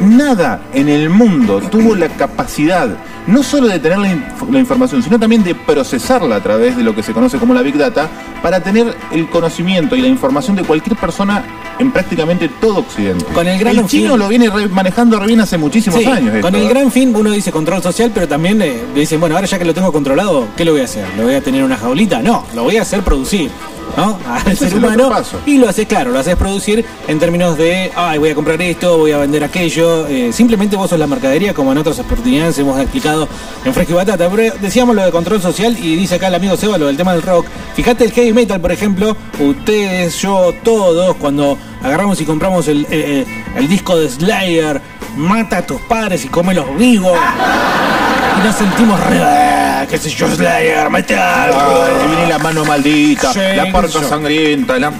Nada 0.00 0.62
en 0.74 0.88
el 0.88 1.08
mundo 1.10 1.60
tuvo 1.70 1.94
la 1.94 2.08
capacidad 2.08 2.88
no 3.26 3.42
solo 3.42 3.66
de 3.66 3.78
tener 3.80 3.98
la, 3.98 4.08
inf- 4.08 4.50
la 4.50 4.58
información, 4.60 5.02
sino 5.02 5.18
también 5.18 5.42
de 5.42 5.54
procesarla 5.54 6.36
a 6.36 6.42
través 6.42 6.76
de 6.76 6.84
lo 6.84 6.94
que 6.94 7.02
se 7.02 7.12
conoce 7.12 7.38
como 7.38 7.54
la 7.54 7.62
Big 7.62 7.76
Data, 7.76 8.08
para 8.42 8.60
tener 8.60 8.94
el 9.10 9.28
conocimiento 9.28 9.96
y 9.96 10.00
la 10.00 10.06
información 10.08 10.54
de 10.54 10.62
cualquier 10.62 10.96
persona 10.96 11.42
en 11.78 11.92
prácticamente 11.92 12.48
todo 12.60 12.78
Occidente. 12.80 13.24
Con 13.26 13.46
el 13.46 13.58
gran 13.58 13.86
chino 13.86 14.10
fin- 14.10 14.18
lo 14.18 14.28
viene 14.28 14.48
re- 14.50 14.68
manejando 14.68 15.18
re 15.18 15.26
bien 15.26 15.40
hace 15.40 15.58
muchísimos 15.58 16.00
Sí, 16.00 16.06
años. 16.06 16.40
con 16.40 16.54
el 16.54 16.62
¿eh? 16.64 16.68
gran 16.68 16.90
fin 16.90 17.14
uno 17.14 17.30
dice 17.30 17.50
control 17.52 17.82
social, 17.82 18.10
pero 18.14 18.26
también 18.28 18.60
eh, 18.62 18.82
dicen, 18.94 19.20
bueno, 19.20 19.34
ahora 19.36 19.46
ya 19.46 19.58
que 19.58 19.64
lo 19.64 19.74
tengo 19.74 19.92
controlado, 19.92 20.46
¿qué 20.56 20.64
lo 20.64 20.72
voy 20.72 20.80
a 20.80 20.84
hacer? 20.84 21.04
¿Lo 21.16 21.24
voy 21.24 21.34
a 21.34 21.40
tener 21.40 21.60
en 21.60 21.66
una 21.66 21.76
jaulita? 21.76 22.20
No, 22.22 22.44
lo 22.54 22.64
voy 22.64 22.76
a 22.76 22.82
hacer 22.82 23.02
producir. 23.02 23.50
¿No? 23.96 24.18
Al 24.26 24.46
Ese 24.52 24.70
ser 24.70 24.78
humano 24.78 25.10
y 25.44 25.58
lo 25.58 25.68
haces 25.68 25.86
claro, 25.86 26.10
lo 26.10 26.18
haces 26.18 26.36
producir 26.36 26.84
en 27.08 27.18
términos 27.18 27.56
de, 27.56 27.90
ay, 27.94 28.18
voy 28.18 28.30
a 28.30 28.34
comprar 28.34 28.60
esto, 28.62 28.98
voy 28.98 29.12
a 29.12 29.18
vender 29.18 29.44
aquello, 29.44 30.06
eh, 30.06 30.32
simplemente 30.32 30.76
vos 30.76 30.90
sos 30.90 30.98
la 30.98 31.06
mercadería 31.06 31.54
como 31.54 31.72
en 31.72 31.78
otras 31.78 31.98
oportunidades 31.98 32.58
hemos 32.58 32.78
explicado 32.80 33.28
en 33.64 33.74
Fresco 33.74 33.92
y 33.92 33.96
Batata, 33.96 34.28
pero 34.30 34.54
decíamos 34.60 34.94
lo 34.94 35.04
de 35.04 35.10
control 35.10 35.40
social 35.40 35.76
y 35.78 35.96
dice 35.96 36.16
acá 36.16 36.28
el 36.28 36.34
amigo 36.34 36.56
Seba 36.56 36.78
lo 36.78 36.86
del 36.86 36.96
tema 36.96 37.12
del 37.12 37.22
rock, 37.22 37.46
fíjate 37.74 38.04
el 38.04 38.12
heavy 38.12 38.32
metal 38.32 38.60
por 38.60 38.72
ejemplo, 38.72 39.16
ustedes, 39.38 40.20
yo, 40.20 40.52
todos, 40.62 41.16
cuando 41.16 41.58
agarramos 41.82 42.20
y 42.20 42.24
compramos 42.24 42.68
el, 42.68 42.82
eh, 42.84 42.86
eh, 42.90 43.26
el 43.56 43.68
disco 43.68 43.96
de 43.98 44.08
Slayer, 44.08 44.80
mata 45.16 45.58
a 45.58 45.66
tus 45.66 45.80
padres 45.82 46.24
y 46.24 46.28
come 46.28 46.54
los 46.54 46.76
vivos 46.76 47.16
y 48.38 48.46
nos 48.46 48.54
sentimos 48.54 49.00
re, 49.06 49.45
"Ah, 49.86 49.90
qué 49.90 49.98
sé 49.98 50.10
yo, 50.10 50.28
Slayer, 50.28 50.90
metal. 50.90 51.50
Ay, 51.54 52.08
viene 52.08 52.26
la 52.28 52.38
mano 52.38 52.64
maldita, 52.64 53.32
la 53.32 53.70
yo. 53.70 54.08
sangrienta, 54.08 54.78
la. 54.78 54.92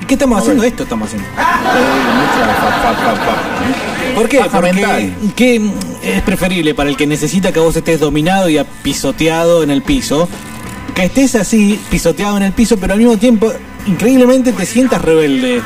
¿Y 0.00 0.06
qué 0.06 0.14
estamos 0.14 0.40
haciendo? 0.40 0.64
Esto 0.64 0.82
estamos 0.82 1.08
haciendo. 1.08 1.28
¿Por 4.14 4.28
qué? 4.28 4.40
Porque. 4.50 5.12
¿qué 5.36 5.70
es 6.02 6.22
preferible 6.22 6.74
para 6.74 6.90
el 6.90 6.96
que 6.96 7.06
necesita 7.06 7.52
que 7.52 7.60
vos 7.60 7.76
estés 7.76 8.00
dominado 8.00 8.48
y 8.48 8.60
pisoteado 8.82 9.62
en 9.62 9.70
el 9.70 9.82
piso? 9.82 10.28
Que 10.94 11.04
estés 11.04 11.36
así, 11.36 11.80
pisoteado 11.90 12.36
en 12.36 12.42
el 12.42 12.52
piso, 12.52 12.76
pero 12.76 12.92
al 12.92 12.98
mismo 12.98 13.16
tiempo, 13.16 13.50
increíblemente 13.86 14.52
te 14.52 14.66
sientas 14.66 15.00
rebelde. 15.00 15.62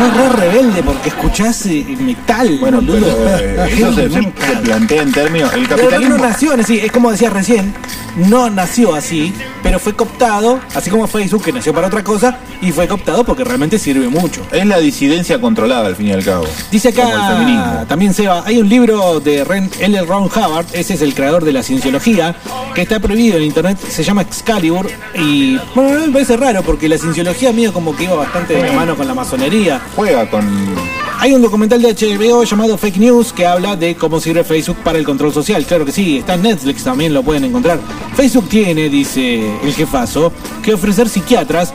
No, 0.00 0.32
re 0.32 0.50
rebelde 0.50 0.82
porque 0.82 1.08
escuchás 1.10 1.66
eh, 1.66 1.84
metal, 2.00 2.56
Bueno, 2.60 2.78
boludo. 2.80 3.16
pero, 3.24 3.64
eh, 3.66 3.72
eso 3.74 3.92
se, 3.94 4.08
se- 4.10 4.32
plantea 4.62 5.02
en 5.02 5.12
términos. 5.12 5.52
El 5.52 5.62
Pero 5.68 5.76
no 5.76 5.82
capitalismo. 5.90 6.18
nació 6.18 6.54
es 6.84 6.90
como 6.92 7.10
decías 7.10 7.32
recién, 7.32 7.72
no 8.16 8.50
nació 8.50 8.94
así, 8.94 9.32
pero 9.62 9.78
fue 9.78 9.94
cooptado, 9.94 10.60
así 10.74 10.90
como 10.90 11.06
Facebook, 11.06 11.44
que 11.44 11.52
nació 11.52 11.74
para 11.74 11.86
otra 11.88 12.02
cosa, 12.04 12.38
y 12.60 12.72
fue 12.72 12.86
cooptado 12.88 13.24
porque 13.24 13.44
realmente 13.44 13.78
sirve 13.78 14.08
mucho. 14.08 14.42
Es 14.52 14.66
la 14.66 14.78
disidencia 14.78 15.40
controlada, 15.40 15.86
al 15.86 15.96
fin 15.96 16.08
y 16.08 16.12
al 16.12 16.24
cabo. 16.24 16.46
Dice 16.70 16.88
acá 16.88 17.84
también 17.88 18.14
Seba, 18.14 18.42
hay 18.46 18.58
un 18.58 18.68
libro 18.68 19.20
de 19.20 19.40
L. 19.80 20.02
Ron 20.02 20.24
Hubbard, 20.24 20.66
ese 20.72 20.94
es 20.94 21.02
el 21.02 21.14
creador 21.14 21.44
de 21.44 21.52
la 21.52 21.62
cienciología, 21.62 22.34
que 22.74 22.82
está 22.82 22.98
prohibido 23.00 23.36
en 23.36 23.44
internet, 23.44 23.78
se 23.88 24.02
llama 24.02 24.22
Excalibur, 24.22 24.90
y 25.14 25.58
bueno, 25.74 25.90
a 25.90 26.00
mí 26.00 26.06
me 26.06 26.12
parece 26.12 26.36
raro 26.36 26.62
porque 26.62 26.88
la 26.88 26.98
cienciología 26.98 27.52
mía 27.52 27.72
como 27.72 27.96
que 27.96 28.04
iba 28.04 28.14
bastante 28.14 28.54
de 28.54 28.66
la 28.66 28.72
mano 28.72 28.96
con 28.96 29.06
la 29.06 29.14
masonería. 29.14 29.80
Juega 29.96 30.28
con. 30.28 30.44
Hay 31.22 31.32
un 31.34 31.42
documental 31.42 31.82
de 31.82 31.92
HBO 31.92 32.44
llamado 32.44 32.78
Fake 32.78 32.96
News 32.96 33.32
que 33.34 33.46
habla 33.46 33.76
de 33.76 33.94
cómo 33.94 34.20
sirve 34.20 34.42
Facebook 34.42 34.78
para 34.82 34.98
el 34.98 35.04
control 35.04 35.32
social. 35.34 35.64
Claro 35.66 35.84
que 35.84 35.92
sí, 35.92 36.18
está 36.18 36.34
en 36.34 36.42
Netflix 36.42 36.82
también, 36.82 37.12
lo 37.12 37.22
pueden 37.22 37.44
encontrar. 37.44 37.78
Facebook 38.14 38.48
tiene, 38.48 38.88
dice 38.88 39.50
el 39.62 39.74
jefazo, 39.74 40.32
que 40.62 40.72
ofrecer 40.74 41.08
psiquiatras. 41.08 41.74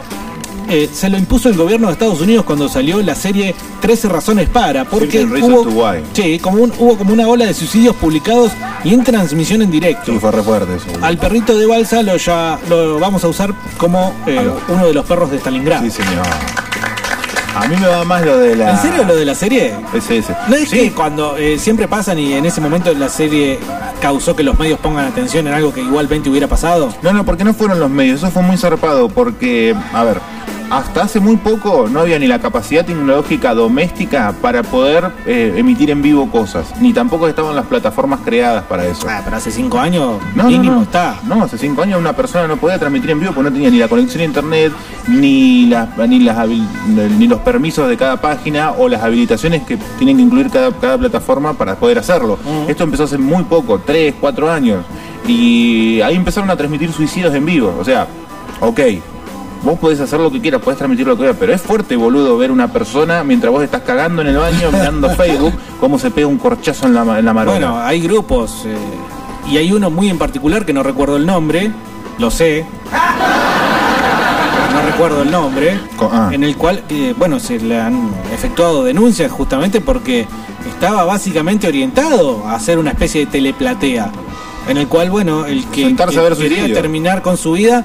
eh, 0.68 0.90
se 0.92 1.12
lo 1.12 1.20
impuso 1.20 1.48
el 1.48 1.56
gobierno 1.56 1.86
de 1.86 1.94
Estados 1.94 2.20
Unidos 2.22 2.44
cuando 2.44 2.68
salió 2.68 3.00
la 3.04 3.14
serie 3.14 3.54
13 3.82 4.10
razones 4.10 4.50
para, 4.50 4.84
porque 4.84 5.20
13 5.20 5.26
reasons 5.28 5.54
hubo, 5.68 6.42
como 6.42 6.58
un- 6.64 6.74
hubo 6.80 6.98
como 6.98 7.14
una 7.14 7.28
ola 7.28 7.46
de 7.46 7.54
suicidios 7.54 7.96
publicados 7.98 8.52
y 8.84 8.92
en 8.96 9.04
transmisión 9.04 9.62
en 9.62 9.70
directo. 9.70 10.12
Sí, 10.14 10.18
fue 10.18 10.32
re 10.32 10.42
fuerte 10.42 10.76
eso. 10.78 10.88
boludo. 10.88 11.06
Al 11.06 11.20
perrito 11.20 11.56
de 11.56 11.68
balsa 11.68 12.02
lo 12.02 12.18
ya 12.18 12.58
lo 12.68 12.98
vamos 12.98 13.24
a 13.24 13.28
usar 13.28 13.54
como 13.78 14.12
eh, 14.26 14.50
uno 14.70 14.88
de 14.88 14.94
los 14.96 15.06
perros 15.06 15.30
de 15.30 15.38
Stalingrado. 15.38 15.84
Sí, 15.86 15.92
señor. 15.92 16.26
A 17.56 17.68
mí 17.68 17.76
me 17.80 17.88
va 17.88 18.04
más 18.04 18.26
lo 18.26 18.38
de 18.38 18.56
la. 18.56 18.72
¿En 18.72 18.78
serio 18.78 19.04
lo 19.06 19.16
de 19.16 19.26
la 19.26 19.34
serie? 19.36 19.74
Ese, 19.94 20.18
ese. 20.18 20.36
¿No 20.50 20.56
es 20.56 20.70
Sí. 20.70 20.78
que 20.78 20.92
cuando 20.92 21.38
eh, 21.38 21.58
siempre 21.58 21.88
pasan 21.88 22.20
y 22.20 22.34
en 22.34 22.46
ese 22.46 22.60
momento 22.60 22.94
la 22.94 23.08
serie 23.10 23.60
causó 24.02 24.36
que 24.36 24.44
los 24.44 24.60
medios 24.60 24.80
pongan 24.80 25.06
atención 25.06 25.48
en 25.48 25.54
algo 25.54 25.74
que 25.74 25.82
igualmente 25.82 26.30
hubiera 26.30 26.48
pasado? 26.48 26.94
No, 27.02 27.14
no, 27.14 27.24
porque 27.26 27.44
no 27.46 27.54
fueron 27.54 27.80
los 27.80 27.90
medios, 27.90 28.20
eso 28.20 28.30
fue 28.32 28.44
muy 28.44 28.58
zarpado, 28.58 29.08
porque, 29.08 29.74
a 29.94 30.04
ver, 30.04 30.20
hasta 30.70 31.04
hace 31.04 31.20
muy 31.20 31.38
poco 31.38 31.88
no 31.90 32.00
había 32.02 32.18
ni 32.20 32.26
la 32.28 32.40
capacidad 32.40 32.84
tecnológica 32.84 33.54
doméstica 33.54 34.34
para 34.42 34.64
poder 34.64 35.12
eh, 35.28 35.54
emitir 35.56 35.92
en 35.92 36.02
vivo 36.02 36.30
cosas, 36.32 36.74
ni 36.82 36.92
tampoco 36.92 37.28
estaban 37.28 37.56
las 37.56 37.66
plataformas 37.68 38.20
creadas 38.26 38.64
para 38.66 38.86
eso. 38.86 39.08
Ah, 39.10 39.22
pero 39.24 39.38
hace 39.38 39.52
cinco 39.52 39.80
años 39.80 40.16
No, 40.34 40.46
mínimo 40.46 40.72
no, 40.72 40.76
no. 40.78 40.82
está. 40.84 41.20
No, 41.24 41.44
hace 41.44 41.58
cinco 41.58 41.84
años 41.84 42.00
una 42.00 42.14
persona 42.14 42.48
no 42.48 42.58
podía 42.58 42.80
transmitir 42.80 43.12
en 43.12 43.20
vivo 43.20 43.32
porque 43.34 43.50
no 43.50 43.54
tenía 43.54 43.70
ni 43.70 43.78
la 43.78 43.88
conexión 43.88 44.22
a 44.22 44.26
internet, 44.26 44.74
ni 45.08 45.68
las, 45.68 45.98
ni 45.98 46.20
las 46.20 46.48
ni 46.48 47.28
los 47.28 47.40
permisos 47.42 47.88
de 47.88 47.98
cada 47.98 48.18
página 48.18 48.72
o 48.72 48.90
las 48.90 49.04
habilitaciones 49.04 49.64
que 49.64 49.78
tienen 49.98 50.18
que 50.18 50.24
incluir 50.24 50.50
cada, 50.50 50.72
cada 50.72 50.98
plataforma 50.98 51.54
para 51.54 51.76
poder 51.76 52.00
hacerlo. 52.00 52.38
Esto 52.68 52.84
empezó 52.84 53.04
hace 53.04 53.18
muy 53.18 53.44
poco, 53.44 53.80
tres, 53.80 54.16
cuatro 54.20 54.52
años. 54.52 54.84
Y 55.28 56.02
ahí 56.02 56.16
empezaron 56.16 56.50
a 56.50 56.56
transmitir 56.56 56.92
suicidios 56.92 57.34
en 57.34 57.46
vivo. 57.46 57.76
O 57.80 57.84
sea, 57.84 58.08
ok. 58.60 58.80
Vos 59.64 59.80
podés 59.80 60.00
hacer 60.00 60.20
lo 60.20 60.32
que 60.32 60.40
quieras, 60.40 60.62
podés 60.62 60.78
transmitir 60.78 61.08
lo 61.08 61.14
que 61.16 61.20
quieras, 61.22 61.38
pero 61.40 61.52
es 61.52 61.60
fuerte, 61.60 61.96
boludo, 61.96 62.38
ver 62.38 62.52
una 62.52 62.72
persona 62.72 63.24
mientras 63.24 63.52
vos 63.52 63.64
estás 63.64 63.82
cagando 63.82 64.22
en 64.22 64.28
el 64.28 64.38
baño 64.38 64.70
mirando 64.72 65.10
Facebook, 65.16 65.54
cómo 65.80 65.98
se 65.98 66.12
pega 66.12 66.28
un 66.28 66.38
corchazo 66.38 66.86
en 66.86 66.94
la, 66.94 67.18
en 67.18 67.26
la 67.26 67.34
marona. 67.34 67.72
Bueno, 67.72 67.80
hay 67.80 68.00
grupos 68.00 68.64
eh, 68.68 68.76
y 69.50 69.58
hay 69.58 69.72
uno 69.72 69.90
muy 69.90 70.10
en 70.10 70.20
particular 70.20 70.68
que 70.68 70.74
no 70.74 70.84
recuerdo 70.84 71.18
el 71.18 71.26
nombre, 71.26 71.72
lo 72.20 72.30
sé. 72.30 72.64
Recuerdo 74.96 75.24
el 75.24 75.32
nombre, 75.32 75.78
ah. 76.00 76.30
en 76.32 76.44
el 76.46 76.56
cual, 76.56 76.82
eh, 76.90 77.14
bueno, 77.18 77.38
se 77.40 77.60
le 77.60 77.78
han 77.80 78.12
efectuado 78.34 78.84
denuncias 78.86 79.30
justamente 79.30 79.82
porque 79.82 80.26
estaba 80.70 81.04
básicamente 81.04 81.68
orientado 81.68 82.46
a 82.48 82.56
hacer 82.56 82.80
una 82.80 82.92
especie 82.92 83.26
de 83.26 83.32
teleplatea, 83.32 84.10
en 84.70 84.78
el 84.78 84.88
cual, 84.88 85.10
bueno, 85.10 85.46
el 85.46 85.66
que, 85.66 85.84
Sentarse 85.84 86.14
que 86.14 86.20
a 86.20 86.24
ver 86.24 86.34
quería 86.38 86.58
suicidio. 86.60 86.76
terminar 86.82 87.22
con 87.22 87.36
su 87.36 87.52
vida 87.52 87.84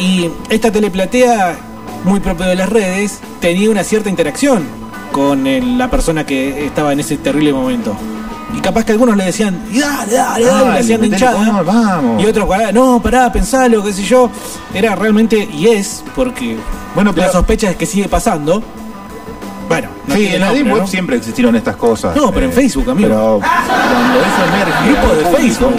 y 0.00 0.28
esta 0.48 0.72
teleplatea, 0.72 1.56
muy 2.04 2.18
propio 2.18 2.46
de 2.46 2.56
las 2.56 2.68
redes, 2.68 3.20
tenía 3.40 3.70
una 3.70 3.84
cierta 3.84 4.08
interacción. 4.10 4.80
con 5.12 5.48
el- 5.48 5.76
la 5.76 5.90
persona 5.90 6.24
que 6.24 6.64
estaba 6.66 6.92
en 6.92 7.00
ese 7.00 7.16
terrible 7.16 7.52
momento. 7.52 7.96
Y 8.56 8.60
capaz 8.60 8.84
que 8.84 8.92
algunos 8.92 9.16
le 9.16 9.24
decían, 9.24 9.58
y 9.70 9.78
dale, 9.78 10.12
dale, 10.14 10.44
dale, 10.44 10.58
Dale, 10.64 10.72
le 10.74 10.78
hacían 10.80 11.04
hinchada. 11.04 11.62
vamos. 11.62 12.22
Y 12.22 12.26
otros, 12.26 12.48
"Pará, 12.48 12.72
no, 12.72 13.00
pará, 13.00 13.32
pensalo, 13.32 13.82
qué 13.82 13.92
sé 13.92 14.02
yo. 14.02 14.28
Era 14.74 14.94
realmente, 14.96 15.48
y 15.52 15.68
es, 15.68 16.02
porque 16.16 16.56
Bueno, 16.94 17.12
pero- 17.14 17.26
la 17.28 17.32
sospecha 17.32 17.70
es 17.70 17.76
que 17.76 17.86
sigue 17.86 18.08
pasando. 18.08 18.62
Bueno, 19.68 19.88
no 20.08 20.14
sí, 20.16 20.26
en 20.26 20.40
la 20.40 20.46
nombre, 20.48 20.72
Web 20.72 20.82
¿no? 20.82 20.86
siempre 20.88 21.16
existieron 21.16 21.54
estas 21.54 21.76
cosas. 21.76 22.16
No, 22.16 22.32
pero 22.32 22.46
en 22.46 22.50
Eh, 22.52 22.54
Facebook, 22.54 22.90
amigo. 22.90 23.08
Pero 23.08 23.40
cuando 23.40 24.20
eso 24.20 24.44
emerge. 24.52 24.88
Grupo 24.92 25.14
de 25.14 25.22
público- 25.22 25.36
Facebook. 25.38 25.74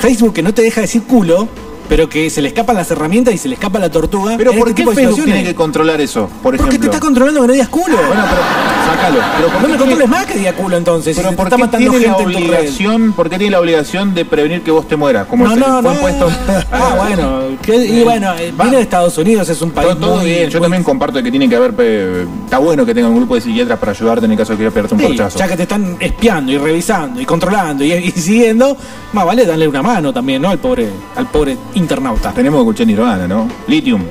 Facebook 0.00 0.32
que 0.34 0.42
no 0.42 0.54
te 0.54 0.62
deja 0.62 0.80
decir 0.80 1.02
culo, 1.02 1.46
pero 1.88 2.08
que 2.08 2.30
se 2.30 2.40
le 2.42 2.48
escapan 2.48 2.76
las 2.76 2.90
herramientas 2.90 3.34
y 3.34 3.38
se 3.38 3.48
le 3.48 3.54
escapa 3.54 3.78
la 3.78 3.90
tortuga. 3.90 4.34
Pero 4.36 4.52
¿por 4.54 4.68
este 4.68 4.84
qué 4.84 4.90
Facebook 4.94 5.24
tiene 5.24 5.44
que 5.44 5.54
controlar 5.54 6.00
eso? 6.00 6.28
Por 6.42 6.56
Porque 6.56 6.58
te 6.58 6.64
ejemplo. 6.68 6.90
está 6.90 7.00
controlando 7.00 7.40
que 7.42 7.46
no 7.46 7.52
digas 7.52 7.68
culo. 7.68 7.96
Bueno, 7.96 8.22
pero 8.28 8.94
sácalo. 8.94 9.18
Pero 9.36 9.48
¿por 9.48 9.62
no 9.62 9.68
me 9.68 9.76
controles 9.76 10.08
más 10.08 10.26
que 10.26 10.38
diga 10.38 10.52
culo 10.54 10.76
entonces. 10.76 11.16
Pero 11.16 11.30
si 11.30 11.36
¿por 11.36 11.46
está 11.46 11.56
qué 11.56 11.76
tiene 11.78 11.98
la 11.98 12.14
gente 12.14 12.24
red. 12.24 12.36
obligación, 12.36 13.12
¿por 13.12 13.28
qué 13.30 13.38
tiene 13.38 13.50
la 13.52 13.60
obligación 13.60 14.14
de 14.14 14.24
prevenir 14.24 14.62
que 14.62 14.70
vos 14.70 14.88
te 14.88 14.96
mueras? 14.96 15.26
Como 15.26 15.46
No, 15.46 15.56
no, 15.56 15.82
no. 15.82 15.92
puesto. 15.94 16.28
Ah, 16.72 16.94
bueno. 16.98 17.40
que- 17.62 17.76
y 17.76 18.02
bueno, 18.02 18.32
eh, 18.38 18.52
viene 18.58 18.76
de 18.76 18.82
Estados 18.82 19.16
Unidos, 19.18 19.48
es 19.48 19.60
un 19.62 19.70
país 19.70 19.88
Todo, 19.90 19.98
todo 19.98 20.16
muy, 20.16 20.26
bien, 20.26 20.50
yo 20.50 20.60
también 20.60 20.82
comparto 20.82 21.22
que 21.22 21.30
tiene 21.30 21.48
que 21.48 21.56
haber. 21.56 21.72
pe- 21.74 22.22
Está 22.44 22.58
bueno 22.58 22.84
que 22.84 22.94
tenga 22.94 23.08
un 23.08 23.16
grupo 23.16 23.34
de 23.34 23.40
psiquiatras 23.40 23.78
para 23.78 23.92
ayudarte 23.92 24.26
en 24.26 24.32
el 24.32 24.38
caso 24.38 24.52
de 24.52 24.56
que 24.56 24.58
quieras 24.70 24.74
pegarte 24.74 24.94
un 24.94 25.00
Sí, 25.00 25.06
porchazo. 25.06 25.38
ya 25.38 25.48
que 25.48 25.56
te 25.56 25.62
están 25.64 25.96
espiando 26.00 26.52
y 26.52 26.58
revisando 26.58 27.20
y 27.20 27.24
controlando 27.26 27.84
y, 27.84 27.92
y 27.92 28.10
siguiendo, 28.10 28.76
más 29.12 29.24
vale 29.26 29.44
darle 29.46 29.66
una 29.68 29.82
mano 29.82 30.12
también, 30.12 30.42
¿no? 30.42 30.50
Al 30.50 30.58
pobre, 30.58 30.88
al 31.16 31.26
pobre 31.26 31.56
internauta. 31.74 32.32
Tenemos 32.32 32.58
que 32.58 32.62
escuchar 32.62 32.86
Nirvana, 32.86 33.28
¿no? 33.28 33.48
Lithium. 33.66 34.04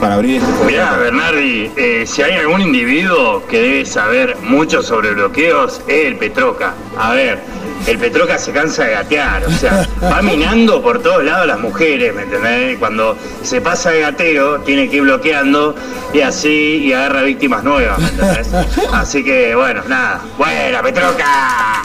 Para 0.00 0.14
abrir 0.14 0.40
este 0.40 0.64
Mirá, 0.64 0.96
Bernardi, 0.96 1.72
eh, 1.76 2.04
si 2.06 2.22
hay 2.22 2.34
algún 2.34 2.62
individuo 2.62 3.44
que 3.48 3.60
debe 3.60 3.84
saber 3.84 4.36
mucho 4.42 4.80
sobre 4.80 5.12
bloqueos, 5.12 5.80
es 5.88 6.06
el 6.06 6.16
Petroca. 6.16 6.74
A 6.96 7.12
ver, 7.14 7.40
el 7.84 7.98
Petroca 7.98 8.38
se 8.38 8.52
cansa 8.52 8.84
de 8.84 8.92
gatear, 8.92 9.44
o 9.44 9.50
sea, 9.50 9.88
va 10.02 10.22
minando 10.22 10.80
por 10.82 11.02
todos 11.02 11.24
lados 11.24 11.48
las 11.48 11.58
mujeres, 11.58 12.14
¿me 12.14 12.22
entendés? 12.22 12.78
Cuando 12.78 13.18
se 13.42 13.60
pasa 13.60 13.90
de 13.90 14.00
gateo, 14.02 14.60
tiene 14.60 14.88
que 14.88 14.96
ir 14.96 15.02
bloqueando 15.02 15.74
y 16.14 16.20
así, 16.20 16.82
y 16.84 16.92
agarra 16.92 17.22
víctimas 17.22 17.64
nuevas, 17.64 17.98
¿me 17.98 18.08
entendés? 18.08 18.54
Así 18.92 19.24
que, 19.24 19.54
bueno, 19.56 19.82
nada. 19.88 20.22
¡Buena, 20.38 20.80
Petroca! 20.80 21.82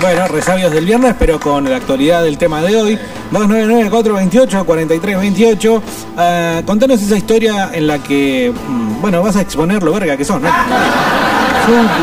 Bueno, 0.00 0.26
resabios 0.28 0.72
del 0.72 0.86
viernes, 0.86 1.14
pero 1.18 1.38
con 1.38 1.68
la 1.68 1.76
actualidad 1.76 2.22
del 2.22 2.38
tema 2.38 2.62
de 2.62 2.74
hoy. 2.74 2.98
299-428-4328. 3.32 5.82
Ah, 6.16 6.62
contanos 6.64 7.02
esa 7.02 7.18
historia 7.18 7.68
en 7.72 7.86
la 7.86 7.98
que, 7.98 8.50
mm, 8.50 9.02
bueno, 9.02 9.22
vas 9.22 9.36
a 9.36 9.42
exponer 9.42 9.82
lo 9.82 9.92
verga 9.92 10.16
que 10.16 10.24
son, 10.24 10.40
¿no? 10.42 10.48
Yo 10.48 10.54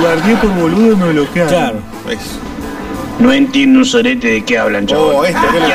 guardé 0.02 0.36
por 0.36 0.54
boludo 0.54 0.91
y 0.91 0.95
me 0.95 1.10
bloquearon. 1.10 1.50
Claro. 1.50 1.80
No 3.20 3.34
entiendo 3.34 3.80
un 3.80 3.86
sorete 3.86 4.28
de 4.28 4.45
qué 4.45 4.60
hablan, 4.60 4.86
chavos. 4.86 5.16
Oh, 5.16 5.26
este, 5.26 5.41
¿qué 5.48 5.60
le 5.60 5.66
un 5.66 5.72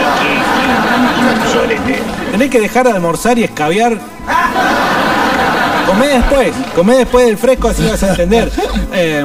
sorete. 1.53 1.99
Tenés 2.31 2.51
que 2.51 2.61
dejar 2.61 2.87
de 2.87 2.93
almorzar 2.93 3.37
y 3.37 3.43
escabiar. 3.45 3.99
Comé 5.93 6.09
después, 6.09 6.53
comé 6.74 6.97
después 6.97 7.26
del 7.26 7.36
fresco, 7.36 7.68
así 7.68 7.86
vas 7.86 8.03
a 8.03 8.11
entender. 8.11 8.51
Eh, 8.95 9.24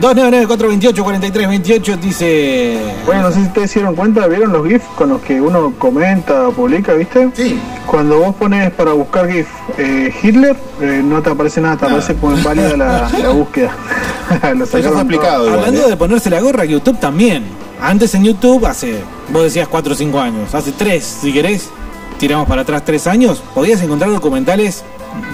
299-428-4328 0.00 1.98
dice. 1.98 2.78
Bueno, 3.04 3.22
no 3.22 3.30
sé 3.30 3.40
si 3.40 3.46
ustedes 3.46 3.74
dieron 3.74 3.96
cuenta, 3.96 4.26
¿vieron 4.28 4.52
los 4.52 4.64
GIFs 4.66 4.84
con 4.96 5.08
los 5.08 5.20
que 5.22 5.40
uno 5.40 5.72
comenta, 5.78 6.50
publica, 6.50 6.92
viste? 6.94 7.30
Sí. 7.34 7.58
Cuando 7.86 8.20
vos 8.20 8.34
pones 8.36 8.70
para 8.72 8.92
buscar 8.92 9.28
GIF 9.28 9.48
eh, 9.78 10.14
Hitler, 10.22 10.56
eh, 10.80 11.02
no 11.04 11.20
te 11.20 11.30
aparece 11.30 11.60
nada, 11.60 11.76
te 11.78 11.86
aparece 11.86 12.14
como 12.14 12.36
inválida 12.36 12.76
la, 12.76 13.10
la 13.20 13.28
búsqueda. 13.30 13.74
Lo 14.54 14.66
sacaron 14.66 15.08
todo. 15.08 15.52
Hablando 15.52 15.88
de 15.88 15.96
ponerse 15.96 16.30
la 16.30 16.40
gorra, 16.40 16.64
YouTube 16.64 17.00
también. 17.00 17.44
Antes 17.80 18.14
en 18.14 18.22
YouTube, 18.24 18.66
hace, 18.66 19.00
vos 19.30 19.42
decías 19.42 19.66
4 19.66 19.92
o 19.92 19.96
5 19.96 20.20
años, 20.20 20.54
hace 20.54 20.70
3, 20.72 21.04
si 21.04 21.32
querés, 21.32 21.70
tiramos 22.18 22.46
para 22.48 22.62
atrás 22.62 22.84
3 22.84 23.06
años, 23.08 23.42
podías 23.52 23.82
encontrar 23.82 24.10
documentales 24.10 24.84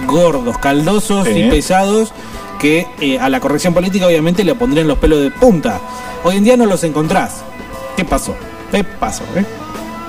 gordos, 0.07 0.57
caldosos 0.57 1.27
Sí. 1.27 1.33
y 1.39 1.49
pesados 1.49 2.13
que 2.59 2.87
eh, 2.99 3.19
a 3.19 3.29
la 3.29 3.39
corrección 3.39 3.73
política 3.73 4.05
obviamente 4.07 4.43
le 4.43 4.53
pondrían 4.55 4.87
los 4.87 4.97
pelos 4.97 5.21
de 5.21 5.31
punta. 5.31 5.79
Hoy 6.23 6.37
en 6.37 6.43
día 6.43 6.57
no 6.57 6.65
los 6.65 6.83
encontrás. 6.83 7.41
¿Qué 7.97 8.05
pasó? 8.05 8.35
¿Qué 8.71 8.83
pasó? 8.83 9.23
eh? 9.35 9.45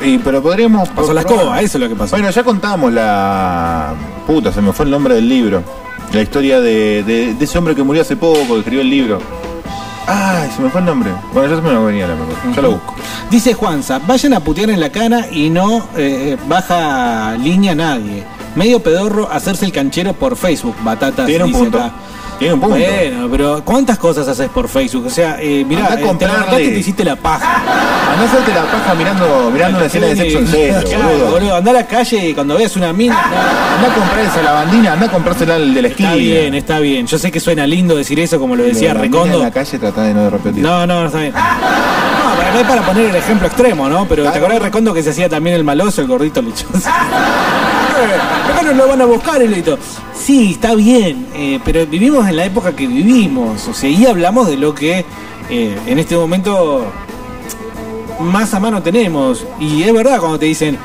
Y, 0.05 0.19
pero 0.19 0.43
podríamos. 0.43 0.89
Pasó 0.91 1.13
la 1.15 1.21
escoba, 1.21 1.61
eso 1.61 1.79
es 1.79 1.83
lo 1.83 1.89
que 1.89 1.95
pasó. 1.95 2.17
Bueno, 2.17 2.31
ya 2.31 2.43
contamos 2.45 2.93
la. 2.93 3.95
Puta, 4.27 4.53
se 4.53 4.61
me 4.61 4.73
fue 4.73 4.85
el 4.85 4.91
nombre 4.91 5.15
del 5.15 5.29
libro. 5.29 5.63
La 6.13 6.21
historia 6.21 6.61
de, 6.61 7.03
de- 7.05 7.35
de 7.35 7.45
ese 7.45 7.57
hombre 7.57 7.75
que 7.75 7.83
murió 7.83 8.03
hace 8.03 8.17
poco, 8.17 8.39
que 8.47 8.59
escribió 8.59 8.81
el 8.83 8.91
libro. 8.91 9.19
Ay, 10.07 10.51
se 10.55 10.61
me 10.61 10.69
fue 10.69 10.81
el 10.81 10.87
nombre. 10.87 11.11
Bueno, 11.33 11.49
ya 11.49 11.57
se 11.57 11.63
me 11.63 11.79
venía 11.87 12.09
la 12.09 12.15
memoria. 12.17 12.37
Ya 12.55 12.61
lo 12.63 12.73
busco. 12.73 12.95
Dice 13.31 13.55
Juanza, 13.55 14.01
vayan 14.07 14.35
a 14.35 14.41
putear 14.41 14.69
en 14.71 14.81
la 14.81 14.91
cana 14.91 15.27
y 15.31 15.49
no 15.49 15.87
eh, 15.97 16.37
baja 16.49 17.35
línea 17.39 17.75
nadie. 17.75 18.25
Medio 18.55 18.81
pedorro 18.81 19.29
hacerse 19.31 19.65
el 19.65 19.73
canchero 19.73 20.13
por 20.13 20.37
Facebook, 20.37 20.77
batatas. 20.83 21.27
Tiene 21.27 21.45
un 21.45 21.53
punto. 21.53 21.79
acá. 21.79 21.93
Tiene 22.39 22.55
un 22.55 22.61
punto. 22.61 22.77
Bueno, 22.77 23.29
pero 23.31 23.63
¿cuántas 23.65 23.99
cosas 23.99 24.27
haces 24.29 24.49
por 24.51 24.69
Facebook? 24.69 25.07
O 25.07 25.11
sea, 25.11 25.39
eh, 25.41 25.65
mirá, 25.67 25.87
Andá 25.87 25.95
a 25.95 26.11
eh, 26.11 26.17
te 26.19 26.27
levantaste 26.27 26.65
y 26.65 26.69
te 26.71 26.79
hiciste 26.79 27.05
la 27.05 27.17
paja. 27.17 27.63
Andá 28.11 28.23
a 28.23 28.27
hacerte 28.27 28.53
la 28.53 28.63
paja 28.63 28.95
mirando, 28.95 29.51
mirando 29.53 29.79
una 29.79 29.87
escena 29.87 30.07
de 30.09 30.17
sexo 30.17 30.39
en 30.41 30.49
serio, 30.49 30.99
boludo. 30.99 31.31
boludo, 31.31 31.57
andá 31.57 31.71
a 31.71 31.75
la 31.75 31.87
calle 31.87 32.29
y 32.31 32.35
cuando 32.35 32.57
veas 32.57 32.77
una 32.77 32.93
mina. 32.93 33.17
Anda 33.19 33.91
a 33.91 33.95
comprar 33.95 34.25
esa 34.25 34.43
lavandina, 34.43 34.93
anda 34.93 35.07
a 35.07 35.11
comprársela 35.11 35.55
al 35.55 35.73
de 35.73 35.83
la 35.83 35.89
esquina. 35.89 36.11
Está 36.11 36.21
bien, 36.21 36.55
está 36.55 36.79
bien. 36.81 37.07
Yo 37.07 37.19
sé 37.19 37.31
que 37.31 37.41
suena 37.41 37.67
lindo 37.67 37.97
decir 37.97 38.19
eso, 38.21 38.39
como 38.39 38.57
lo 38.57 38.65
decía 38.65 38.93
Recondo. 38.93 39.39
En 39.39 39.45
la 39.45 39.51
calle 39.51 39.79
de 39.79 40.15
no 40.15 40.31
repetir. 40.31 40.63
No, 40.63 40.87
no, 40.87 41.07
está 41.07 41.21
bien. 41.21 41.33
No, 41.33 42.37
para, 42.37 42.53
no 42.53 42.61
es 42.61 42.67
para 42.67 42.83
poner 42.83 43.11
el 43.11 43.17
ejemplo 43.17 43.47
extremo, 43.47 43.89
¿no? 43.89 44.07
Pero 44.09 44.25
¿te 44.25 44.39
acordás 44.39 44.59
de 44.59 44.65
Recondo 44.65 44.93
que 44.93 45.03
se 45.03 45.11
hacía 45.11 45.29
también 45.29 45.57
el 45.57 45.65
maloso, 45.65 46.03
el 46.03 46.09
gordito 46.09 46.43
lechoso? 46.43 46.91
Acá 48.03 48.63
nos 48.63 48.77
lo 48.77 48.89
van 48.89 49.01
a 49.01 49.05
buscar 49.05 49.43
el 49.43 49.51
leito. 49.51 49.79
Sí, 50.15 50.53
está 50.53 50.75
bien, 50.75 51.27
eh, 51.35 51.61
pero 51.65 51.87
vivimos 51.87 52.29
en 52.29 52.37
la 52.37 52.45
época 52.45 52.75
que 52.75 52.87
vivimos. 52.87 53.69
O 53.69 53.75
sea, 53.75 53.91
y 53.91 54.07
hablamos 54.07 54.49
de 54.49 54.57
lo 54.57 54.75
que 54.75 55.05
eh, 55.51 55.79
en 55.87 55.99
este 55.99 56.17
momento 56.17 56.87
más 58.21 58.55
a 58.55 58.61
mano 58.61 58.83
tenemos. 58.83 59.45
Y 59.59 59.83
es 59.83 59.93
verdad 59.93 60.19
cuando 60.19 60.39
te 60.39 60.47
dicen, 60.47 60.79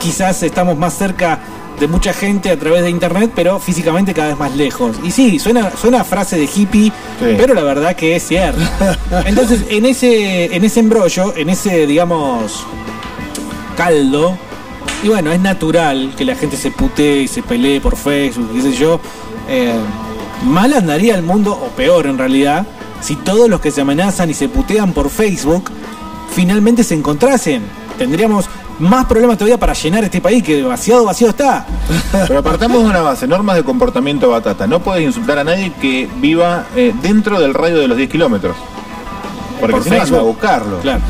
quizás 0.00 0.42
estamos 0.42 0.76
más 0.76 0.94
cerca 0.94 1.40
de 1.78 1.88
mucha 1.88 2.12
gente 2.12 2.50
a 2.50 2.58
través 2.58 2.82
de 2.82 2.90
internet, 2.90 3.32
pero 3.34 3.58
físicamente 3.58 4.14
cada 4.14 4.28
vez 4.28 4.38
más 4.38 4.54
lejos. 4.54 4.96
Y 5.02 5.10
sí, 5.10 5.38
suena, 5.38 5.70
suena 5.76 6.02
a 6.02 6.04
frase 6.04 6.38
de 6.38 6.44
hippie, 6.44 6.92
pero 7.18 7.54
la 7.54 7.62
verdad 7.62 7.96
que 7.96 8.16
es 8.16 8.22
cierto. 8.26 8.60
Entonces, 9.26 9.64
en 9.68 9.86
ese, 9.86 10.54
en 10.54 10.64
ese 10.64 10.80
embrollo, 10.80 11.34
en 11.36 11.48
ese, 11.48 11.86
digamos, 11.86 12.64
caldo, 13.76 14.36
y 15.02 15.08
bueno, 15.08 15.32
es 15.32 15.40
natural 15.40 16.14
que 16.16 16.24
la 16.24 16.34
gente 16.34 16.56
se 16.56 16.70
putee 16.70 17.22
y 17.22 17.28
se 17.28 17.42
pelee 17.42 17.80
por 17.80 17.96
Facebook, 17.96 18.50
qué 18.54 18.62
sé 18.62 18.72
yo. 18.72 19.00
eh, 19.48 19.74
mal 20.44 20.72
andaría 20.72 21.14
el 21.14 21.22
mundo, 21.22 21.52
o 21.52 21.68
peor 21.70 22.06
en 22.06 22.18
realidad, 22.18 22.66
si 23.00 23.16
todos 23.16 23.48
los 23.48 23.60
que 23.60 23.70
se 23.70 23.80
amenazan 23.80 24.30
y 24.30 24.34
se 24.34 24.48
putean 24.48 24.92
por 24.92 25.10
Facebook 25.10 25.70
finalmente 26.34 26.82
se 26.84 26.94
encontrasen. 26.94 27.62
Tendríamos 27.98 28.46
más 28.78 29.04
problemas 29.06 29.36
todavía 29.36 29.58
para 29.58 29.74
llenar 29.74 30.02
este 30.04 30.20
país 30.20 30.42
que 30.42 30.56
demasiado 30.56 31.04
vacío 31.04 31.28
está. 31.28 31.66
Pero 32.12 32.38
apartamos 32.38 32.82
de 32.82 32.88
una 32.88 33.00
base, 33.00 33.26
normas 33.26 33.56
de 33.56 33.64
comportamiento 33.64 34.30
batata. 34.30 34.66
No 34.66 34.80
puedes 34.80 35.04
insultar 35.04 35.38
a 35.38 35.44
nadie 35.44 35.72
que 35.80 36.08
viva 36.16 36.66
eh, 36.74 36.92
dentro 37.02 37.38
del 37.40 37.54
radio 37.54 37.78
de 37.78 37.88
los 37.88 37.96
10 37.96 38.10
kilómetros. 38.10 38.56
Porque 39.60 39.76
Por 39.76 39.84
si 39.84 39.90
no 39.90 40.18
a 40.18 40.22
buscarlo. 40.22 40.78
Claro. 40.80 41.00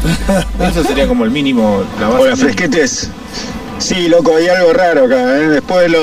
Eso 0.60 0.84
sería 0.84 1.08
como 1.08 1.24
el 1.24 1.30
mínimo, 1.30 1.82
la 1.98 2.08
base. 2.08 2.22
Hola, 2.22 2.36
fresquetes. 2.36 3.10
Sí, 3.82 4.06
loco, 4.08 4.36
hay 4.36 4.46
algo 4.48 4.72
raro 4.72 5.06
acá. 5.06 5.38
¿eh? 5.38 5.48
Después, 5.48 5.90
lo, 5.90 6.00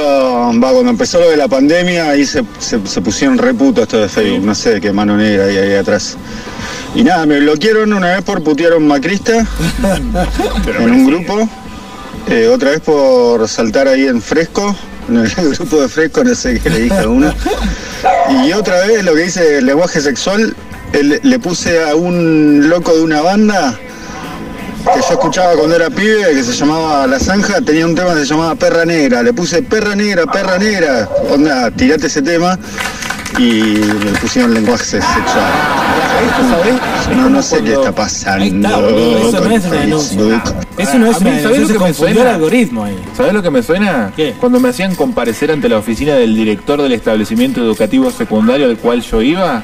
va, 0.59 0.71
cuando 0.71 0.89
empezó 0.89 1.19
lo 1.19 1.30
de 1.30 1.38
la 1.38 1.47
pandemia, 1.47 2.09
ahí 2.09 2.25
se, 2.25 2.43
se- 2.59 2.86
se 2.86 3.01
pusieron 3.01 3.38
reputo 3.38 3.84
esto 3.84 3.99
de 3.99 4.09
Facebook. 4.09 4.45
No 4.45 4.53
sé 4.53 4.82
qué 4.82 4.91
mano 4.91 5.15
negra 5.15 5.45
hay 5.45 5.57
ahí 5.57 5.75
atrás. 5.75 6.17
Y 6.93 7.03
nada, 7.03 7.25
me 7.25 7.39
bloquearon 7.39 7.93
una 7.93 8.07
vez 8.15 8.21
por 8.23 8.43
putear 8.43 8.73
a 8.73 8.77
un 8.77 8.88
macrista 8.88 9.34
en 10.80 10.91
un 10.91 11.05
grupo. 11.07 11.47
eh, 12.27 12.47
otra 12.47 12.71
vez 12.71 12.82
por 12.82 13.47
saltar 13.47 13.88
ahí 13.88 14.07
en 14.07 14.21
fresco, 14.21 14.75
en 15.07 15.17
el 15.17 15.30
grupo 15.57 15.82
de 15.82 15.88
fresco, 15.88 16.23
no 16.23 16.36
sé 16.36 16.59
qué 16.59 16.69
le 16.69 16.80
dije 16.82 16.99
a 16.99 17.07
uno. 17.07 17.34
Y 18.45 18.51
otra 18.53 18.86
vez 18.88 19.03
lo 19.05 19.13
que 19.13 19.21
dice 19.23 19.59
el 19.59 19.65
lenguaje 19.65 20.01
sexual, 20.01 20.53
el- 20.91 21.19
le 21.23 21.39
puse 21.39 21.82
a 21.89 21.95
un 21.95 22.67
loco 22.69 22.93
de 22.93 23.03
una 23.03 23.21
banda 23.21 23.80
que 24.93 25.01
yo 25.01 25.13
escuchaba 25.13 25.53
cuando 25.53 25.75
era 25.75 25.89
pibe, 25.89 26.25
que 26.33 26.43
se 26.43 26.53
llamaba 26.53 27.07
La 27.07 27.19
Zanja, 27.19 27.61
tenía 27.61 27.85
un 27.85 27.95
tema 27.95 28.13
que 28.13 28.21
se 28.21 28.25
llamaba 28.27 28.55
Perra 28.55 28.85
Negra. 28.85 29.23
Le 29.23 29.33
puse 29.33 29.61
Perra 29.61 29.95
Negra, 29.95 30.25
Perra 30.25 30.57
Negra. 30.57 31.09
Onda, 31.29 31.71
tirate 31.71 32.07
ese 32.07 32.21
tema 32.21 32.57
y 33.37 33.51
le 33.75 34.11
pusieron 34.19 34.53
lenguaje 34.53 34.83
sexual. 34.83 35.19
esto, 36.25 36.49
¿sabés? 36.49 37.17
No, 37.17 37.29
no 37.29 37.41
sé 37.41 37.63
qué 37.63 37.73
está 37.73 37.91
pasando. 37.93 38.43
Ahí 38.43 38.49
está, 38.55 38.77
boludo, 38.77 39.29
eso 39.29 39.41
no 39.41 39.55
es 39.55 39.65
una 39.65 39.75
denuncia. 39.79 40.43
Eso 40.77 40.99
no 40.99 41.11
es 41.11 41.17
una 41.21 41.41
¿sabés 41.41 41.43
denuncia, 41.43 41.59
lo 41.59 41.67
se 41.67 41.73
que 41.73 41.79
me 41.79 41.89
el 41.89 41.95
suena? 41.95 42.33
algoritmo 42.35 42.83
ahí. 42.85 42.99
¿Sabes 43.15 43.33
lo 43.33 43.41
que 43.43 43.51
me 43.51 43.63
suena? 43.63 44.11
Cuando 44.39 44.59
me 44.59 44.69
hacían 44.69 44.95
comparecer 44.95 45.51
ante 45.51 45.69
la 45.69 45.77
oficina 45.77 46.15
del 46.15 46.35
director 46.35 46.81
del 46.81 46.93
establecimiento 46.93 47.61
educativo 47.61 48.11
secundario 48.11 48.65
al 48.65 48.77
cual 48.77 49.01
yo 49.01 49.21
iba. 49.21 49.63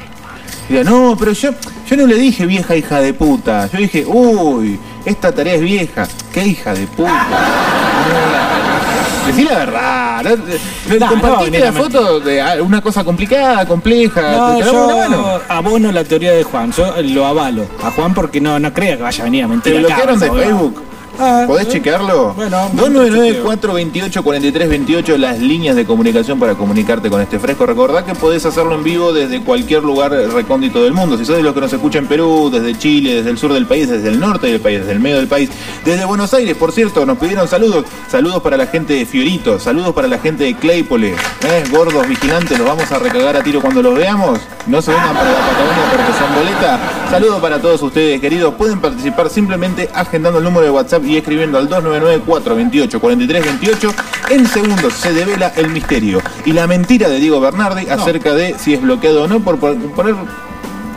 Decía, 0.70 0.84
no, 0.84 1.16
pero 1.18 1.32
yo, 1.32 1.52
yo 1.88 1.98
no 1.98 2.08
le 2.08 2.16
dije 2.16 2.46
vieja 2.46 2.76
hija 2.76 3.00
de 3.00 3.14
puta. 3.14 3.70
Yo 3.72 3.80
dije, 3.80 4.06
uy, 4.06 4.80
esta 5.06 5.32
tarea 5.32 5.56
es 5.56 5.62
vieja. 5.62 6.08
¿Qué 6.34 6.46
hija 6.46 6.74
de 6.74 6.88
puta? 6.88 7.28
Decí 9.28 9.44
la 9.44 9.58
verdad. 9.58 10.24
¿no? 10.24 11.08
Compartiste 11.08 11.60
no, 11.60 11.66
la 11.66 11.74
foto 11.74 12.20
de 12.20 12.42
ah, 12.42 12.58
una 12.62 12.82
cosa 12.82 13.04
complicada, 13.04 13.66
compleja. 13.66 14.58
Yo 14.60 15.42
abono 15.48 15.92
la 15.92 16.04
teoría 16.04 16.34
de 16.34 16.44
Juan, 16.44 16.72
yo 16.72 16.94
lo 17.02 17.26
avalo 17.26 17.66
a 17.84 17.92
Juan 17.92 18.14
porque 18.14 18.40
no, 18.40 18.60
no 18.60 18.74
crea 18.74 18.98
que 18.98 19.04
vaya 19.04 19.22
a 19.22 19.26
venir 19.26 19.44
a 19.44 19.48
mentir 19.48 19.74
¿Te 19.74 19.80
bloquearon 19.80 20.20
de. 20.20 20.32
Facebook? 20.32 20.84
Ah, 21.20 21.46
¿Podés 21.48 21.68
chequearlo? 21.70 22.34
Bueno, 22.34 22.70
299-428-4328, 22.76 25.18
las 25.18 25.40
líneas 25.40 25.76
de 25.76 25.86
comunicación 25.86 26.40
para 26.40 26.56
comunicarte 26.56 27.10
con 27.10 27.22
este 27.22 27.40
fresco. 27.40 27.66
Recordá 27.66 28.06
que 28.06 28.14
podés 28.16 28.46
hacerlo 28.46 28.76
en 28.76 28.84
vivo 28.84 29.14
desde 29.14 29.42
cualquier 29.42 29.84
lugar 29.84 30.12
recóndito 30.12 30.84
del 30.84 30.94
mundo. 30.94 31.18
Si 31.18 31.26
sos 31.26 31.38
de 31.38 31.44
los 31.44 31.54
que 31.54 31.62
nos 31.62 31.74
escucha 31.74 32.00
en 32.00 32.08
Perú, 32.08 32.50
desde 32.52 32.78
Chile, 32.78 33.16
desde 33.16 33.30
el 33.30 33.38
sur 33.38 33.54
del 33.54 33.66
país, 33.66 33.90
desde 33.90 34.10
el 34.10 34.20
norte 34.20 34.48
del 34.48 34.60
país, 34.60 34.80
desde 34.80 34.92
el 34.92 35.00
medio 35.00 35.18
del 35.18 35.28
país, 35.28 35.50
desde 35.84 36.06
Buenos 36.06 36.34
Aires, 36.34 36.56
por 36.58 36.72
cierto, 36.72 37.06
nos 37.06 37.18
pidieron 37.18 37.48
saludos. 37.48 37.86
Saludos 38.10 38.42
para 38.42 38.58
la 38.58 38.68
gente 38.68 38.94
de 38.94 39.06
Fiorito, 39.06 39.60
saludos 39.60 39.94
para 39.94 40.08
la 40.08 40.20
gente 40.20 40.44
de 40.44 40.56
Claypole. 40.56 41.10
¿eh? 41.10 41.64
Gordos 41.72 42.08
vigilantes, 42.08 42.58
los 42.58 42.68
vamos 42.68 42.92
a 42.92 43.00
recagar 43.00 43.36
a 43.38 43.44
tiro 43.44 43.62
cuando 43.62 43.82
los 43.82 43.96
veamos. 43.96 44.40
No 44.68 44.82
se 44.82 44.92
vengan 44.92 45.14
para 45.14 45.32
la 45.32 45.38
Patagonia 45.38 45.84
porque 45.92 46.14
son 46.18 46.36
boleta. 46.36 46.80
Saludos 47.10 47.40
para 47.40 47.62
todos 47.62 47.82
ustedes, 47.82 48.20
queridos. 48.20 48.54
Pueden 48.56 48.80
participar 48.80 49.30
simplemente 49.30 49.90
agendando 49.94 50.40
el 50.40 50.44
número 50.44 50.66
de 50.66 50.72
WhatsApp 50.72 51.04
y 51.06 51.18
escribiendo 51.18 51.58
al 51.58 51.70
299-428-4328. 51.70 53.94
En 54.30 54.48
segundos 54.48 54.94
se 54.94 55.14
devela 55.14 55.52
el 55.56 55.70
misterio 55.70 56.22
y 56.46 56.52
la 56.54 56.68
mentira 56.68 57.10
de 57.10 57.20
Diego 57.20 57.40
Bernardi 57.40 57.88
acerca 57.90 58.34
de 58.34 58.56
si 58.58 58.74
es 58.74 58.82
bloqueado 58.82 59.24
o 59.24 59.28
no 59.28 59.40
por 59.40 59.58
poner... 59.60 60.16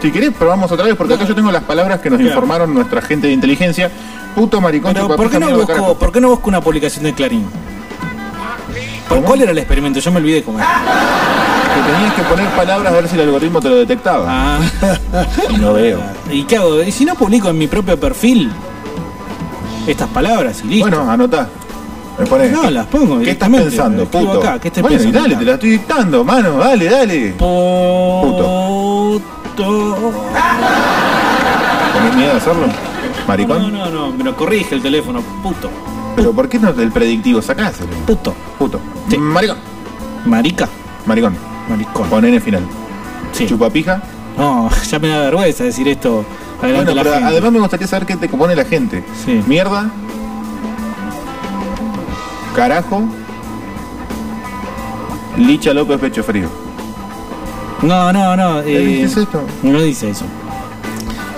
Si 0.00 0.12
querés, 0.12 0.32
probamos 0.32 0.70
otra 0.70 0.86
vez, 0.86 0.94
porque 0.94 1.14
acá 1.14 1.24
yo 1.24 1.34
tengo 1.34 1.50
las 1.50 1.64
palabras 1.64 2.00
que 2.00 2.08
nos 2.08 2.20
Claro. 2.20 2.32
informaron 2.32 2.72
nuestra 2.72 3.02
gente 3.02 3.26
de 3.26 3.32
inteligencia. 3.32 3.90
Puto 4.34 4.60
maricón, 4.60 4.94
Pero 4.94 5.08
¿por 5.16 5.28
qué, 5.28 5.40
no 5.40 5.50
busco. 5.50 5.98
¿por 5.98 6.12
qué 6.12 6.20
no 6.20 6.28
busco 6.28 6.48
una 6.48 6.60
publicación 6.60 7.02
de 7.04 7.12
Clarín? 7.14 7.44
¿Por 9.08 9.22
¿Cuál 9.22 9.42
era 9.42 9.50
el 9.50 9.58
experimento? 9.58 9.98
Yo 9.98 10.12
me 10.12 10.18
olvidé 10.18 10.42
cómo 10.44 10.58
era. 10.60 10.68
Que 11.74 11.92
tenías 11.92 12.14
que 12.14 12.22
poner 12.22 12.46
palabras 12.50 12.92
a 12.92 12.96
ver 12.96 13.08
si 13.08 13.16
el 13.16 13.22
algoritmo 13.22 13.60
te 13.60 13.68
lo 13.70 13.76
detectaba. 13.76 14.24
Ah. 14.28 14.60
Y 15.50 15.56
no 15.56 15.72
veo. 15.72 15.98
¿Y 16.30 16.44
qué 16.44 16.58
hago? 16.58 16.80
¿Y 16.82 16.92
si 16.92 17.04
no 17.04 17.16
publico 17.16 17.48
en 17.48 17.58
mi 17.58 17.66
propio 17.66 17.98
perfil 17.98 18.52
estas 19.86 20.08
palabras 20.08 20.62
y 20.64 20.68
listo? 20.68 20.88
Bueno, 20.88 21.10
anotá. 21.10 21.48
Me 22.18 22.26
pones. 22.26 22.50
No, 22.50 22.68
las 22.70 22.86
pongo 22.86 23.20
¿Qué 23.20 23.30
estás 23.30 23.48
pensando, 23.48 24.04
puto? 24.06 24.40
acá, 24.40 24.58
¿qué 24.58 24.68
estás 24.68 24.82
bueno, 24.82 24.96
pensando 24.96 25.20
dale, 25.20 25.36
te 25.36 25.44
la 25.44 25.54
estoy 25.54 25.70
dictando, 25.70 26.24
mano, 26.24 26.58
dale, 26.58 26.88
dale. 26.88 27.34
Puto. 27.38 29.22
¿Tenés 31.94 32.16
miedo 32.16 32.30
de 32.32 32.36
hacerlo? 32.36 32.66
¿Maricón? 33.26 33.72
No, 33.72 33.86
no, 33.86 33.90
no, 33.90 34.12
me 34.12 34.24
lo 34.24 34.36
corrige 34.36 34.74
el 34.74 34.82
teléfono, 34.82 35.20
puto. 35.42 35.70
Pero 36.16 36.32
¿por 36.32 36.48
qué 36.48 36.58
no 36.58 36.70
el 36.70 36.90
predictivo 36.90 37.40
sacáselo? 37.40 37.90
Puto. 38.06 38.34
Puto. 38.58 38.80
Maricón. 39.16 39.58
Marica. 40.26 40.68
Maricón. 41.06 41.36
Maricón. 41.68 42.08
Con 42.08 42.24
N 42.24 42.40
final. 42.40 42.62
Sí. 43.32 43.46
¿Chupapija? 43.46 44.02
No, 44.36 44.70
ya 44.90 44.98
me 44.98 45.08
da 45.08 45.20
vergüenza 45.20 45.64
decir 45.64 45.86
esto 45.88 46.24
adelante 46.62 46.92
Bueno, 46.92 47.02
pero 47.02 47.14
gente. 47.14 47.26
además 47.28 47.52
me 47.52 47.58
gustaría 47.60 47.86
saber 47.86 48.06
qué 48.06 48.16
te 48.16 48.28
compone 48.28 48.56
la 48.56 48.64
gente. 48.64 49.04
Sí. 49.24 49.42
Mierda. 49.46 49.90
Carajo. 52.56 53.02
Licha 55.36 55.72
López 55.72 56.00
Pecho 56.00 56.22
Frío. 56.24 56.48
No, 57.82 58.12
no, 58.12 58.36
no. 58.36 58.62
¿Qué 58.64 59.00
Eh, 59.00 59.02
es 59.04 59.16
esto? 59.16 59.42
No 59.62 59.80
dice 59.80 60.10
eso. 60.10 60.24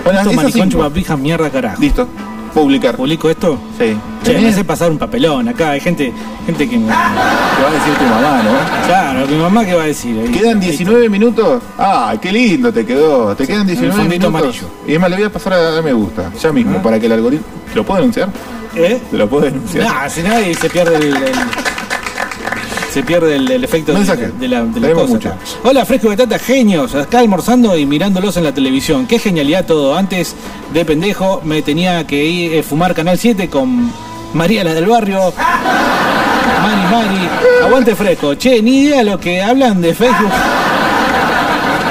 Bueno, 0.03 0.19
Esto 0.21 0.33
maricón 0.33 0.51
cinco. 0.63 0.69
chupapija 0.71 1.15
mierda 1.15 1.49
carajo. 1.51 1.79
Listo. 1.79 2.07
Publicar. 2.53 2.95
¿Publico 2.95 3.29
esto? 3.29 3.57
Sí. 3.77 3.95
Che, 4.23 4.37
me 4.39 4.49
hace 4.49 4.63
pasar 4.63 4.91
un 4.91 4.97
papelón 4.97 5.47
acá, 5.47 5.71
hay 5.71 5.79
gente, 5.79 6.13
gente 6.45 6.69
que 6.69 6.77
me... 6.77 6.85
Te 6.85 6.91
va 6.91 7.69
a 7.69 7.73
decir 7.73 7.93
tu 7.97 8.03
mamá, 8.05 8.43
¿no? 8.43 8.85
Claro, 8.87 9.27
mi 9.27 9.35
mamá 9.37 9.65
qué 9.65 9.73
va 9.73 9.83
a 9.83 9.87
decir. 9.87 10.19
Ahí. 10.19 10.31
Quedan 10.31 10.59
19 10.59 11.09
minutos. 11.09 11.63
Ah, 11.77 12.13
qué 12.21 12.31
lindo 12.31 12.71
te 12.71 12.85
quedó. 12.85 13.35
Te 13.35 13.47
quedan 13.47 13.65
19 13.65 13.95
fondito 13.95 14.29
minutos. 14.29 14.57
amarillo. 14.59 14.67
Y 14.87 14.93
es 14.93 14.99
más, 14.99 15.09
le 15.09 15.15
voy 15.15 15.25
a 15.25 15.31
pasar 15.31 15.53
a 15.53 15.57
dar 15.71 15.83
me 15.83 15.93
gusta. 15.93 16.31
Ya 16.41 16.51
mismo, 16.51 16.81
para 16.83 16.99
que 16.99 17.05
el 17.07 17.11
algoritmo. 17.13 17.45
¿Te 17.69 17.75
lo 17.75 17.83
puedo 17.85 17.99
denunciar? 17.99 18.29
¿Eh? 18.75 18.99
¿Te 19.09 19.17
lo 19.17 19.27
puedo 19.29 19.45
denunciar? 19.45 19.85
Nah, 19.85 20.07
si 20.09 20.21
nadie 20.21 20.53
se 20.53 20.69
pierde 20.69 20.95
el, 20.97 21.03
el- 21.15 21.21
se 22.91 23.03
pierde 23.03 23.37
el, 23.37 23.49
el 23.49 23.63
efecto 23.63 23.93
de, 23.93 23.99
Mensaje. 23.99 24.31
de 24.37 24.47
la, 24.49 24.63
de 24.65 24.79
la 24.81 24.91
cosa 24.91 25.07
mucho. 25.07 25.31
Hola, 25.63 25.85
Fresco 25.85 26.09
de 26.09 26.17
Tata, 26.17 26.37
genios. 26.37 26.93
Acá 26.93 27.19
almorzando 27.19 27.77
y 27.77 27.85
mirándolos 27.85 28.35
en 28.35 28.43
la 28.43 28.53
televisión. 28.53 29.07
Qué 29.07 29.17
genialidad 29.17 29.65
todo. 29.65 29.95
Antes 29.95 30.35
de 30.73 30.83
pendejo 30.83 31.41
me 31.45 31.61
tenía 31.61 32.05
que 32.05 32.25
ir 32.25 32.59
a 32.59 32.63
fumar 32.63 32.93
Canal 32.93 33.17
7 33.17 33.49
con 33.49 33.89
María 34.33 34.63
la 34.65 34.73
del 34.73 34.87
barrio. 34.87 35.33
Mari, 36.61 36.81
Mari. 36.91 37.29
Aguante 37.65 37.95
fresco. 37.95 38.35
Che, 38.35 38.61
ni 38.61 38.81
idea 38.83 39.03
lo 39.03 39.17
que 39.19 39.41
hablan 39.41 39.81
de 39.81 39.93
Facebook. 39.95 40.31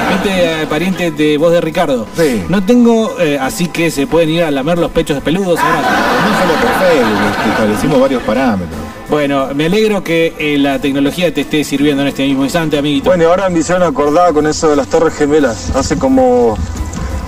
Gente 0.09 0.61
eh, 0.61 0.67
pariente 0.67 1.11
de 1.11 1.37
voz 1.37 1.51
de 1.51 1.61
Ricardo. 1.61 2.05
Sí. 2.15 2.43
No 2.47 2.61
tengo, 2.63 3.15
eh, 3.19 3.39
así 3.41 3.67
que 3.67 3.89
se 3.89 4.05
pueden 4.05 4.29
ir 4.29 4.43
a 4.43 4.51
lamer 4.51 4.77
los 4.77 4.91
pechos 4.91 5.15
de 5.15 5.21
peludos. 5.21 5.59
Abrazo. 5.59 5.81
No 5.81 6.39
solo 6.39 6.53
por 6.61 6.87
Facebook, 6.87 7.31
este, 7.37 7.49
establecimos 7.49 8.01
varios 8.01 8.21
parámetros. 8.23 8.79
Bueno, 9.11 9.49
me 9.53 9.65
alegro 9.65 10.01
que 10.05 10.33
eh, 10.39 10.57
la 10.57 10.79
tecnología 10.79 11.33
te 11.33 11.41
esté 11.41 11.65
sirviendo 11.65 12.01
en 12.01 12.07
este 12.07 12.25
mismo 12.25 12.45
instante, 12.45 12.77
amiguito. 12.77 13.09
Bueno, 13.09 13.23
y 13.23 13.27
ahora 13.27 13.49
me 13.49 13.59
hicieron 13.59 13.83
acordar 13.83 14.31
con 14.31 14.47
eso 14.47 14.69
de 14.69 14.77
las 14.77 14.87
Torres 14.87 15.13
Gemelas. 15.15 15.69
Hace 15.75 15.97
como 15.97 16.57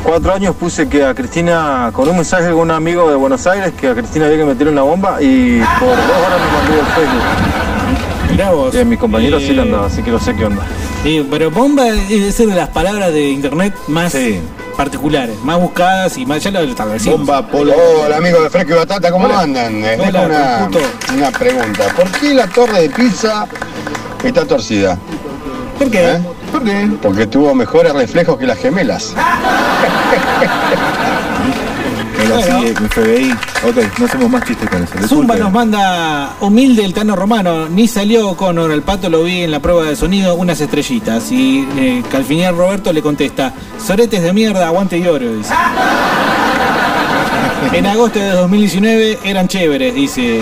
cuatro 0.02 0.34
años 0.34 0.56
puse 0.56 0.88
que 0.88 1.04
a 1.04 1.14
Cristina, 1.14 1.92
con 1.92 2.08
un 2.08 2.16
mensaje 2.16 2.52
con 2.52 2.60
un 2.60 2.72
amigo 2.72 3.10
de 3.10 3.18
Buenos 3.18 3.46
Aires, 3.48 3.74
que 3.74 3.90
a 3.90 3.96
Cristina 3.96 4.28
había 4.28 4.38
que 4.38 4.46
meter 4.46 4.70
una 4.70 4.84
bomba 4.84 5.22
y 5.22 5.60
por 5.78 5.90
dos 5.90 5.98
horas 6.26 6.40
me 6.40 6.58
mandó 6.58 6.80
el 6.80 6.86
Facebook. 6.96 8.32
Mirá 8.32 8.52
vos. 8.52 8.74
Y 8.74 8.80
a 8.80 8.86
mis 8.86 8.98
compañeros 8.98 9.44
sí 9.44 9.50
Eh, 9.50 9.54
le 9.56 9.62
andaba, 9.64 9.88
así 9.88 10.02
que 10.02 10.12
no 10.12 10.20
sé 10.22 10.34
qué 10.36 10.46
onda. 10.46 10.66
Sí, 11.04 11.28
pero 11.30 11.52
bomba 11.52 11.84
debe 11.84 12.32
ser 12.32 12.48
de 12.48 12.56
las 12.56 12.70
palabras 12.70 13.12
de 13.12 13.30
internet 13.30 13.74
más 13.90 14.16
particulares, 14.74 15.38
más 15.44 15.60
buscadas 15.60 16.18
y 16.18 16.26
más. 16.26 16.44
Ya 16.44 16.52
lo 16.52 16.60
establecimos. 16.62 17.20
Bomba, 17.20 17.46
polo. 17.48 17.74
Hola 18.04 18.18
amigos 18.18 18.44
de 18.44 18.50
Fresco 18.50 18.72
y 18.72 18.76
Batata, 18.76 19.12
¿cómo 19.12 19.26
Hola. 19.26 19.42
andan? 19.42 19.82
Les 19.82 20.00
Hola, 20.00 20.12
dejo 20.12 20.26
una, 20.26 20.66
puto. 20.68 20.80
una 21.16 21.32
pregunta. 21.32 21.84
¿Por 21.96 22.12
qué 22.12 22.34
la 22.34 22.48
torre 22.48 22.82
de 22.82 22.90
pizza 22.90 23.46
está 24.24 24.46
torcida? 24.46 24.98
¿Por 25.78 25.90
qué? 25.90 26.12
¿Eh? 26.14 26.22
¿Por 26.52 26.64
qué? 26.64 26.90
Porque 27.02 27.28
tuvo 27.28 27.54
mejores 27.56 27.94
reflejos 27.94 28.38
que 28.38 28.46
las 28.46 28.58
gemelas. 28.58 29.14
Bueno. 32.28 32.60
mi 32.62 32.88
FBI. 32.88 33.32
Ok, 33.68 34.00
no 34.00 34.06
hacemos 34.06 34.30
más 34.30 34.44
chistes 34.46 34.70
con 34.70 34.84
eso. 34.84 35.08
Zumba 35.08 35.36
nos 35.36 35.52
manda 35.52 36.36
humilde 36.42 36.84
el 36.84 36.94
Tano 36.94 37.16
Romano. 37.16 37.68
Ni 37.70 37.88
salió 37.88 38.36
Conor, 38.36 38.72
el 38.72 38.82
pato 38.82 39.10
lo 39.10 39.24
vi 39.24 39.42
en 39.42 39.52
la 39.52 39.60
prueba 39.60 39.84
de 39.86 39.96
sonido, 39.96 40.36
unas 40.36 40.60
estrellitas. 40.62 41.32
Y 41.32 41.68
eh, 41.78 42.04
Calfinier 42.12 42.56
Roberto 42.56 42.92
le 42.94 43.02
contesta: 43.02 43.54
Soretes 43.84 44.22
de 44.22 44.34
mierda, 44.34 44.68
aguante 44.68 44.98
y 44.98 45.08
oro, 45.08 45.34
dice. 45.34 45.54
En 47.72 47.86
agosto 47.88 48.20
de 48.20 48.30
2019 48.32 49.20
eran 49.24 49.48
chéveres, 49.48 49.96
dice. 49.96 50.42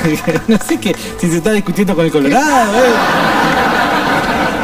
no 0.48 0.56
sé 0.66 0.78
qué, 0.78 0.96
si 1.18 1.28
se 1.28 1.36
está 1.36 1.52
discutiendo 1.52 1.94
con 1.94 2.04
el 2.04 2.10
Colorado, 2.10 2.76
eh. 2.76 2.92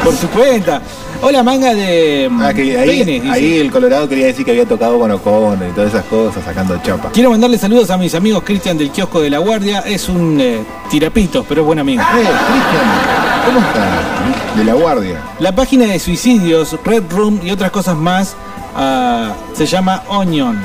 Por 0.05 0.17
su 0.17 0.29
cuenta. 0.29 0.81
Hola, 1.23 1.43
manga 1.43 1.75
de. 1.75 2.31
Ah, 2.41 2.53
que 2.53 2.79
ahí, 2.79 3.23
ahí 3.31 3.59
el 3.59 3.71
Colorado 3.71 4.09
quería 4.09 4.27
decir 4.27 4.45
que 4.45 4.51
había 4.51 4.67
tocado 4.67 4.99
con 4.99 5.11
Ocon 5.11 5.59
y 5.69 5.73
todas 5.73 5.93
esas 5.93 6.05
cosas, 6.05 6.45
sacando 6.45 6.79
chapa. 6.83 7.11
Quiero 7.13 7.31
mandarle 7.31 7.59
saludos 7.59 7.91
a 7.91 7.97
mis 7.97 8.15
amigos 8.15 8.43
Cristian 8.45 8.77
del 8.77 8.91
kiosco 8.91 9.21
de 9.21 9.31
la 9.31 9.39
Guardia. 9.39 9.81
Es 9.81 10.09
un 10.09 10.39
eh, 10.41 10.63
tirapitos, 10.91 11.45
pero 11.49 11.63
es 11.63 11.67
buen 11.67 11.79
amigo. 11.79 12.03
Eh, 12.03 12.07
Cristian, 12.15 13.45
¿cómo 13.47 13.59
estás? 13.61 14.57
De 14.57 14.65
la 14.65 14.75
guardia. 14.75 15.21
La 15.39 15.55
página 15.55 15.87
de 15.87 15.99
suicidios, 15.99 16.77
Red 16.85 17.05
Room 17.11 17.41
y 17.43 17.51
otras 17.51 17.71
cosas 17.71 17.97
más 17.97 18.35
ah, 18.75 19.35
se 19.55 19.67
llama 19.67 20.03
Onion. 20.09 20.59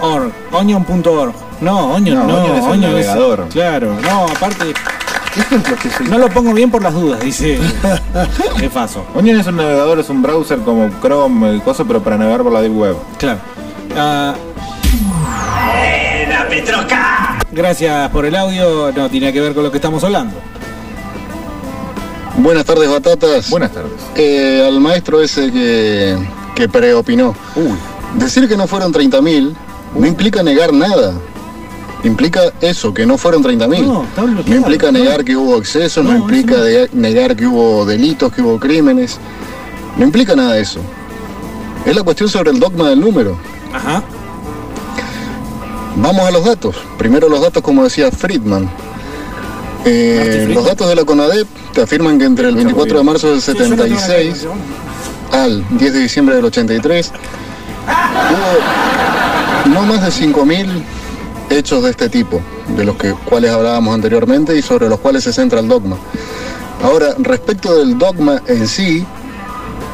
Org, 0.00 0.32
onion.org. 0.52 1.34
No, 1.60 1.94
Onion, 1.94 2.18
No, 2.18 2.26
no, 2.26 2.44
Onion 2.44 2.56
es 2.56 2.66
el 2.66 2.80
navegador. 2.80 3.48
Claro, 3.48 3.96
no, 4.02 4.24
aparte. 4.24 4.74
Es. 5.36 6.00
No 6.10 6.18
lo 6.18 6.28
pongo 6.28 6.52
bien 6.52 6.70
por 6.70 6.82
las 6.82 6.94
dudas, 6.94 7.20
dice. 7.20 7.58
Qué 8.58 8.70
paso. 8.70 9.04
Onion 9.14 9.40
es 9.40 9.46
un 9.46 9.56
navegador, 9.56 9.98
es 9.98 10.08
un 10.08 10.22
browser 10.22 10.58
como 10.60 10.90
Chrome, 11.00 11.50
el 11.50 11.62
coso, 11.62 11.86
pero 11.86 12.02
para 12.02 12.16
navegar 12.16 12.42
por 12.42 12.52
la 12.52 12.60
Deep 12.62 12.76
Web. 12.76 12.96
Claro. 13.18 13.40
Ah, 13.96 14.34
¡Buena, 15.66 16.48
Petroca! 16.48 17.38
gracias 17.50 18.10
por 18.10 18.26
el 18.26 18.34
audio. 18.36 18.92
No 18.92 19.08
tiene 19.08 19.32
que 19.32 19.40
ver 19.40 19.54
con 19.54 19.64
lo 19.64 19.70
que 19.70 19.78
estamos 19.78 20.02
hablando. 20.04 20.36
Buenas 22.36 22.64
tardes, 22.64 22.90
batatas. 22.90 23.48
Buenas 23.50 23.72
tardes. 23.72 23.92
Eh, 24.14 24.64
al 24.66 24.78
maestro 24.80 25.22
ese 25.22 25.50
que, 25.50 26.16
que 26.54 26.68
preopinó. 26.68 27.34
Decir 28.14 28.46
que 28.48 28.56
no 28.56 28.66
fueron 28.66 28.92
30.000 28.92 29.54
no 29.94 30.06
implica 30.06 30.42
negar 30.42 30.72
nada. 30.72 31.14
Implica 32.04 32.40
eso, 32.60 32.92
que 32.94 33.04
no 33.06 33.18
fueron 33.18 33.42
30.000. 33.42 33.84
No, 33.86 34.06
No, 34.16 34.54
implica 34.56 34.92
negar 34.92 35.24
que 35.24 35.36
hubo 35.36 35.56
excesos, 35.56 36.04
no, 36.04 36.12
No, 36.12 36.18
implica 36.18 36.56
de- 36.60 36.88
negar 36.92 37.34
que 37.34 37.46
hubo 37.46 37.84
delitos, 37.84 38.32
que 38.32 38.42
hubo 38.42 38.58
crímenes. 38.60 39.18
No 39.96 40.04
implica 40.04 40.36
nada 40.36 40.52
de 40.52 40.60
eso. 40.60 40.80
Es 41.84 41.94
la 41.96 42.02
cuestión 42.02 42.28
sobre 42.28 42.50
el 42.50 42.60
dogma 42.60 42.90
del 42.90 43.00
número. 43.00 43.38
Ajá. 43.72 44.02
Vamos 45.96 46.26
a 46.28 46.30
los 46.30 46.44
datos. 46.44 46.76
Primero 46.98 47.28
los 47.28 47.40
datos, 47.40 47.62
como 47.62 47.82
decía 47.84 48.10
Friedman. 48.10 48.68
Eh, 49.84 50.50
los 50.52 50.64
datos 50.64 50.88
de 50.88 50.94
la 50.96 51.04
CONADEP 51.04 51.46
te 51.72 51.80
afirman 51.82 52.18
que 52.18 52.24
entre 52.24 52.48
el 52.48 52.56
24 52.56 52.98
de 52.98 53.04
marzo 53.04 53.30
del 53.30 53.40
76 53.40 54.46
al 55.32 55.64
10 55.78 55.92
de 55.92 56.00
diciembre 56.00 56.34
del 56.34 56.44
83 56.46 57.12
hubo 58.32 59.72
no 59.74 59.82
más 59.82 60.02
de 60.02 60.10
5.000 60.10 60.82
hechos 61.50 61.84
de 61.84 61.90
este 61.90 62.08
tipo, 62.08 62.40
de 62.76 62.84
los 62.84 62.96
que, 62.96 63.12
cuales 63.12 63.50
hablábamos 63.50 63.94
anteriormente 63.94 64.56
y 64.56 64.62
sobre 64.62 64.88
los 64.88 65.00
cuales 65.00 65.24
se 65.24 65.32
centra 65.32 65.60
el 65.60 65.68
dogma. 65.68 65.96
Ahora, 66.82 67.14
respecto 67.18 67.78
del 67.78 67.98
dogma 67.98 68.42
en 68.46 68.66
sí, 68.66 69.04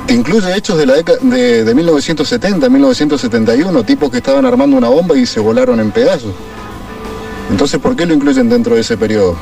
incluye 0.08 0.54
hechos 0.56 0.78
de 0.78 0.86
la 0.86 0.94
década 0.94 1.18
de, 1.22 1.64
de 1.64 1.74
1970, 1.74 2.68
1971, 2.68 3.84
tipos 3.84 4.10
que 4.10 4.18
estaban 4.18 4.44
armando 4.44 4.76
una 4.76 4.88
bomba 4.88 5.16
y 5.16 5.26
se 5.26 5.40
volaron 5.40 5.80
en 5.80 5.90
pedazos. 5.90 6.32
Entonces, 7.50 7.80
¿por 7.80 7.94
qué 7.96 8.06
lo 8.06 8.14
incluyen 8.14 8.48
dentro 8.48 8.74
de 8.74 8.80
ese 8.80 8.96
periodo? 8.96 9.36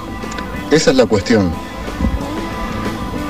Esa 0.71 0.91
es 0.91 0.97
la 0.97 1.07
cuestión. 1.07 1.51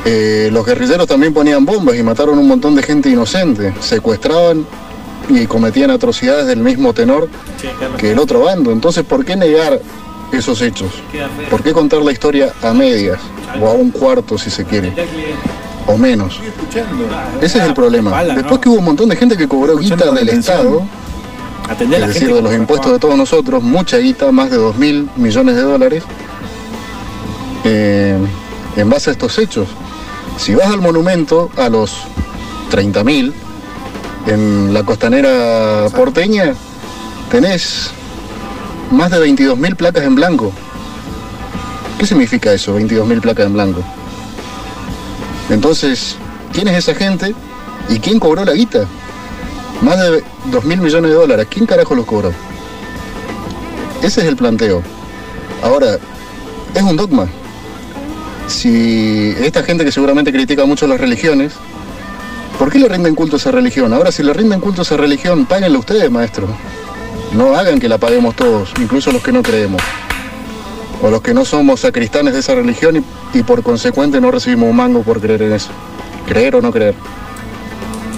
Eh, 0.05 0.49
los 0.51 0.64
guerrilleros 0.64 1.07
también 1.07 1.35
ponían 1.35 1.64
bombas 1.64 1.97
y 1.97 2.03
mataron 2.03 2.39
un 2.39 2.49
montón 2.49 2.74
de 2.74 2.83
gente 2.83 3.11
inocente, 3.11 3.74
secuestraban 3.81 4.66
y 5.31 5.47
cometían 5.47 5.91
atrocidades 5.91 6.47
del 6.47 6.61
mismo 6.61 6.93
tenor 6.93 7.28
que 7.99 8.12
el 8.12 8.18
otro 8.18 8.41
bando. 8.41 8.72
Entonces, 8.72 9.05
¿por 9.05 9.24
qué 9.24 9.37
negar 9.37 9.81
esos 10.33 10.61
hechos? 10.62 10.91
¿Por 11.51 11.62
qué 11.62 11.72
contar 11.72 12.03
la 12.03 12.12
historia 12.12 12.53
a 12.62 12.72
medias 12.72 13.20
o 13.61 13.68
a 13.68 13.72
un 13.72 13.91
cuarto 13.91 14.39
si 14.39 14.51
se 14.51 14.64
quiere? 14.64 14.93
O 15.87 15.97
menos. 15.97 16.41
Ese 17.41 17.59
es 17.59 17.64
el 17.64 17.74
problema. 17.74 18.22
Después 18.24 18.61
que 18.61 18.68
hubo 18.68 18.78
un 18.78 18.85
montón 18.85 19.09
de 19.09 19.16
gente 19.16 19.37
que 19.37 19.49
cobró 19.49 19.76
guita 19.78 20.11
del 20.12 20.28
Estado, 20.28 20.83
es 21.78 22.07
decir, 22.07 22.35
de 22.35 22.43
los 22.43 22.55
impuestos 22.55 22.93
de 22.93 22.99
todos 22.99 23.16
nosotros, 23.16 23.62
mucha 23.62 23.99
guita, 23.99 24.33
más 24.33 24.51
de 24.51 24.57
2 24.57 24.76
mil 24.76 25.09
millones 25.16 25.57
de 25.57 25.62
dólares, 25.62 26.03
eh, 27.64 28.18
en 28.76 28.91
base 28.91 29.11
a 29.11 29.12
estos 29.12 29.39
hechos. 29.39 29.68
Si 30.37 30.55
vas 30.55 30.68
al 30.68 30.81
monumento, 30.81 31.51
a 31.57 31.68
los 31.68 32.03
30 32.70 33.05
mil, 33.05 33.35
en 34.27 34.73
la 34.75 34.83
costanera 34.83 35.87
porteña, 35.95 36.55
tenés 37.31 37.91
más 38.91 39.11
de 39.11 39.18
22 39.18 39.59
mil 39.59 39.77
placas 39.77 40.05
en 40.05 40.14
blanco. 40.14 40.53
¿Qué 41.99 42.07
significa 42.07 42.53
eso, 42.53 42.75
22 42.75 43.07
mil 43.07 43.21
placas 43.21 43.47
en 43.47 43.53
blanco? 43.53 43.83
Entonces, 45.51 46.16
¿quién 46.53 46.68
es 46.68 46.79
esa 46.79 46.95
gente 46.95 47.35
y 47.89 47.99
quién 47.99 48.18
cobró 48.18 48.45
la 48.45 48.53
guita? 48.53 48.87
Más 49.83 49.99
de 49.99 50.23
2 50.47 50.64
mil 50.64 50.81
millones 50.81 51.11
de 51.11 51.16
dólares. 51.16 51.47
¿Quién 51.51 51.66
carajo 51.66 51.95
los 51.95 52.07
cobró? 52.07 52.33
Ese 54.03 54.21
es 54.21 54.27
el 54.27 54.37
planteo. 54.37 54.83
Ahora, 55.62 55.99
es 56.75 56.83
un 56.83 56.97
dogma. 56.97 57.29
Si 58.47 59.35
esta 59.41 59.62
gente 59.62 59.85
que 59.85 59.93
seguramente 59.93 60.33
critica 60.33 60.64
mucho 60.64 60.87
las 60.87 61.01
religiones, 61.01 61.53
¿por 62.61 62.71
qué 62.71 62.79
le 62.79 62.91
rinden 62.91 63.15
culto 63.15 63.37
a 63.37 63.39
esa 63.39 63.51
religión? 63.51 63.91
Ahora, 63.95 64.13
si 64.13 64.23
le 64.23 64.35
rinden 64.35 64.61
culto 64.61 64.83
a 64.83 64.85
esa 64.85 64.99
religión, 64.99 65.47
páguenla 65.47 65.79
ustedes, 65.79 66.11
maestro. 66.11 66.47
No 67.33 67.57
hagan 67.57 67.81
que 67.81 67.89
la 67.89 67.97
paguemos 67.97 68.37
todos, 68.37 68.71
incluso 68.79 69.11
los 69.13 69.23
que 69.23 69.33
no 69.33 69.43
creemos. 69.43 69.81
O 71.01 71.09
los 71.09 71.23
que 71.23 71.33
no 71.33 71.47
somos 71.47 71.81
sacristanes 71.81 72.35
de 72.35 72.41
esa 72.41 72.55
religión 72.55 73.03
y, 73.33 73.43
por 73.45 73.63
consecuente 73.63 74.21
no 74.21 74.31
recibimos 74.31 74.69
un 74.69 74.77
mango 74.77 75.03
por 75.03 75.23
creer 75.23 75.41
en 75.41 75.55
eso. 75.55 75.71
Creer 76.29 76.55
o 76.55 76.61
no 76.61 76.71
creer. 76.71 76.95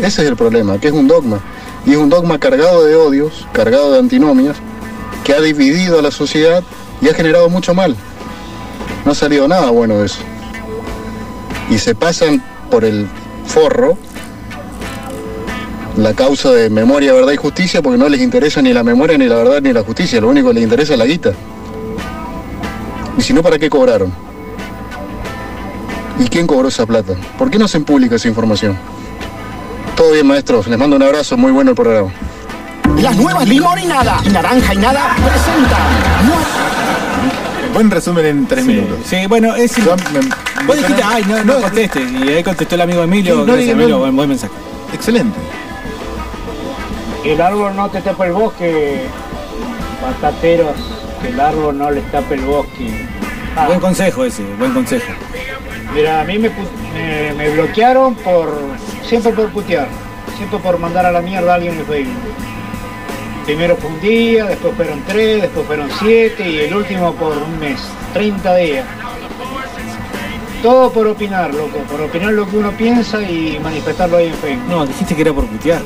Ese 0.00 0.22
es 0.22 0.28
el 0.28 0.34
problema, 0.34 0.76
que 0.80 0.88
es 0.88 0.92
un 0.92 1.06
dogma. 1.06 1.38
Y 1.86 1.92
es 1.92 1.98
un 1.98 2.08
dogma 2.08 2.40
cargado 2.40 2.84
de 2.84 2.96
odios, 2.96 3.46
cargado 3.52 3.92
de 3.92 4.00
antinomias, 4.00 4.56
que 5.22 5.34
ha 5.34 5.40
dividido 5.40 6.00
a 6.00 6.02
la 6.02 6.10
sociedad 6.10 6.64
y 7.00 7.08
ha 7.08 7.14
generado 7.14 7.48
mucho 7.48 7.74
mal. 7.74 7.94
No 9.04 9.12
ha 9.12 9.14
salido 9.14 9.46
nada 9.46 9.70
bueno 9.70 9.98
de 9.98 10.06
eso. 10.06 10.18
Y 11.70 11.78
se 11.78 11.94
pasan 11.94 12.42
por 12.72 12.84
el 12.84 13.06
forro 13.46 13.96
la 15.96 16.14
causa 16.14 16.50
de 16.50 16.70
memoria, 16.70 17.12
verdad 17.12 17.32
y 17.32 17.36
justicia 17.36 17.82
porque 17.82 17.98
no 17.98 18.08
les 18.08 18.20
interesa 18.20 18.62
ni 18.62 18.72
la 18.72 18.82
memoria, 18.82 19.18
ni 19.18 19.26
la 19.26 19.36
verdad, 19.36 19.60
ni 19.60 19.72
la 19.72 19.82
justicia. 19.82 20.20
Lo 20.20 20.28
único 20.28 20.48
que 20.48 20.54
les 20.54 20.62
interesa 20.64 20.94
es 20.94 20.98
la 20.98 21.06
guita. 21.06 21.32
Y 23.18 23.22
si 23.22 23.32
no, 23.32 23.42
¿para 23.42 23.58
qué 23.58 23.68
cobraron? 23.68 24.12
¿Y 26.18 26.28
quién 26.28 26.46
cobró 26.46 26.68
esa 26.68 26.86
plata? 26.86 27.14
¿Por 27.38 27.50
qué 27.50 27.58
no 27.58 27.66
hacen 27.66 27.84
pública 27.84 28.16
esa 28.16 28.28
información? 28.28 28.76
Todo 29.96 30.12
bien, 30.12 30.26
maestros. 30.26 30.66
Les 30.66 30.78
mando 30.78 30.96
un 30.96 31.02
abrazo. 31.02 31.36
Muy 31.36 31.52
bueno 31.52 31.70
el 31.70 31.76
programa. 31.76 32.10
Las 33.00 33.16
nuevas 33.16 33.48
limón 33.48 33.78
y 33.78 33.86
nada, 33.86 34.20
naranja 34.30 34.74
y 34.74 34.76
nada 34.76 35.16
presentan. 35.16 35.82
Buen 37.74 37.90
resumen 37.90 38.26
en 38.26 38.46
tres 38.46 38.64
minutos. 38.64 38.98
Sí, 39.06 39.26
bueno, 39.28 39.54
es. 39.56 39.72
Vos 40.66 40.76
dijiste, 40.76 41.02
ay, 41.02 41.24
no, 41.26 41.42
no 41.42 41.60
conteste. 41.60 42.02
Y 42.02 42.28
ahí 42.28 42.42
contestó 42.42 42.74
el 42.74 42.82
amigo 42.82 43.02
Emilio. 43.02 43.34
Sí, 43.34 43.40
no, 43.40 43.44
gracias, 43.46 43.66
no, 43.66 43.72
Emilio, 43.72 43.96
no. 43.96 44.00
buen, 44.00 44.16
buen 44.16 44.28
mensaje. 44.28 44.52
Excelente. 44.92 45.38
El 47.24 47.40
árbol 47.40 47.76
no 47.76 47.88
te 47.88 48.00
tapa 48.00 48.26
el 48.26 48.32
bosque, 48.32 49.02
patateros, 50.00 50.74
que 51.20 51.28
el 51.28 51.40
árbol 51.40 51.78
no 51.78 51.90
les 51.90 52.04
tape 52.10 52.34
el 52.34 52.40
bosque. 52.42 53.06
Ah, 53.56 53.66
Buen 53.66 53.80
consejo 53.80 54.24
ese, 54.24 54.42
buen 54.58 54.72
consejo. 54.72 55.12
Mira, 55.94 56.22
a 56.22 56.24
mí 56.24 56.38
me, 56.38 56.50
me 57.36 57.50
bloquearon 57.50 58.14
por 58.16 58.52
siempre 59.06 59.32
por 59.32 59.50
putear, 59.50 59.86
siempre 60.36 60.58
por 60.58 60.78
mandar 60.78 61.06
a 61.06 61.12
la 61.12 61.20
mierda 61.20 61.52
a 61.52 61.54
alguien 61.56 61.78
en 61.78 61.86
Facebook. 61.86 62.34
Primero 63.44 63.76
fue 63.76 63.90
un 63.90 64.00
día, 64.00 64.46
después 64.46 64.74
fueron 64.74 65.02
tres, 65.06 65.42
después 65.42 65.66
fueron 65.66 65.90
siete 66.00 66.48
y 66.48 66.58
el 66.60 66.74
último 66.74 67.12
por 67.14 67.36
un 67.36 67.58
mes, 67.58 67.80
30 68.14 68.56
días. 68.56 68.84
Todo 70.62 70.92
por 70.92 71.06
opinar, 71.08 71.52
loco, 71.52 71.78
por 71.90 72.00
opinar 72.00 72.32
lo 72.32 72.48
que 72.48 72.56
uno 72.56 72.70
piensa 72.72 73.20
y 73.20 73.58
manifestarlo 73.62 74.16
ahí 74.18 74.28
en 74.28 74.34
Facebook. 74.34 74.68
No, 74.68 74.86
dijiste 74.86 75.14
que 75.16 75.22
era 75.22 75.32
por 75.32 75.46
putear. 75.46 75.82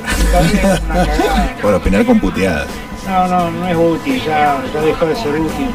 Por 1.62 1.74
opinar 1.74 2.04
con 2.04 2.20
puteadas. 2.20 2.66
No, 3.06 3.26
no, 3.28 3.50
no 3.50 3.68
es 3.68 3.76
útil, 3.76 4.20
ya, 4.26 4.62
ya 4.74 4.80
dejó 4.82 5.06
de 5.06 5.16
ser 5.16 5.40
útil. 5.40 5.68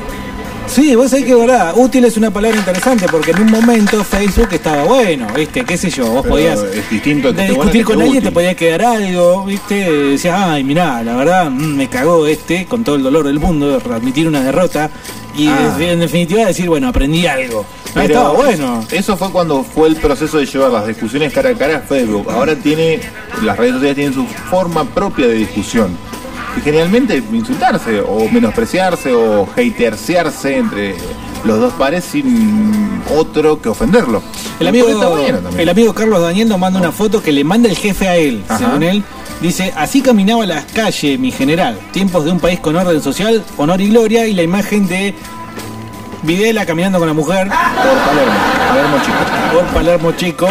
Sí, 0.68 0.96
vos 0.96 1.10
sabés 1.10 1.26
que 1.26 1.36
verdad, 1.36 1.74
útil 1.76 2.06
es 2.06 2.16
una 2.16 2.32
palabra 2.32 2.58
interesante 2.58 3.06
porque 3.12 3.32
en 3.32 3.42
un 3.42 3.52
momento 3.52 4.04
Facebook 4.04 4.50
estaba 4.52 4.84
bueno, 4.84 5.28
¿viste? 5.36 5.66
¿Qué 5.66 5.76
sé 5.78 5.90
yo? 5.90 6.06
Vos 6.06 6.22
Pero 6.22 6.36
podías 6.36 6.62
es 6.62 6.90
distinto 6.90 7.34
de 7.34 7.48
discutir 7.48 7.84
con 7.84 8.02
alguien, 8.02 8.24
te 8.24 8.32
podía 8.32 8.56
quedar 8.56 8.84
algo, 8.84 9.44
¿viste? 9.46 9.92
Decías, 10.12 10.36
ay, 10.38 10.64
mirá, 10.64 11.04
la 11.04 11.16
verdad, 11.16 11.50
mm, 11.50 11.76
me 11.76 11.88
cagó 11.90 12.26
este, 12.28 12.66
con 12.68 12.84
todo 12.84 12.96
el 12.96 13.04
dolor 13.04 13.26
del 13.26 13.40
mundo, 13.40 13.82
admitir 13.94 14.28
una 14.28 14.42
derrota 14.42 14.90
y 15.36 15.48
Ah. 15.48 15.76
en 15.80 16.00
definitiva 16.00 16.46
decir, 16.46 16.70
bueno, 16.70 16.88
aprendí 16.88 17.26
algo. 17.26 17.66
Pero 17.94 18.06
estaba 18.06 18.34
bueno. 18.34 18.86
Eso 18.92 19.18
fue 19.18 19.32
cuando 19.32 19.64
fue 19.64 19.90
el 19.90 19.96
proceso 19.98 20.38
de 20.38 20.46
llevar 20.46 20.72
las 20.72 20.88
discusiones 20.88 21.34
cara 21.34 21.50
a 21.50 21.54
cara 21.54 21.78
a 21.78 21.80
Facebook. 21.82 22.30
Ahora 22.30 22.56
tiene, 22.56 23.00
las 23.44 23.58
redes 23.58 23.74
sociales 23.74 23.96
tienen 23.96 24.14
su 24.14 24.26
forma 24.26 24.84
propia 24.86 25.28
de 25.28 25.34
discusión. 25.36 25.96
Y 26.58 26.62
generalmente 26.62 27.24
insultarse 27.32 28.02
o 28.02 28.28
menospreciarse 28.30 29.14
o 29.14 29.48
hatersearse 29.56 30.58
entre 30.58 30.96
los 31.46 31.60
dos 31.60 31.74
pares 31.74 32.04
sin 32.04 33.02
otro 33.16 33.62
que 33.62 33.70
ofenderlo. 33.70 34.22
El 34.60 34.68
amigo, 34.68 34.88
el 35.58 35.70
amigo 35.70 35.94
Carlos 35.94 36.22
Daniel 36.22 36.50
nos 36.50 36.60
manda 36.60 36.80
una 36.80 36.92
foto 36.92 37.22
que 37.22 37.32
le 37.32 37.44
manda 37.44 37.70
el 37.70 37.76
jefe 37.76 38.08
a 38.08 38.16
él, 38.18 38.44
Ajá. 38.48 38.60
según 38.60 38.84
él. 38.84 39.04
Dice, 39.42 39.74
así 39.76 40.02
caminaba 40.02 40.46
las 40.46 40.66
calles, 40.66 41.20
mi 41.20 41.32
general. 41.32 41.80
Tiempos 41.92 42.26
de 42.26 42.32
un 42.32 42.40
país 42.40 42.60
con 42.60 42.76
orden 42.76 43.02
social, 43.02 43.44
honor 43.58 43.82
y 43.82 43.90
gloria, 43.90 44.28
y 44.28 44.36
la 44.36 44.44
imagen 44.44 44.88
de 44.88 45.16
Videla 46.24 46.66
caminando 46.66 47.00
con 47.00 47.08
la 47.08 47.14
mujer. 47.14 47.48
Por 47.48 47.98
Palermo, 48.06 48.34
Palermo 48.70 48.98
Chico. 49.04 49.54
Por 49.54 49.66
Palermo 49.74 50.12
Chico. 50.14 50.50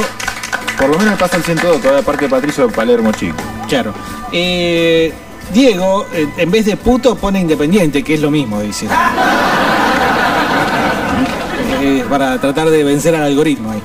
Por 0.78 0.88
lo 0.88 0.98
menos 0.98 1.18
pasa 1.18 1.36
el 1.36 1.44
102, 1.44 1.80
toda 1.80 1.94
la 1.96 2.02
parte 2.02 2.24
de 2.24 2.30
Patricio 2.30 2.66
de 2.66 2.72
Palermo 2.72 3.12
Chico. 3.12 3.36
Claro. 3.68 3.92
Eh, 4.32 5.12
Diego, 5.52 6.06
eh, 6.12 6.28
en 6.36 6.50
vez 6.50 6.64
de 6.64 6.76
puto, 6.76 7.16
pone 7.16 7.40
independiente, 7.40 8.02
que 8.02 8.14
es 8.14 8.20
lo 8.20 8.30
mismo, 8.30 8.60
dice. 8.60 8.88
Eh, 11.82 12.04
para 12.10 12.38
tratar 12.38 12.68
de 12.68 12.84
vencer 12.84 13.14
al 13.14 13.22
algoritmo 13.22 13.70
ahí. 13.70 13.82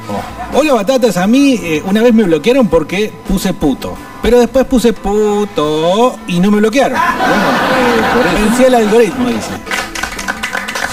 Hola 0.53 0.73
batatas, 0.73 1.15
a 1.15 1.27
mí 1.27 1.57
eh, 1.63 1.81
una 1.85 2.01
vez 2.01 2.13
me 2.13 2.23
bloquearon 2.23 2.67
porque 2.67 3.11
puse 3.25 3.53
puto. 3.53 3.95
Pero 4.21 4.37
después 4.37 4.65
puse 4.65 4.91
puto 4.91 6.17
y 6.27 6.39
no 6.41 6.51
me 6.51 6.57
bloquearon. 6.57 6.99
Bueno, 6.99 8.31
eh, 8.31 8.43
vencí 8.43 8.65
al 8.65 8.75
algoritmo, 8.75 9.29
dice. 9.29 9.74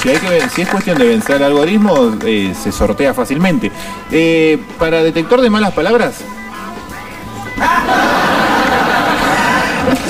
Si, 0.03 0.09
hay 0.09 0.17
que, 0.17 0.49
si 0.55 0.63
es 0.63 0.69
cuestión 0.69 0.99
de 0.99 1.07
vencer 1.07 1.37
al 1.37 1.45
algoritmo, 1.45 2.17
eh, 2.27 2.53
se 2.61 2.73
sortea 2.73 3.15
fácilmente. 3.15 3.71
Eh, 4.11 4.59
para 4.79 5.03
detector 5.03 5.41
de 5.41 5.49
malas 5.51 5.73
palabras, 5.73 6.15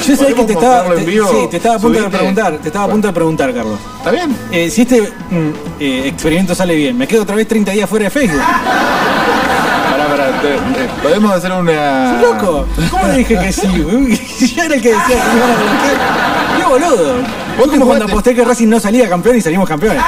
Yo 0.06 0.16
sé 0.16 0.34
que 0.34 0.44
te 0.44 0.52
estaba, 0.54 0.94
te- 0.94 1.04
vivo? 1.04 1.28
sí, 1.30 1.48
te 1.50 1.56
estaba 1.58 1.76
a 1.76 1.78
punto 1.78 2.00
de 2.02 2.08
preguntar, 2.10 2.58
te 2.58 2.68
estaba 2.68 2.84
a 2.86 2.88
punto 2.88 3.06
de 3.06 3.12
preguntar, 3.12 3.54
Carlos. 3.54 3.78
¿Está 3.98 4.10
bien? 4.10 4.36
Eh, 4.50 4.68
si 4.70 4.82
este 4.82 5.00
mm, 5.02 5.50
eh, 5.78 6.02
experimento 6.08 6.54
sale 6.54 6.74
bien, 6.74 6.96
me 6.98 7.06
quedo 7.06 7.22
otra 7.22 7.36
vez 7.36 7.46
30 7.46 7.70
días 7.72 7.88
fuera 7.88 8.04
de 8.06 8.10
Facebook. 8.10 8.40
Pará, 9.90 10.06
pará, 10.08 10.40
te- 10.40 10.54
eh, 10.54 10.88
podemos 11.02 11.32
hacer 11.32 11.52
una. 11.52 12.20
¿Sos 12.20 12.32
loco? 12.32 12.66
¿Cómo 12.90 13.06
le 13.08 13.18
dije 13.18 13.38
que 13.38 13.52
sí? 13.52 13.68
Yo 14.56 14.62
era 14.64 14.74
el 14.74 14.82
que 14.82 14.88
decía 14.88 15.06
que 15.06 15.14
me 15.14 15.36
iban 15.36 15.50
a 15.50 15.54
bloquear. 15.54 16.56
¡Qué 16.56 16.64
boludo! 16.64 17.41
Vos 17.62 17.70
como 17.70 17.86
cuando 17.86 18.06
aposté 18.06 18.34
que 18.34 18.44
Racing 18.44 18.68
no 18.68 18.80
salía 18.80 19.08
campeón 19.08 19.36
y 19.36 19.40
salimos 19.40 19.68
campeones. 19.68 20.02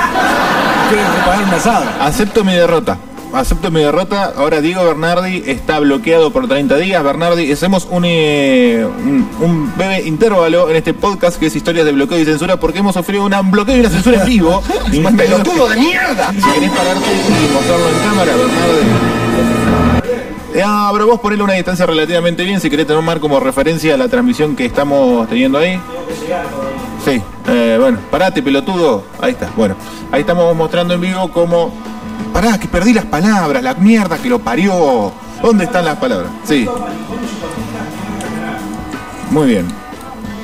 Que 0.90 0.96
pagar 1.24 1.44
un 1.44 1.50
asado. 1.50 1.84
Acepto 2.00 2.42
mi 2.42 2.52
derrota. 2.52 2.98
Acepto 3.32 3.70
mi 3.70 3.80
derrota. 3.80 4.32
Ahora 4.36 4.60
Diego 4.60 4.84
Bernardi 4.84 5.44
está 5.46 5.78
bloqueado 5.78 6.32
por 6.32 6.48
30 6.48 6.76
días. 6.78 7.02
Bernardi, 7.04 7.52
hacemos 7.52 7.86
un, 7.90 8.04
eh, 8.06 8.84
un, 8.84 9.28
un 9.40 9.72
breve 9.76 10.02
intervalo 10.02 10.68
en 10.68 10.74
este 10.76 10.94
podcast 10.94 11.38
que 11.38 11.46
es 11.46 11.54
Historias 11.54 11.86
de 11.86 11.92
Bloqueo 11.92 12.18
y 12.18 12.24
Censura 12.24 12.58
porque 12.58 12.80
hemos 12.80 12.94
sufrido 12.94 13.24
un 13.24 13.50
bloqueo 13.52 13.76
y 13.76 13.80
una 13.80 13.90
censura 13.90 14.20
en 14.22 14.26
vivo. 14.26 14.60
Y 14.92 14.98
más 14.98 15.14
¡Pelotudo 15.14 15.68
de 15.68 15.76
mierda! 15.76 16.32
Si 16.32 16.52
querés 16.52 16.70
pararte 16.70 17.06
y 17.12 17.54
mostrarlo 17.54 17.88
en 17.88 17.98
cámara, 18.00 18.32
Bernardi. 18.34 19.14
Ah, 20.64 20.90
pero 20.92 21.06
vos 21.06 21.20
ponele 21.20 21.42
una 21.42 21.54
distancia 21.54 21.86
relativamente 21.86 22.44
bien 22.44 22.60
si 22.60 22.70
querés 22.70 22.86
tomar 22.86 23.18
como 23.20 23.38
referencia 23.40 23.96
la 23.96 24.08
transmisión 24.08 24.54
que 24.54 24.66
estamos 24.66 25.28
teniendo 25.28 25.58
ahí. 25.58 25.80
Sí, 27.04 27.22
eh, 27.48 27.76
bueno, 27.78 27.98
parate, 28.10 28.42
pelotudo. 28.42 29.04
Ahí 29.20 29.32
está, 29.32 29.50
bueno. 29.56 29.76
Ahí 30.10 30.22
estamos 30.22 30.56
mostrando 30.56 30.94
en 30.94 31.02
vivo 31.02 31.30
cómo. 31.30 31.70
Pará, 32.32 32.58
que 32.58 32.66
perdí 32.66 32.94
las 32.94 33.04
palabras, 33.04 33.62
la 33.62 33.74
mierda 33.74 34.16
que 34.16 34.30
lo 34.30 34.38
parió. 34.38 35.12
¿Dónde 35.42 35.64
están 35.64 35.84
las 35.84 35.98
palabras? 35.98 36.30
Sí. 36.44 36.66
Muy 39.30 39.48
bien. 39.48 39.66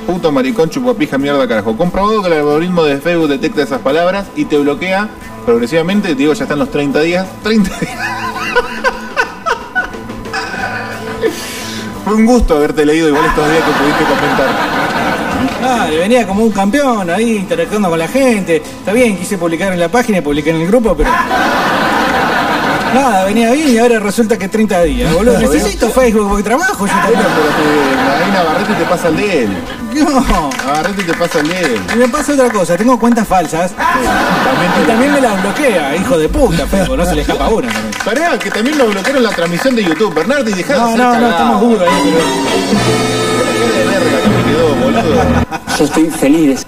Puto 0.07 0.31
maricón, 0.31 0.69
chupapija, 0.69 1.17
mierda, 1.17 1.49
carajo. 1.49 1.75
Comprobado 1.77 2.21
que 2.21 2.27
el 2.29 2.35
algoritmo 2.35 2.85
de 2.85 2.99
Facebook 2.99 3.29
detecta 3.29 3.63
esas 3.63 3.81
palabras 3.81 4.27
y 4.37 4.45
te 4.45 4.59
bloquea 4.59 5.09
progresivamente. 5.47 6.15
Digo, 6.15 6.35
ya 6.35 6.45
están 6.45 6.59
los 6.59 6.71
30 6.71 7.01
días. 7.01 7.27
30 7.43 7.79
días. 7.79 7.99
Fue 12.05 12.15
un 12.15 12.27
gusto 12.27 12.57
haberte 12.57 12.85
leído 12.85 13.09
igual 13.09 13.25
estos 13.25 13.51
días 13.51 13.65
que 13.65 13.73
pudiste 13.73 14.05
comentar. 14.05 14.80
Ah, 15.63 15.87
venía 15.91 16.27
como 16.27 16.43
un 16.45 16.51
campeón 16.53 17.09
ahí 17.11 17.37
interactuando 17.37 17.91
con 17.91 17.99
la 17.99 18.09
gente. 18.09 18.57
Está 18.57 18.93
bien, 18.93 19.17
quise 19.19 19.37
publicar 19.39 19.73
en 19.73 19.81
la 19.81 19.89
página 19.89 20.19
y 20.19 20.21
publiqué 20.21 20.51
en 20.51 20.57
el 20.63 20.67
grupo, 20.67 20.95
pero. 20.97 21.11
Nada, 22.95 23.25
venía 23.25 23.53
bien 23.53 23.69
y 23.69 23.79
ahora 23.79 24.01
resulta 24.01 24.37
que 24.37 24.49
30 24.49 24.83
días, 24.83 25.15
boludo. 25.15 25.39
Necesito 25.39 25.89
Facebook 25.91 26.29
porque 26.29 26.43
trabajo 26.43 26.87
yo 26.87 26.93
también. 26.93 27.21
Pero 27.23 28.25
ahí 28.25 28.31
Navarrete 28.33 28.75
te 28.75 28.85
pasa 28.85 29.09
el 29.09 29.17
de 29.17 29.45
él. 29.45 29.51
No. 29.95 30.51
Navarrete 30.67 31.03
te 31.05 31.15
pasa 31.15 31.39
el 31.39 31.49
de 31.49 31.61
él. 31.61 31.81
Y 31.95 31.97
me 31.99 32.09
pasa 32.09 32.33
otra 32.33 32.51
cosa, 32.51 32.77
tengo 32.77 32.99
cuentas 32.99 33.29
falsas. 33.29 33.73
y 34.83 34.87
también 34.89 35.13
me 35.13 35.21
las 35.21 35.41
bloquea, 35.41 35.95
hijo 35.97 36.19
de 36.19 36.29
puta, 36.29 36.67
Facebook, 36.67 36.97
no 36.97 37.07
se 37.07 37.15
le 37.15 37.21
escapa 37.23 37.49
una. 37.49 37.69
también. 37.69 37.95
Pará, 38.05 38.37
que 38.41 38.51
también 38.51 38.77
nos 38.77 38.91
bloquearon 38.93 39.23
la 39.23 39.31
transmisión 39.31 39.77
de 39.77 39.85
YouTube. 39.85 40.13
Bernardi, 40.13 40.53
dejá 40.53 40.73
de 40.75 40.79
No, 40.81 40.87
hacer 40.87 40.99
no, 40.99 41.05
no, 41.07 41.13
cagada. 41.13 41.31
estamos 41.31 41.61
duros 41.61 41.83
ahí, 41.89 42.03
pero. 42.05 43.30
Yo 45.79 45.85
estoy 45.85 46.11
feliz. 46.11 46.67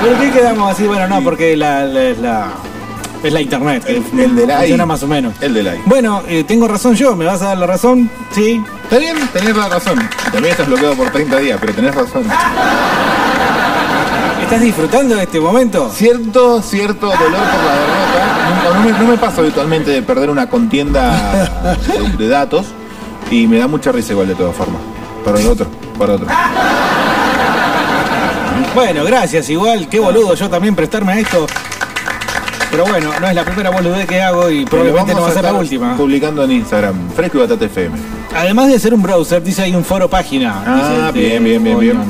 ¿Por 0.00 0.18
qué 0.18 0.30
quedamos 0.30 0.72
así? 0.72 0.86
Bueno, 0.86 1.06
no, 1.08 1.22
porque 1.22 1.56
la, 1.56 1.84
la- 1.84 2.02
es 2.02 2.18
la- 2.18 2.48
es 3.22 3.32
la 3.32 3.40
internet. 3.40 3.84
que 3.84 3.96
El 4.22 4.34
del 4.34 4.50
AI. 4.50 4.58
Funciona 4.58 4.86
más 4.86 5.02
o 5.04 5.06
menos. 5.06 5.34
El 5.40 5.54
del 5.54 5.68
AI. 5.68 5.78
Bueno, 5.86 6.22
eh, 6.26 6.42
tengo 6.44 6.66
razón 6.66 6.94
yo, 6.96 7.14
¿me 7.14 7.24
vas 7.24 7.40
a 7.42 7.46
dar 7.48 7.58
la 7.58 7.66
razón? 7.68 8.10
Sí. 8.32 8.60
Está 8.84 8.98
bien, 8.98 9.16
tenés 9.32 9.56
la 9.56 9.68
razón. 9.68 9.98
También 10.32 10.46
estás 10.52 10.66
bloqueado 10.66 10.94
por 10.96 11.10
30 11.10 11.36
días, 11.38 11.58
pero 11.60 11.72
tenés 11.72 11.94
razón. 11.94 12.24
¿Estás 14.42 14.60
disfrutando 14.60 15.14
de 15.16 15.22
este 15.22 15.40
momento? 15.40 15.88
Cierto, 15.94 16.60
cierto 16.62 17.06
dolor 17.06 17.20
por 17.20 17.30
la 17.30 17.74
derrota. 17.78 18.48
Nunca- 18.50 18.78
no, 18.78 18.84
me, 18.84 19.04
no 19.04 19.10
me 19.12 19.16
pasa 19.18 19.40
habitualmente 19.40 19.90
de 19.92 20.02
perder 20.02 20.28
una 20.28 20.48
contienda 20.48 21.76
de, 21.86 22.16
de 22.18 22.28
datos 22.28 22.66
y 23.30 23.46
me 23.46 23.58
da 23.58 23.66
mucha 23.68 23.92
risa 23.92 24.12
igual 24.12 24.28
de 24.28 24.34
todas 24.34 24.54
formas. 24.56 24.80
Para 25.24 25.38
el 25.40 25.46
otro, 25.48 25.68
para 26.02 26.14
otro. 26.14 26.26
Bueno, 28.74 29.04
gracias, 29.04 29.48
igual, 29.50 29.88
qué 29.88 30.00
boludo 30.00 30.34
yo 30.34 30.48
también 30.48 30.74
prestarme 30.74 31.12
a 31.12 31.18
esto. 31.20 31.46
Pero 32.70 32.86
bueno, 32.86 33.10
no 33.20 33.28
es 33.28 33.34
la 33.34 33.44
primera 33.44 33.68
boludez 33.68 34.06
que 34.06 34.22
hago 34.22 34.50
y 34.50 34.64
probablemente 34.64 35.14
no 35.14 35.20
va 35.20 35.28
a 35.28 35.32
ser 35.32 35.44
la 35.44 35.52
última. 35.52 35.94
Publicando 35.94 36.42
en 36.44 36.52
Instagram, 36.52 37.10
Fresco 37.14 37.36
y 37.36 37.40
Batata 37.42 37.66
FM. 37.66 37.98
Además 38.34 38.68
de 38.68 38.78
ser 38.78 38.94
un 38.94 39.02
browser, 39.02 39.42
dice 39.42 39.62
hay 39.62 39.74
un 39.74 39.84
foro 39.84 40.08
página. 40.08 40.62
Ah, 40.66 41.10
dice, 41.12 41.28
bien, 41.28 41.44
bien, 41.44 41.62
bien, 41.62 41.78
bien. 41.78 42.00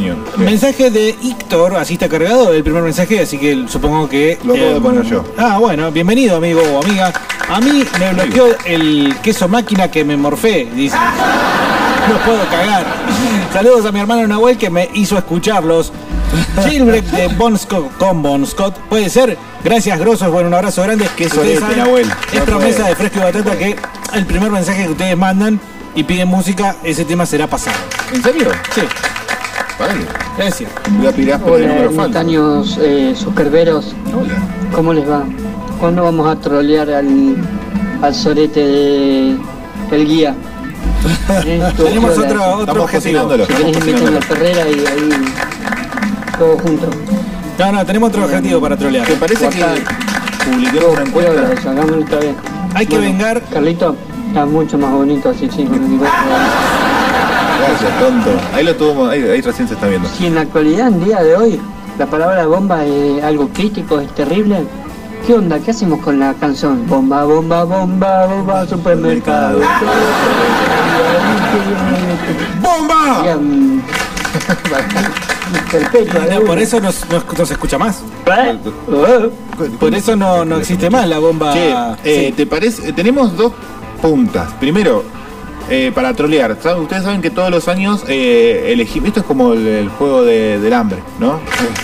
Bien. 0.00 0.16
Mensaje 0.36 0.90
de 0.90 1.16
Ictor, 1.22 1.76
así 1.76 1.92
está 1.92 2.08
cargado 2.08 2.52
el 2.52 2.64
primer 2.64 2.82
mensaje, 2.82 3.20
así 3.20 3.38
que 3.38 3.66
supongo 3.68 4.08
que. 4.08 4.36
Lo 4.42 4.54
acabo 4.54 4.74
de 4.74 4.80
poner 4.80 5.04
yo. 5.04 5.24
Ah, 5.38 5.58
bueno, 5.58 5.92
bienvenido 5.92 6.36
amigo 6.36 6.60
o 6.60 6.82
amiga. 6.82 7.12
A 7.48 7.60
mí 7.60 7.84
me 8.00 8.12
bloqueó 8.12 8.46
el 8.64 9.14
queso 9.22 9.46
máquina 9.46 9.88
que 9.92 10.04
me 10.04 10.16
morfé, 10.16 10.68
dice. 10.74 10.96
No 12.10 12.18
puedo 12.24 12.44
cagar. 12.50 12.84
Saludos 13.52 13.86
a 13.86 13.92
mi 13.92 14.00
hermano 14.00 14.26
Nahuel 14.26 14.58
que 14.58 14.68
me 14.68 14.90
hizo 14.94 15.16
escucharlos. 15.16 15.92
Jailbreak 16.56 17.04
de 17.04 17.28
Bon 17.28 17.56
Scott 17.56 17.96
con 17.98 18.20
Bon 18.20 18.44
Scott. 18.44 18.76
Puede 18.88 19.08
ser. 19.08 19.38
Gracias, 19.62 19.96
grosos. 20.00 20.28
Bueno, 20.32 20.48
un 20.48 20.54
abrazo 20.54 20.82
grande. 20.82 21.08
Qué 21.16 21.26
Ustedes 21.26 21.58
solete, 21.58 21.60
saben, 21.60 21.78
Nahuel. 21.78 22.12
Es 22.32 22.40
promesa 22.40 22.88
de 22.88 22.96
Fresco 22.96 23.18
y 23.18 23.22
Batata 23.22 23.56
que 23.56 23.76
el 24.14 24.26
primer 24.26 24.50
mensaje 24.50 24.86
que 24.86 24.90
ustedes 24.90 25.16
mandan 25.16 25.60
y 25.94 26.02
piden 26.02 26.26
música, 26.26 26.74
ese 26.82 27.04
tema 27.04 27.26
será 27.26 27.46
pasado. 27.46 27.76
¿En 28.12 28.22
serio? 28.24 28.48
Sí. 28.74 28.82
Vale. 29.78 30.04
Gracias. 30.36 30.70
Voy 30.90 31.06
a 31.06 31.12
pirar 31.12 31.40
por 31.40 31.60
el 31.60 31.70
Hola, 31.70 32.64
eh, 32.82 33.14
suscriberos. 33.16 33.94
¿Cómo 34.74 34.92
les 34.92 35.08
va? 35.08 35.22
¿Cuándo 35.78 36.02
vamos 36.02 36.28
a 36.28 36.40
trolear 36.40 36.90
al, 36.90 37.36
al 38.02 38.14
sorete 38.16 38.60
de 38.60 39.36
el 39.92 40.08
guía? 40.08 40.34
Tenemos 41.76 42.18
otro, 42.18 42.44
otro 42.44 42.60
Estamos 42.60 42.82
objetivo. 42.84 42.88
cocinándolo. 42.88 43.46
Si 43.46 43.52
querés 43.52 43.76
invitarme 43.76 44.18
a 44.18 44.22
Ferrera 44.22 44.68
y 44.68 44.86
ahí 44.86 45.10
todos 46.38 46.62
juntos. 46.62 46.88
No, 47.58 47.72
no, 47.72 47.86
tenemos 47.86 48.08
otro 48.08 48.24
objetivo 48.24 48.60
para 48.60 48.76
trolear. 48.76 49.06
¿Te 49.06 49.14
parece 49.14 49.48
que 49.48 49.64
publiquemos 50.50 50.92
una 50.92 51.02
encuesta? 51.02 51.52
eso, 51.52 51.70
otra 51.70 52.18
vez. 52.18 52.34
Hay 52.74 52.86
que 52.86 52.98
vengar. 52.98 53.42
Carlito, 53.52 53.96
está 54.28 54.46
mucho 54.46 54.78
más 54.78 54.92
bonito 54.92 55.30
así, 55.30 55.48
sí, 55.54 55.64
con 55.64 55.74
el 55.74 55.88
dibujo. 55.90 56.10
Gracias, 57.60 57.98
tonto. 58.00 58.30
Ahí 58.54 58.64
lo 58.64 58.74
tuvo, 58.74 59.06
ahí, 59.08 59.22
ahí 59.22 59.40
recién 59.40 59.68
se 59.68 59.74
está 59.74 59.86
viendo. 59.88 60.08
Si 60.08 60.26
en 60.26 60.34
la 60.34 60.42
actualidad, 60.42 60.88
en 60.88 61.04
día 61.04 61.22
de 61.22 61.36
hoy, 61.36 61.60
la 61.98 62.06
palabra 62.06 62.46
bomba 62.46 62.84
es 62.84 63.22
algo 63.22 63.48
crítico, 63.48 64.00
es 64.00 64.08
terrible, 64.14 64.64
¿qué 65.26 65.34
onda? 65.34 65.58
¿Qué 65.60 65.70
hacemos 65.70 66.00
con 66.00 66.18
la 66.18 66.34
canción? 66.34 66.86
Bomba, 66.86 67.24
bomba, 67.24 67.64
bomba, 67.64 68.26
bomba, 68.26 68.66
supermercado. 68.66 69.60
¡Bomba! 72.62 73.22
Perpetua, 75.70 76.20
de 76.20 76.34
No, 76.34 76.40
por 76.40 76.50
una. 76.50 76.60
eso 76.62 76.80
no 76.80 76.92
se 77.46 77.52
escucha 77.52 77.78
más. 77.78 78.02
¿Eh? 78.26 78.58
Por 79.78 79.94
eso 79.94 80.16
no, 80.16 80.44
no 80.44 80.56
existe 80.58 80.88
más 80.90 81.06
la 81.08 81.18
bomba. 81.18 81.52
Che, 81.52 81.70
eh, 82.04 82.26
Sí. 82.28 82.32
¿te 82.36 82.46
parece? 82.46 82.88
Eh, 82.88 82.92
Tenemos 82.92 83.36
dos 83.36 83.52
puntas. 84.00 84.52
Primero, 84.60 85.04
eh, 85.70 85.92
para 85.94 86.12
trolear. 86.14 86.56
¿saben? 86.62 86.82
Ustedes 86.82 87.04
saben 87.04 87.22
que 87.22 87.30
todos 87.30 87.50
los 87.50 87.68
años 87.68 88.02
eh, 88.08 88.70
elegimos. 88.72 89.08
Esto 89.08 89.20
es 89.20 89.26
como 89.26 89.52
el, 89.54 89.66
el 89.66 89.88
juego 89.88 90.24
de- 90.24 90.58
del 90.58 90.72
hambre, 90.74 90.98
¿no? 91.18 91.40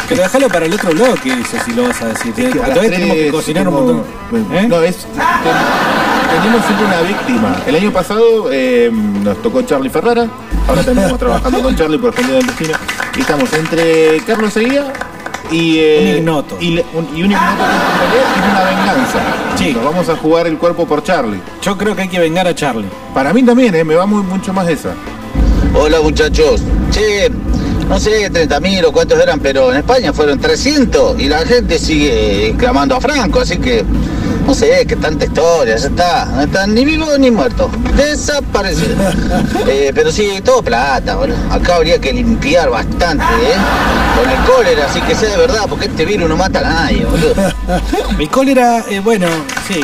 Pero 0.09 0.22
déjalo 0.22 0.49
para 0.49 0.66
el 0.66 0.72
otro 0.74 0.91
bloque, 0.91 1.32
eso 1.32 1.57
si 1.64 1.72
lo 1.72 1.84
vas 1.84 2.03
a 2.03 2.09
decir. 2.09 2.32
Es 2.37 2.53
que 2.53 2.61
a 2.61 2.64
Todavía 2.66 2.91
tenemos 2.91 3.16
que 3.16 3.30
cocinar 3.30 3.68
un 3.68 3.74
tenemos- 3.74 4.07
montón. 4.30 4.57
¿Eh? 4.57 4.66
No, 4.68 4.82
es. 4.82 4.97
ten- 4.97 6.43
tenemos 6.43 6.64
siempre 6.66 6.87
una 6.87 7.01
víctima. 7.03 7.57
El 7.66 7.74
año 7.76 7.93
pasado 7.93 8.49
eh, 8.53 8.91
nos 8.93 9.41
tocó 9.43 9.62
Charlie 9.62 9.89
Ferrara. 9.91 10.26
Ahora 10.68 10.80
estamos 10.80 11.18
trabajando 11.18 11.62
con 11.62 11.76
Charlie 11.76 11.99
por 11.99 12.11
escondida 12.11 12.37
del 12.39 12.47
destino. 12.47 12.72
Y 13.16 13.20
estamos 13.20 13.53
entre 13.55 14.18
Carlos 14.26 14.53
Seguía 14.53 14.93
y. 15.51 15.78
eh, 15.78 16.11
Un 16.12 16.16
ignoto. 16.18 16.57
Y, 16.61 16.70
le- 16.70 16.84
un, 16.94 17.05
y 17.16 17.22
un 17.22 17.30
ignoto 17.32 17.57
que 17.57 17.64
en 17.64 18.11
realidad 18.11 18.32
es 18.36 18.51
una 18.51 18.64
venganza. 18.64 19.18
Sí. 19.57 19.72
Nos 19.72 19.84
vamos 19.84 20.09
a 20.09 20.16
jugar 20.16 20.47
el 20.47 20.59
cuerpo 20.59 20.86
por 20.86 21.03
Charlie. 21.03 21.40
Yo 21.62 21.76
creo 21.78 21.94
que 21.97 22.03
hay 22.03 22.09
que 22.09 22.18
vengar 22.18 22.47
a 22.47 22.55
Charlie. 22.55 22.88
Para 23.14 23.32
mí 23.32 23.42
también, 23.42 23.74
eh, 23.74 23.84
me 23.84 23.94
va 23.94 24.07
muy, 24.07 24.22
mucho 24.22 24.53
más 24.53 24.68
esa. 24.68 24.90
Hola 25.74 26.01
muchachos. 26.01 26.62
Che, 26.90 27.30
no 27.88 27.99
sé 28.01 28.30
30.000 28.32 28.84
o 28.86 28.92
cuántos 28.92 29.18
eran, 29.20 29.40
pero 29.40 29.70
en 29.72 29.78
España 29.78 30.12
fueron 30.12 30.38
300 30.38 31.18
y 31.20 31.28
la 31.28 31.38
gente 31.47 31.78
sigue 31.78 32.55
clamando 32.59 32.97
a 32.97 33.01
Franco, 33.01 33.40
así 33.40 33.59
que 33.59 33.84
No 34.47 34.55
sé, 34.55 34.86
que 34.86 34.94
tanta 34.97 35.24
historia, 35.24 35.76
ya 35.76 35.88
está. 35.88 36.24
No 36.26 36.42
están 36.42 36.74
ni 36.74 36.84
vivos 36.84 37.18
ni 37.18 37.30
muertos. 37.30 37.70
Desaparecidos. 37.97 39.14
Eh, 39.68 39.90
pero 39.94 40.12
sí, 40.12 40.40
todo 40.44 40.62
plata, 40.62 41.16
boludo. 41.16 41.36
Acá 41.51 41.76
habría 41.76 41.99
que 41.99 42.12
limpiar 42.12 42.70
bastante, 42.70 43.24
¿eh? 43.24 43.57
Con 44.16 44.30
el 44.30 44.38
cólera, 44.44 44.86
así 44.86 45.01
que 45.01 45.14
sea 45.14 45.30
de 45.30 45.36
verdad, 45.38 45.64
porque 45.68 45.86
este 45.86 46.05
virus 46.05 46.28
no 46.28 46.36
mata 46.36 46.61
a 46.61 46.62
nadie, 46.62 47.05
boludo. 47.05 47.34
El 48.18 48.28
cólera, 48.30 48.84
eh, 48.88 49.01
bueno, 49.01 49.26
sí, 49.66 49.80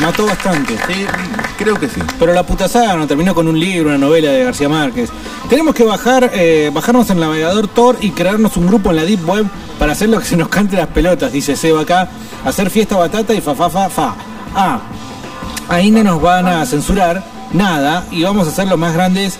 mató 0.00 0.26
bastante. 0.26 0.76
Sí, 0.86 1.06
creo 1.58 1.78
que 1.78 1.88
sí. 1.88 2.00
Pero 2.18 2.32
la 2.32 2.44
puta 2.44 2.68
saga 2.68 2.94
no 2.96 3.06
terminó 3.06 3.34
con 3.34 3.48
un 3.48 3.58
libro, 3.58 3.88
una 3.88 3.98
novela 3.98 4.30
de 4.30 4.44
García 4.44 4.68
Márquez. 4.68 5.10
Tenemos 5.48 5.74
que 5.74 5.84
bajar, 5.84 6.30
eh, 6.34 6.70
bajarnos 6.72 7.10
el 7.10 7.20
navegador 7.20 7.68
Tor 7.68 7.96
y 8.00 8.10
crearnos 8.10 8.56
un 8.56 8.66
grupo 8.66 8.90
en 8.90 8.96
la 8.96 9.04
Deep 9.04 9.28
Web 9.28 9.46
para 9.78 9.92
hacer 9.92 10.08
lo 10.08 10.18
que 10.18 10.26
se 10.26 10.36
nos 10.36 10.48
cante 10.48 10.76
las 10.76 10.88
pelotas, 10.88 11.32
dice 11.32 11.56
Seba 11.56 11.82
acá. 11.82 12.08
Hacer 12.44 12.70
fiesta 12.70 12.96
batata 12.96 13.34
y 13.34 13.40
fa 13.40 13.54
fa 13.54 13.70
fa 13.70 13.88
fa. 13.88 14.14
Ah, 14.54 14.80
ahí 15.68 15.90
no 15.90 16.02
nos 16.02 16.20
van 16.20 16.46
a 16.46 16.64
censurar 16.66 17.24
nada 17.52 18.06
y 18.10 18.22
vamos 18.22 18.46
a 18.46 18.50
hacer 18.50 18.68
los 18.68 18.78
más 18.78 18.94
grandes, 18.94 19.38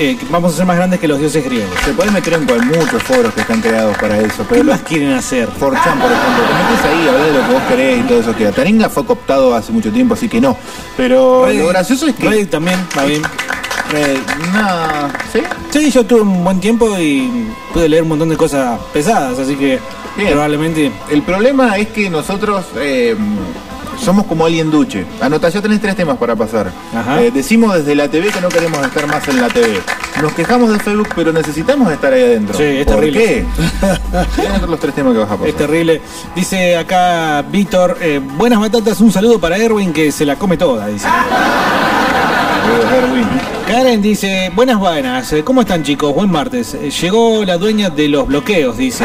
eh, 0.00 0.16
vamos 0.30 0.54
a 0.54 0.56
ser 0.56 0.66
más 0.66 0.76
grandes 0.76 0.98
que 0.98 1.06
los 1.06 1.18
dioses 1.18 1.44
griegos. 1.44 1.70
Se 1.84 1.92
puede 1.92 2.10
meter 2.10 2.32
en 2.34 2.46
cual- 2.46 2.64
muchos 2.66 3.02
foros 3.02 3.32
que 3.34 3.42
están 3.42 3.60
creados 3.60 3.96
para 3.98 4.18
eso, 4.18 4.38
¿Qué 4.48 4.54
pero 4.56 4.64
más 4.64 4.80
quieren 4.80 5.12
hacer? 5.12 5.46
Forchan, 5.48 5.98
por 6.00 6.10
ejemplo, 6.10 6.42
te 6.44 6.54
metes 6.54 6.84
ahí, 6.86 7.08
hablas 7.08 7.26
de 7.26 7.32
lo 7.32 7.46
que 7.46 7.52
vos 7.52 7.62
querés 7.68 7.98
y 8.00 8.02
todo 8.04 8.20
eso 8.20 8.34
que 8.36 8.46
Taringa 8.52 8.88
fue 8.88 9.04
cooptado 9.04 9.54
hace 9.54 9.70
mucho 9.72 9.92
tiempo, 9.92 10.14
así 10.14 10.28
que 10.28 10.40
no. 10.40 10.56
Pero 10.96 11.46
Reddit- 11.46 11.58
lo 11.60 11.68
gracioso 11.68 12.06
es 12.06 12.14
que. 12.16 12.28
Reddit 12.28 12.50
también, 12.50 12.80
va 12.98 13.04
bien. 13.04 13.22
Reddit, 13.92 14.26
no, 14.52 15.08
¿sí? 15.32 15.40
Sí, 15.70 15.90
yo 15.90 16.04
tuve 16.06 16.22
un 16.22 16.44
buen 16.44 16.60
tiempo 16.60 16.96
y 16.98 17.48
pude 17.72 17.88
leer 17.88 18.02
un 18.02 18.08
montón 18.10 18.28
de 18.28 18.36
cosas 18.36 18.78
pesadas, 18.92 19.38
así 19.38 19.54
que 19.56 19.78
Bien. 20.16 20.30
probablemente... 20.30 20.90
El 21.10 21.22
problema 21.22 21.76
es 21.76 21.88
que 21.88 22.08
nosotros 22.10 22.64
eh, 22.76 23.16
somos 24.00 24.26
como 24.26 24.46
alguien 24.46 24.70
duche. 24.70 25.04
Anota, 25.20 25.48
ya 25.48 25.60
tenés 25.60 25.80
tres 25.80 25.94
temas 25.96 26.16
para 26.16 26.34
pasar. 26.34 26.70
Eh, 27.20 27.30
decimos 27.32 27.74
desde 27.74 27.94
la 27.94 28.08
TV 28.08 28.30
que 28.30 28.40
no 28.40 28.48
queremos 28.48 28.84
estar 28.84 29.06
más 29.06 29.26
en 29.28 29.40
la 29.40 29.48
TV. 29.48 29.80
Nos 30.22 30.32
quejamos 30.32 30.72
de 30.72 30.78
Facebook, 30.80 31.08
pero 31.14 31.32
necesitamos 31.32 31.90
estar 31.92 32.12
ahí 32.12 32.22
adentro. 32.22 32.56
Sí, 32.56 32.64
es 32.64 32.86
¿Por 32.86 32.96
terrible. 32.96 33.20
qué? 33.20 34.66
Los 34.68 34.80
tres 34.80 34.94
temas 34.94 35.12
que 35.12 35.18
vas 35.18 35.28
a 35.30 35.34
pasar. 35.34 35.48
Es 35.48 35.56
terrible. 35.56 36.00
Dice 36.34 36.76
acá 36.76 37.42
Víctor, 37.50 37.96
eh, 38.00 38.20
buenas 38.36 38.60
batatas, 38.60 39.00
un 39.00 39.12
saludo 39.12 39.38
para 39.38 39.56
Erwin 39.56 39.92
que 39.92 40.10
se 40.12 40.24
la 40.24 40.36
come 40.36 40.56
toda, 40.56 40.86
dice. 40.88 41.08
Karen 43.66 44.02
dice, 44.02 44.50
buenas 44.54 44.78
buenas, 44.78 45.34
¿cómo 45.44 45.60
están 45.60 45.82
chicos? 45.82 46.14
Buen 46.14 46.30
martes. 46.30 46.74
Eh, 46.74 46.90
Llegó 46.90 47.44
la 47.44 47.56
dueña 47.56 47.88
de 47.90 48.08
los 48.08 48.26
bloqueos, 48.26 48.76
dice. 48.76 49.04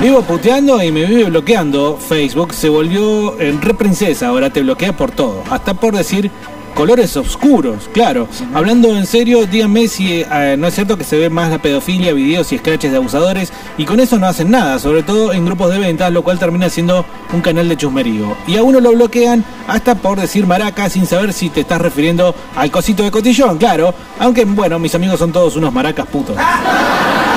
Vivo 0.00 0.22
puteando 0.22 0.80
y 0.80 0.92
me 0.92 1.04
vive 1.06 1.24
bloqueando. 1.24 1.96
Facebook 1.96 2.54
se 2.54 2.68
volvió 2.68 3.38
en 3.40 3.60
re 3.60 3.74
princesa, 3.74 4.28
ahora 4.28 4.48
te 4.48 4.62
bloquea 4.62 4.96
por 4.96 5.10
todo. 5.10 5.42
Hasta 5.50 5.74
por 5.74 5.96
decir 5.96 6.30
colores 6.72 7.16
oscuros, 7.16 7.90
claro. 7.92 8.28
Hablando 8.54 8.96
en 8.96 9.06
serio, 9.06 9.44
díganme 9.44 9.88
si 9.88 10.22
eh, 10.22 10.54
no 10.56 10.68
es 10.68 10.74
cierto 10.76 10.96
que 10.96 11.02
se 11.02 11.18
ve 11.18 11.28
más 11.30 11.50
la 11.50 11.58
pedofilia, 11.58 12.12
videos 12.12 12.52
y 12.52 12.58
scratches 12.58 12.92
de 12.92 12.98
abusadores 12.98 13.52
y 13.76 13.84
con 13.86 13.98
eso 13.98 14.20
no 14.20 14.28
hacen 14.28 14.52
nada, 14.52 14.78
sobre 14.78 15.02
todo 15.02 15.32
en 15.32 15.44
grupos 15.44 15.72
de 15.72 15.80
ventas, 15.80 16.12
lo 16.12 16.22
cual 16.22 16.38
termina 16.38 16.70
siendo 16.70 17.04
un 17.32 17.40
canal 17.40 17.68
de 17.68 17.76
chusmerío. 17.76 18.36
Y 18.46 18.56
a 18.56 18.62
uno 18.62 18.78
lo 18.78 18.92
bloquean 18.92 19.44
hasta 19.66 19.96
por 19.96 20.20
decir 20.20 20.46
maraca 20.46 20.88
sin 20.88 21.06
saber 21.06 21.32
si 21.32 21.50
te 21.50 21.62
estás 21.62 21.80
refiriendo 21.80 22.36
al 22.54 22.70
cosito 22.70 23.02
de 23.02 23.10
cotillón, 23.10 23.58
claro. 23.58 23.92
Aunque 24.20 24.44
bueno, 24.44 24.78
mis 24.78 24.94
amigos 24.94 25.18
son 25.18 25.32
todos 25.32 25.56
unos 25.56 25.72
maracas 25.72 26.06
putos. 26.06 26.36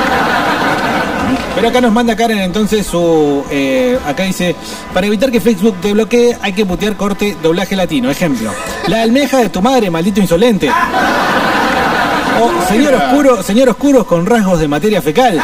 Pero 1.55 1.67
acá 1.67 1.81
nos 1.81 1.91
manda 1.91 2.15
Karen 2.15 2.39
entonces 2.39 2.87
su... 2.87 3.43
eh, 3.51 3.99
acá 4.07 4.23
dice, 4.23 4.55
para 4.93 5.07
evitar 5.07 5.31
que 5.31 5.41
Facebook 5.41 5.75
te 5.81 5.93
bloquee 5.93 6.37
hay 6.41 6.53
que 6.53 6.65
putear 6.65 6.95
corte 6.95 7.37
doblaje 7.41 7.75
latino. 7.75 8.09
Ejemplo, 8.09 8.51
la 8.87 9.01
almeja 9.01 9.39
de 9.39 9.49
tu 9.49 9.61
madre, 9.61 9.89
maldito 9.89 10.19
insolente. 10.21 10.71
O 12.41 12.67
señor 12.67 12.93
oscuro, 12.95 13.43
señor 13.43 13.69
oscuros 13.69 14.05
con 14.05 14.25
rasgos 14.25 14.59
de 14.59 14.67
materia 14.67 15.01
fecal. 15.01 15.39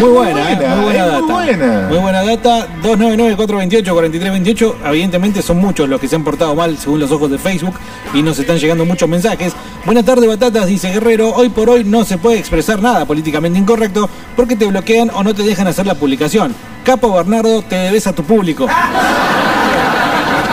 Muy 0.00 0.10
buena, 0.10 0.52
eh, 0.52 0.56
muy 0.56 0.84
buena 0.84 1.06
data. 1.06 1.20
muy 1.20 1.32
buena. 1.32 1.88
Muy 1.88 1.98
buena 1.98 2.22
data. 2.22 2.66
299-428-4328. 2.82 4.74
Evidentemente 4.86 5.42
son 5.42 5.58
muchos 5.58 5.88
los 5.88 6.00
que 6.00 6.08
se 6.08 6.16
han 6.16 6.24
portado 6.24 6.54
mal 6.54 6.78
según 6.78 7.00
los 7.00 7.10
ojos 7.10 7.30
de 7.30 7.38
Facebook 7.38 7.74
y 8.14 8.22
nos 8.22 8.38
están 8.38 8.58
llegando 8.58 8.84
muchos 8.84 9.08
mensajes. 9.08 9.52
Buenas 9.84 10.04
tardes, 10.04 10.28
batatas, 10.28 10.66
dice 10.66 10.90
Guerrero. 10.90 11.30
Hoy 11.30 11.48
por 11.50 11.68
hoy 11.68 11.84
no 11.84 12.04
se 12.04 12.18
puede 12.18 12.38
expresar 12.38 12.80
nada 12.80 13.04
políticamente 13.04 13.58
incorrecto 13.58 14.08
porque 14.36 14.56
te 14.56 14.66
bloquean 14.66 15.10
o 15.14 15.22
no 15.22 15.34
te 15.34 15.42
dejan 15.42 15.66
hacer 15.66 15.86
la 15.86 15.94
publicación. 15.94 16.54
Capo 16.84 17.12
Bernardo, 17.14 17.62
te 17.62 17.76
debes 17.76 18.06
a 18.06 18.12
tu 18.14 18.22
público. 18.24 18.66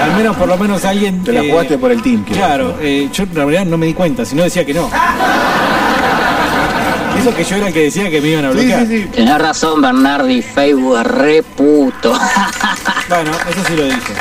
Al 0.04 0.16
menos, 0.16 0.36
por 0.38 0.48
lo 0.48 0.58
menos 0.58 0.86
alguien. 0.86 1.24
Te 1.24 1.34
la 1.34 1.42
eh, 1.42 1.50
jugaste 1.50 1.78
por 1.78 1.92
el 1.92 2.02
team. 2.02 2.24
Claro, 2.24 2.76
eh, 2.82 3.10
yo 3.12 3.24
en 3.24 3.36
realidad 3.36 3.66
no 3.66 3.78
me 3.78 3.88
di 3.88 3.94
cuenta, 3.94 4.26
si 4.26 4.36
no 4.36 4.44
decía 4.44 4.66
que 4.66 4.74
no. 4.74 4.90
Eso 7.28 7.36
que 7.36 7.44
yo 7.44 7.56
era 7.58 7.68
el 7.68 7.74
que 7.74 7.82
decía 7.82 8.10
que 8.10 8.22
me 8.22 8.30
iban 8.30 8.46
a 8.46 8.52
bloquear. 8.52 8.88
Tenés 8.88 9.38
razón, 9.38 9.82
Bernardi, 9.82 10.42
Facebook 10.42 10.98
es 10.98 11.08
re 11.08 11.44
puto. 11.44 12.14
Bueno, 13.10 13.32
eso 13.50 13.60
sí 13.68 13.76
lo 13.76 13.84
dije. 13.86 14.14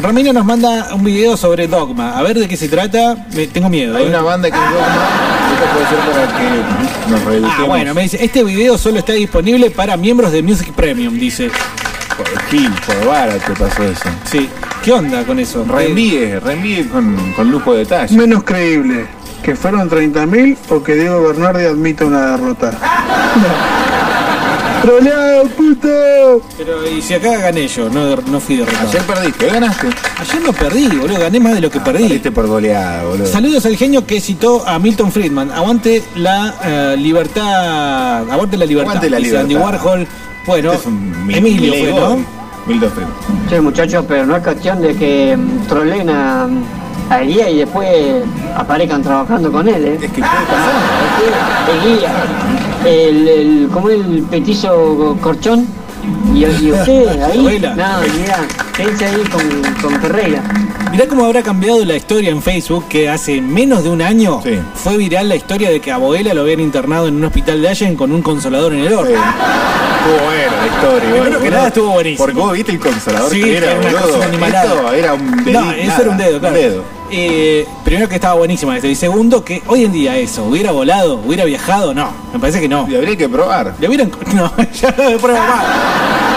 Romina 0.00 0.32
nos 0.32 0.44
manda 0.44 0.94
un 0.94 1.02
video 1.04 1.36
sobre 1.36 1.66
Dogma. 1.68 2.16
A 2.18 2.22
ver 2.22 2.38
de 2.38 2.48
qué 2.48 2.56
se 2.56 2.68
trata. 2.68 3.16
Me- 3.34 3.46
tengo 3.48 3.68
miedo. 3.68 3.96
Hay 3.96 4.04
¿eh? 4.04 4.08
una 4.08 4.22
banda 4.22 4.48
que 4.50 4.56
es 4.56 4.62
Dogma, 4.62 5.08
esto 5.52 5.66
puede 5.72 5.88
ser 5.88 5.98
para 6.10 6.38
que 6.38 7.10
nos 7.10 7.24
reeduquemos. 7.24 7.56
Ah, 7.60 7.64
bueno, 7.66 7.94
me 7.94 8.02
dice, 8.02 8.24
este 8.24 8.44
video 8.44 8.78
solo 8.78 8.98
está 8.98 9.12
disponible 9.12 9.70
para 9.70 9.96
miembros 9.96 10.30
de 10.32 10.42
Music 10.42 10.72
Premium, 10.72 11.18
dice. 11.18 11.50
Por 12.16 12.42
Gil, 12.48 12.70
por 12.86 13.06
Vara 13.06 13.34
te 13.38 13.52
pasó 13.52 13.82
eso. 13.84 14.08
Sí. 14.30 14.48
¿Qué 14.84 14.92
onda 14.92 15.24
con 15.24 15.38
eso? 15.40 15.64
Reenvíe, 15.64 16.38
reenvíe 16.40 16.88
con, 16.88 17.32
con 17.32 17.50
lujo 17.50 17.72
de 17.72 17.80
detalle. 17.80 18.16
Menos 18.16 18.44
creíble 18.44 19.19
que 19.42 19.56
fueron 19.56 19.88
30.000 19.90 20.56
o 20.70 20.82
que 20.82 20.94
Diego 20.94 21.22
Bernardi 21.22 21.64
admita 21.64 22.04
una 22.04 22.32
derrota. 22.36 22.70
¡Troleado, 24.82 25.44
puto! 25.48 25.88
Pero, 26.56 26.88
¿y 26.90 27.02
si 27.02 27.12
acá 27.12 27.36
gané 27.36 27.68
yo? 27.68 27.90
No, 27.90 28.16
no 28.16 28.40
fui 28.40 28.56
derrotado. 28.56 28.88
Ayer 28.88 29.02
perdiste, 29.02 29.44
hoy 29.44 29.50
ganaste. 29.52 29.88
Ayer 30.18 30.42
no 30.42 30.52
perdí, 30.54 30.88
boludo. 30.88 31.18
Gané 31.20 31.38
más 31.38 31.54
de 31.54 31.60
lo 31.60 31.70
que 31.70 31.80
perdí. 31.80 32.04
Perdiste 32.04 32.32
por 32.32 32.46
goleada, 32.46 33.04
boludo. 33.04 33.26
Saludos 33.26 33.66
al 33.66 33.76
genio 33.76 34.06
que 34.06 34.20
citó 34.22 34.66
a 34.66 34.78
Milton 34.78 35.12
Friedman. 35.12 35.50
Aguante 35.50 36.02
la 36.16 36.54
eh, 36.64 36.96
libertad. 36.98 38.30
Aguante 38.30 38.56
la 38.56 38.64
libertad. 38.64 38.90
Aguante 38.92 39.10
la 39.10 39.18
dice 39.18 39.38
Andy 39.38 39.54
libertad. 39.54 39.84
Warhol. 39.84 40.06
Bueno, 40.46 40.72
Este 40.72 40.80
es 40.82 40.86
un 40.86 41.26
mi- 41.26 41.34
Emilio 41.34 41.74
fue, 41.74 41.92
¿no? 42.00 42.24
Milton 42.66 42.90
Friedman. 42.92 43.14
Sí, 43.50 43.60
muchachos, 43.60 44.04
pero 44.08 44.24
no 44.24 44.36
es 44.36 44.42
cuestión 44.42 44.80
de 44.80 44.94
que 44.96 45.36
mm, 45.36 45.66
troleen 45.66 46.08
a, 46.08 46.48
a 47.10 47.18
Guía 47.20 47.50
y 47.50 47.58
después 47.58 47.88
aparezcan 48.56 49.02
trabajando 49.02 49.50
con 49.52 49.68
él, 49.68 49.84
¿eh? 49.84 49.98
Es 50.00 50.10
que 50.12 50.20
pasar. 50.20 50.48
El 51.72 51.98
Guía, 51.98 52.10
el, 52.84 53.28
el, 53.28 53.68
¿cómo 53.72 53.90
es 53.90 54.00
el 54.00 54.22
petizo 54.30 55.16
corchón? 55.20 55.66
Y, 56.34 56.44
y 56.46 56.72
usted 56.72 57.08
ahí, 57.22 57.38
Abuela. 57.40 57.74
no, 57.74 58.00
mira, 58.18 58.38
pense 58.74 59.04
ahí 59.04 59.22
con, 59.30 59.42
con 59.82 60.00
Ferreira. 60.00 60.42
Mirá 60.90 61.06
cómo 61.06 61.24
habrá 61.26 61.42
cambiado 61.42 61.84
la 61.84 61.94
historia 61.94 62.30
en 62.30 62.40
Facebook, 62.42 62.86
que 62.88 63.08
hace 63.10 63.40
menos 63.42 63.84
de 63.84 63.90
un 63.90 64.00
año 64.02 64.40
Sí. 64.42 64.58
fue 64.74 64.96
viral 64.96 65.28
la 65.28 65.36
historia 65.36 65.68
de 65.70 65.80
que 65.80 65.92
a 65.92 65.98
Boela 65.98 66.32
lo 66.32 66.40
habían 66.40 66.60
internado 66.60 67.06
en 67.06 67.16
un 67.16 67.24
hospital 67.24 67.60
de 67.60 67.68
Allen 67.68 67.96
con 67.96 68.12
un 68.12 68.22
consolador 68.22 68.72
en 68.72 68.80
el 68.80 68.92
orto. 68.94 69.10
Estuvo 69.12 70.26
buena 70.26 70.56
la 70.56 70.66
historia. 70.66 71.00
Primero 71.10 71.24
boludo. 71.24 71.40
que 71.42 71.50
nada 71.50 71.66
estuvo 71.68 71.90
buenísimo. 71.92 72.24
Porque 72.24 72.40
vos 72.40 72.52
viste 72.54 72.72
el 72.72 72.80
consolador 72.80 73.30
Sí, 73.30 73.40
que 73.42 73.56
era, 73.58 73.70
era 73.72 73.80
una 73.80 73.90
cosa. 74.00 74.18
Esto 74.24 74.92
era 74.94 75.14
un 75.14 75.36
dedito. 75.44 75.60
No, 75.60 75.72
eso 75.72 76.00
era 76.02 76.10
un 76.10 76.16
dedo, 76.16 76.40
claro. 76.40 76.56
Eh, 77.12 77.66
primero 77.84 78.08
que 78.08 78.14
estaba 78.16 78.34
buenísima 78.34 78.76
esto. 78.76 78.86
Y 78.86 78.94
segundo, 78.94 79.44
que 79.44 79.62
hoy 79.66 79.84
en 79.84 79.92
día 79.92 80.16
eso, 80.16 80.44
hubiera 80.44 80.70
volado, 80.72 81.16
hubiera 81.26 81.44
viajado, 81.44 81.92
no. 81.92 82.10
Me 82.32 82.38
parece 82.38 82.60
que 82.60 82.68
no. 82.68 82.86
Y 82.88 82.94
habría 82.96 83.16
que 83.16 83.28
probar. 83.28 83.74
Le 83.80 83.88
hubieran. 83.88 84.10
No, 84.34 84.50
ya 84.80 84.90
no 84.90 85.18
pruebo 85.18 85.38
más. 85.38 85.64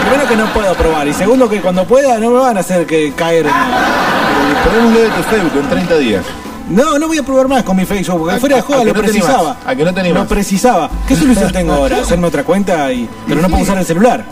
Primero 0.02 0.28
que 0.28 0.36
no 0.36 0.46
puedo 0.54 0.74
probar. 0.74 1.08
Y 1.08 1.14
segundo 1.14 1.48
que 1.48 1.62
cuando 1.62 1.86
pueda 1.86 2.18
no 2.20 2.32
me 2.32 2.40
van 2.40 2.58
a 2.58 2.62
hacer 2.62 2.86
que 2.86 3.14
caer 3.14 3.46
en 3.46 3.52
la- 3.52 4.64
Ponemos 4.66 4.94
de 4.94 5.06
tu 5.10 5.24
Facebook 5.24 5.62
en 5.64 5.70
30 5.70 5.98
días. 5.98 6.26
No, 6.70 6.98
no 6.98 7.08
voy 7.08 7.18
a 7.18 7.24
probar 7.24 7.48
más 7.48 7.64
con 7.64 7.76
mi 7.76 7.86
Facebook, 7.86 8.20
porque 8.20 8.36
A- 8.36 8.40
fuera 8.40 8.56
de 8.56 8.62
juego 8.64 8.84
lo 8.86 8.94
no 8.94 9.00
precisaba. 9.02 9.58
a 9.66 9.76
que 9.76 9.84
no 9.84 9.94
te 9.94 10.00
animás. 10.00 10.24
Lo 10.24 10.28
precisaba. 10.30 10.90
¿Qué 11.08 11.16
solución 11.16 11.52
tengo 11.52 11.74
ahora? 11.74 11.98
¿Hacerme 12.02 12.28
otra 12.28 12.44
cuenta 12.44 12.92
y. 12.92 13.08
pero 13.28 13.42
no 13.42 13.50
puedo 13.50 13.64
usar 13.64 13.78
el 13.78 13.86
celular? 13.86 14.26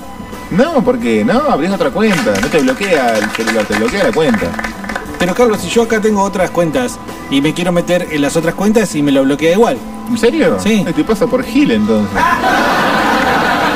No, 0.49 0.83
porque 0.83 1.23
no, 1.23 1.39
abrís 1.49 1.71
otra 1.71 1.91
cuenta. 1.91 2.33
No 2.41 2.47
te 2.47 2.57
bloquea 2.59 3.17
el 3.17 3.29
celular, 3.31 3.65
te 3.65 3.75
bloquea 3.75 4.03
la 4.05 4.11
cuenta. 4.11 4.47
Pero 5.21 5.35
Carlos, 5.35 5.59
si 5.61 5.69
yo 5.69 5.83
acá 5.83 6.01
tengo 6.01 6.23
otras 6.23 6.49
cuentas 6.49 6.97
y 7.29 7.41
me 7.41 7.53
quiero 7.53 7.71
meter 7.71 8.07
en 8.09 8.23
las 8.23 8.35
otras 8.35 8.55
cuentas 8.55 8.95
y 8.95 9.03
me 9.03 9.11
lo 9.11 9.23
bloquea 9.23 9.51
igual. 9.51 9.77
¿En 10.09 10.17
serio? 10.17 10.57
Sí. 10.59 10.83
Te 10.95 11.03
pasa 11.03 11.27
por 11.27 11.43
Gil 11.43 11.69
entonces. 11.69 12.09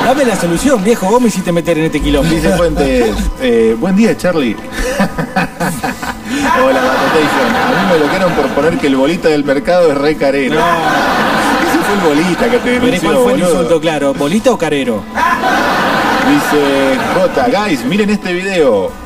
Dame 0.04 0.26
la 0.26 0.36
solución, 0.36 0.84
viejo, 0.84 1.06
vos 1.06 1.22
me 1.22 1.28
hiciste 1.28 1.52
meter 1.52 1.78
en 1.78 1.86
este 1.86 2.02
quilombo. 2.02 2.28
Dice 2.34 2.50
Fuentes, 2.58 3.16
eh, 3.42 3.78
buen 3.80 3.96
día 3.96 4.18
Charlie. 4.18 4.56
Hola 4.98 6.82
Batatation. 6.82 7.56
A 7.56 7.70
mí 7.70 7.92
me 7.92 7.98
bloquearon 8.00 8.34
por 8.34 8.48
poner 8.48 8.80
que 8.80 8.88
el 8.88 8.96
bolita 8.96 9.30
del 9.30 9.44
mercado 9.44 9.92
es 9.92 9.98
re 10.00 10.18
carero. 10.18 10.56
Ese 11.70 11.78
fue 11.78 11.94
el 11.94 12.02
bolita 12.24 12.50
que 12.50 12.58
te 12.58 12.80
Pero 12.80 12.88
¿y 12.88 12.90
denunció, 12.90 13.12
¿cuál 13.12 13.24
fue 13.24 13.34
el 13.34 13.40
boludo. 13.42 13.52
insulto 13.52 13.82
claro? 13.82 14.16
¿Bolita 14.16 14.52
o 14.52 14.58
carero? 14.58 15.04
Dice 16.28 16.98
J, 17.14 17.48
guys, 17.66 17.86
miren 17.86 18.10
este 18.10 18.34
video. 18.34 19.05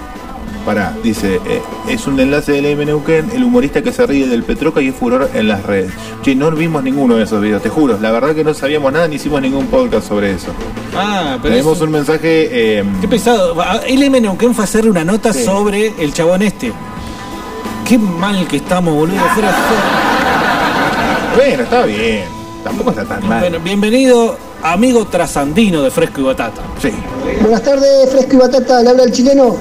Pará, 0.65 0.93
dice, 1.03 1.39
eh, 1.47 1.61
es 1.87 2.05
un 2.05 2.19
enlace 2.19 2.51
del 2.51 2.65
M 2.65 2.85
Neuquén, 2.85 3.31
el 3.33 3.43
humorista 3.43 3.81
que 3.81 3.91
se 3.91 4.05
ríe 4.05 4.27
del 4.27 4.43
Petroca 4.43 4.81
y 4.81 4.89
es 4.89 4.95
furor 4.95 5.29
en 5.33 5.47
las 5.47 5.63
redes. 5.63 5.91
Che, 6.21 6.35
no 6.35 6.51
vimos 6.51 6.83
ninguno 6.83 7.15
de 7.15 7.23
esos 7.23 7.41
videos, 7.41 7.63
te 7.63 7.69
juro. 7.69 7.97
La 7.99 8.11
verdad 8.11 8.35
que 8.35 8.43
no 8.43 8.53
sabíamos 8.53 8.91
nada 8.93 9.07
ni 9.07 9.15
hicimos 9.15 9.41
ningún 9.41 9.65
podcast 9.67 10.07
sobre 10.07 10.33
eso. 10.33 10.47
Ah, 10.95 11.37
pero 11.41 11.55
Tenemos 11.55 11.77
eso- 11.77 11.85
un 11.85 11.91
mensaje. 11.91 12.79
eh, 12.79 12.83
Qué 13.01 13.07
pesado. 13.07 13.55
Va, 13.55 13.81
LM 13.87 14.21
Neuquén 14.21 14.53
fue 14.53 14.63
a 14.63 14.65
hacer 14.65 14.87
una 14.87 15.03
nota 15.03 15.33
Sí. 15.33 15.43
sobre 15.43 15.93
el 15.97 16.13
chabón 16.13 16.41
este. 16.43 16.71
Qué 17.87 17.97
mal 17.97 18.45
que 18.47 18.57
estamos, 18.57 18.93
boludo. 18.93 19.17
Fuera. 19.33 19.55
Bueno, 21.35 21.63
está 21.63 21.85
bien. 21.85 22.25
Tampoco 22.63 22.89
está 22.91 23.05
tan 23.05 23.27
mal. 23.27 23.39
Bueno, 23.39 23.59
bienvenido, 23.63 24.37
amigo 24.61 25.05
trasandino 25.07 25.81
de 25.81 25.89
Fresco 25.89 26.21
y 26.21 26.23
Batata. 26.25 26.61
Sí. 26.81 26.91
Buenas 27.41 27.63
tardes, 27.63 28.11
Fresco 28.11 28.33
y 28.33 28.37
Batata, 28.37 28.81
le 28.83 28.89
habla 28.89 29.03
el 29.03 29.11
chileno. 29.11 29.55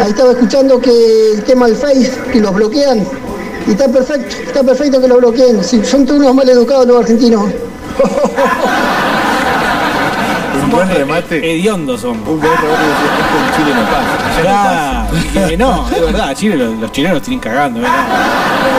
Ahí 0.00 0.10
estaba 0.10 0.32
escuchando 0.32 0.80
que 0.80 1.32
el 1.34 1.44
tema 1.44 1.66
del 1.66 1.76
Face, 1.76 2.12
que 2.32 2.40
los 2.40 2.54
bloquean. 2.54 3.06
Y 3.66 3.72
está 3.72 3.88
perfecto, 3.88 4.36
está 4.46 4.62
perfecto 4.62 5.00
que 5.00 5.08
lo 5.08 5.18
bloqueen. 5.18 5.62
Si 5.62 5.84
son 5.84 6.04
todos 6.04 6.20
unos 6.20 6.34
mal 6.34 6.48
educados 6.48 6.86
los 6.86 7.00
argentinos. 7.00 7.44
Un 10.64 10.70
buen 10.70 10.88
remate. 10.88 11.38
Hediondos 11.38 12.00
son. 12.00 12.12
Un 12.12 12.24
buen 12.24 12.40
remate 12.40 12.82
de 12.82 13.56
Chile 13.56 13.74
no 13.74 13.82
pasa. 13.90 14.38
allá 14.38 14.52
no 14.52 15.10
pasa. 15.10 15.48
Que 15.48 15.56
no, 15.56 15.88
es 15.90 16.00
verdad, 16.00 16.34
Chile, 16.34 16.56
los, 16.56 16.78
los 16.78 16.92
chilenos 16.92 17.22
tienen 17.22 17.40
cagando, 17.40 17.80
¿verdad? 17.80 18.06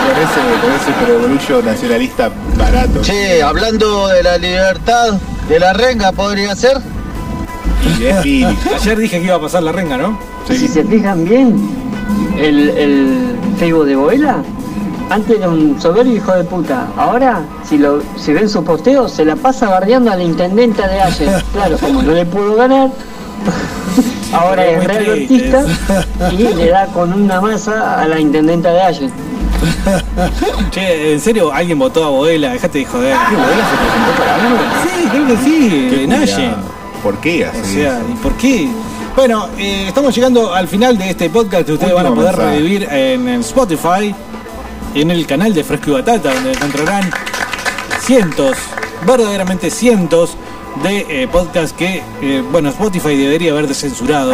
Con 0.07 0.23
ese, 0.23 0.39
con 0.61 0.71
ese 0.71 0.91
perogrullo 0.99 1.61
nacionalista 1.61 2.31
barato. 2.57 3.01
Che, 3.01 3.41
hablando 3.41 4.07
de 4.07 4.23
la 4.23 4.37
libertad 4.37 5.13
de 5.47 5.59
la 5.59 5.73
renga, 5.73 6.11
podría 6.11 6.55
ser. 6.55 6.81
Y. 8.23 8.43
Ayer 8.43 8.97
dije 8.97 9.19
que 9.19 9.25
iba 9.25 9.35
a 9.35 9.41
pasar 9.41 9.63
la 9.63 9.71
renga, 9.71 9.97
¿no? 9.97 10.32
Si 10.47 10.67
se 10.67 10.83
fijan 10.83 11.25
bien, 11.25 11.55
el, 12.37 12.69
el 12.69 13.35
Facebook 13.57 13.85
de 13.85 13.95
Boela 13.95 14.43
antes 15.09 15.37
era 15.37 15.49
un 15.49 15.79
soberbio 15.79 16.15
hijo 16.15 16.33
de 16.33 16.43
puta. 16.43 16.87
Ahora, 16.97 17.41
si 17.63 17.77
lo 17.77 18.01
si 18.17 18.33
ven 18.33 18.49
sus 18.49 18.63
posteos, 18.63 19.11
se 19.11 19.25
la 19.25 19.35
pasa 19.35 19.69
bardeando 19.69 20.11
a 20.11 20.15
la 20.15 20.23
intendenta 20.23 20.87
de 20.87 21.01
Ayer. 21.01 21.43
Claro, 21.53 21.77
como 21.77 22.01
no 22.01 22.13
le 22.13 22.25
pudo 22.25 22.55
ganar, 22.55 22.89
ahora 24.33 24.65
es 24.65 24.77
Muy 24.77 24.87
re 24.87 25.25
triste 25.27 25.55
albertista 25.55 26.31
y 26.31 26.55
le 26.55 26.69
da 26.69 26.87
con 26.87 27.13
una 27.13 27.39
masa 27.41 28.01
a 28.01 28.07
la 28.07 28.19
intendenta 28.19 28.71
de 28.71 28.81
Ayer. 28.81 29.09
Che, 30.71 31.13
¿en 31.13 31.19
serio 31.19 31.53
alguien 31.53 31.79
votó 31.79 32.03
a 32.03 32.09
Bodela? 32.09 32.53
Dejate 32.53 32.79
de 32.79 32.85
joder. 32.85 33.15
¿Qué 33.29 33.35
Bodela 33.35 33.63
se 33.69 33.77
presentó 33.77 34.11
para 34.17 34.35
algo? 34.35 34.57
Sí, 34.83 35.07
creo 35.09 35.27
que 35.27 35.37
sí, 35.37 36.03
en. 36.03 36.13
Allen. 36.13 36.55
¿Por 37.03 37.17
qué 37.17 37.45
así? 37.45 37.59
O 37.59 37.65
sea, 37.65 38.01
¿y 38.09 38.13
por 38.15 38.33
qué? 38.33 38.69
Bueno, 39.15 39.47
eh, 39.59 39.85
estamos 39.87 40.15
llegando 40.15 40.53
al 40.53 40.67
final 40.67 40.97
de 40.97 41.11
este 41.11 41.29
podcast 41.29 41.67
que 41.67 41.73
ustedes 41.73 41.93
van 41.93 42.07
a 42.07 42.09
poder 42.09 42.35
mensaje. 42.35 42.55
revivir 42.55 42.87
en 42.91 43.27
Spotify, 43.41 44.13
en 44.95 45.11
el 45.11 45.27
canal 45.27 45.53
de 45.53 45.63
Fresco 45.63 45.91
y 45.91 45.93
Batata, 45.93 46.33
donde 46.33 46.51
encontrarán 46.53 47.11
cientos, 47.99 48.57
verdaderamente 49.05 49.69
cientos 49.69 50.35
de 50.81 51.23
eh, 51.23 51.27
podcasts 51.27 51.73
que, 51.77 52.01
eh, 52.21 52.43
bueno, 52.51 52.69
Spotify 52.69 53.15
debería 53.15 53.51
haber 53.51 53.67
descensurado. 53.67 54.33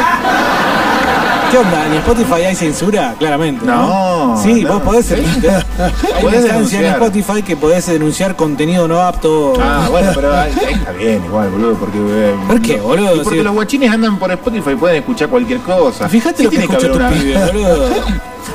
¿Qué 1.52 1.58
onda? 1.58 1.86
¿En 1.88 1.94
Spotify 1.94 2.34
hay 2.48 2.56
censura? 2.56 3.16
Claramente. 3.18 3.66
No. 3.66 4.36
No, 4.36 4.42
Sí, 4.44 4.64
no. 4.64 4.74
vos 4.74 4.82
podés. 4.84 5.06
¿Sí? 5.08 5.16
Hay 5.16 6.26
una 6.26 6.36
instancia 6.38 6.80
en. 6.80 6.86
Spotify 6.86 7.42
que 7.42 7.58
podés 7.58 7.88
denunciar 7.88 8.36
contenido 8.36 8.88
no 8.88 9.02
apto. 9.02 9.54
Ah, 9.60 9.88
bueno, 9.90 10.12
pero 10.14 10.38
ahí, 10.38 10.52
está 10.72 10.92
bien 10.92 11.24
igual, 11.26 11.50
boludo, 11.50 11.74
porque... 11.76 11.98
eh, 12.00 12.36
¿Por 12.48 12.62
qué, 12.62 12.78
boludo? 12.78 13.16
y 13.16 13.20
porque 13.22 13.40
Sí. 13.40 13.44
los 13.44 13.54
guachines 13.54 13.92
andan 13.92 14.20
por 14.20 14.32
Spotify 14.32 14.72
y 14.72 14.76
pueden 14.76 14.98
escuchar 14.98 15.30
cualquier 15.30 15.60
cosa. 15.62 16.08
Fíjate 16.08 16.44
lo 16.44 16.50
que 16.52 16.58
escucha 16.58 16.92
tu 16.92 16.98
pibe, 16.98 17.46
boludo. 17.46 17.90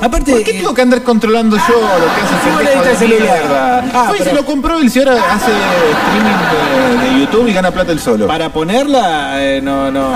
Aparte, 0.00 0.32
¿Por 0.32 0.42
qué 0.44 0.52
tengo 0.54 0.74
que 0.74 0.82
andar 0.82 1.02
controlando 1.02 1.56
yo 1.56 1.62
lo 1.62 2.14
que 2.14 2.88
hace 2.90 3.04
el 3.04 3.10
celular. 3.12 3.84
Ah, 3.94 4.04
Fue 4.08 4.16
y 4.16 4.18
pero- 4.20 4.30
se 4.30 4.36
lo 4.36 4.44
compró 4.46 4.78
él, 4.78 4.90
si 4.90 4.98
ahora 5.00 5.14
hace 5.14 5.50
streaming 5.50 7.00
de, 7.00 7.14
de 7.14 7.20
YouTube 7.20 7.48
y 7.48 7.52
gana 7.52 7.70
plata 7.70 7.92
él 7.92 8.00
solo. 8.00 8.26
Para 8.26 8.50
ponerla, 8.50 9.42
eh, 9.42 9.60
no, 9.62 9.90
no. 9.90 10.12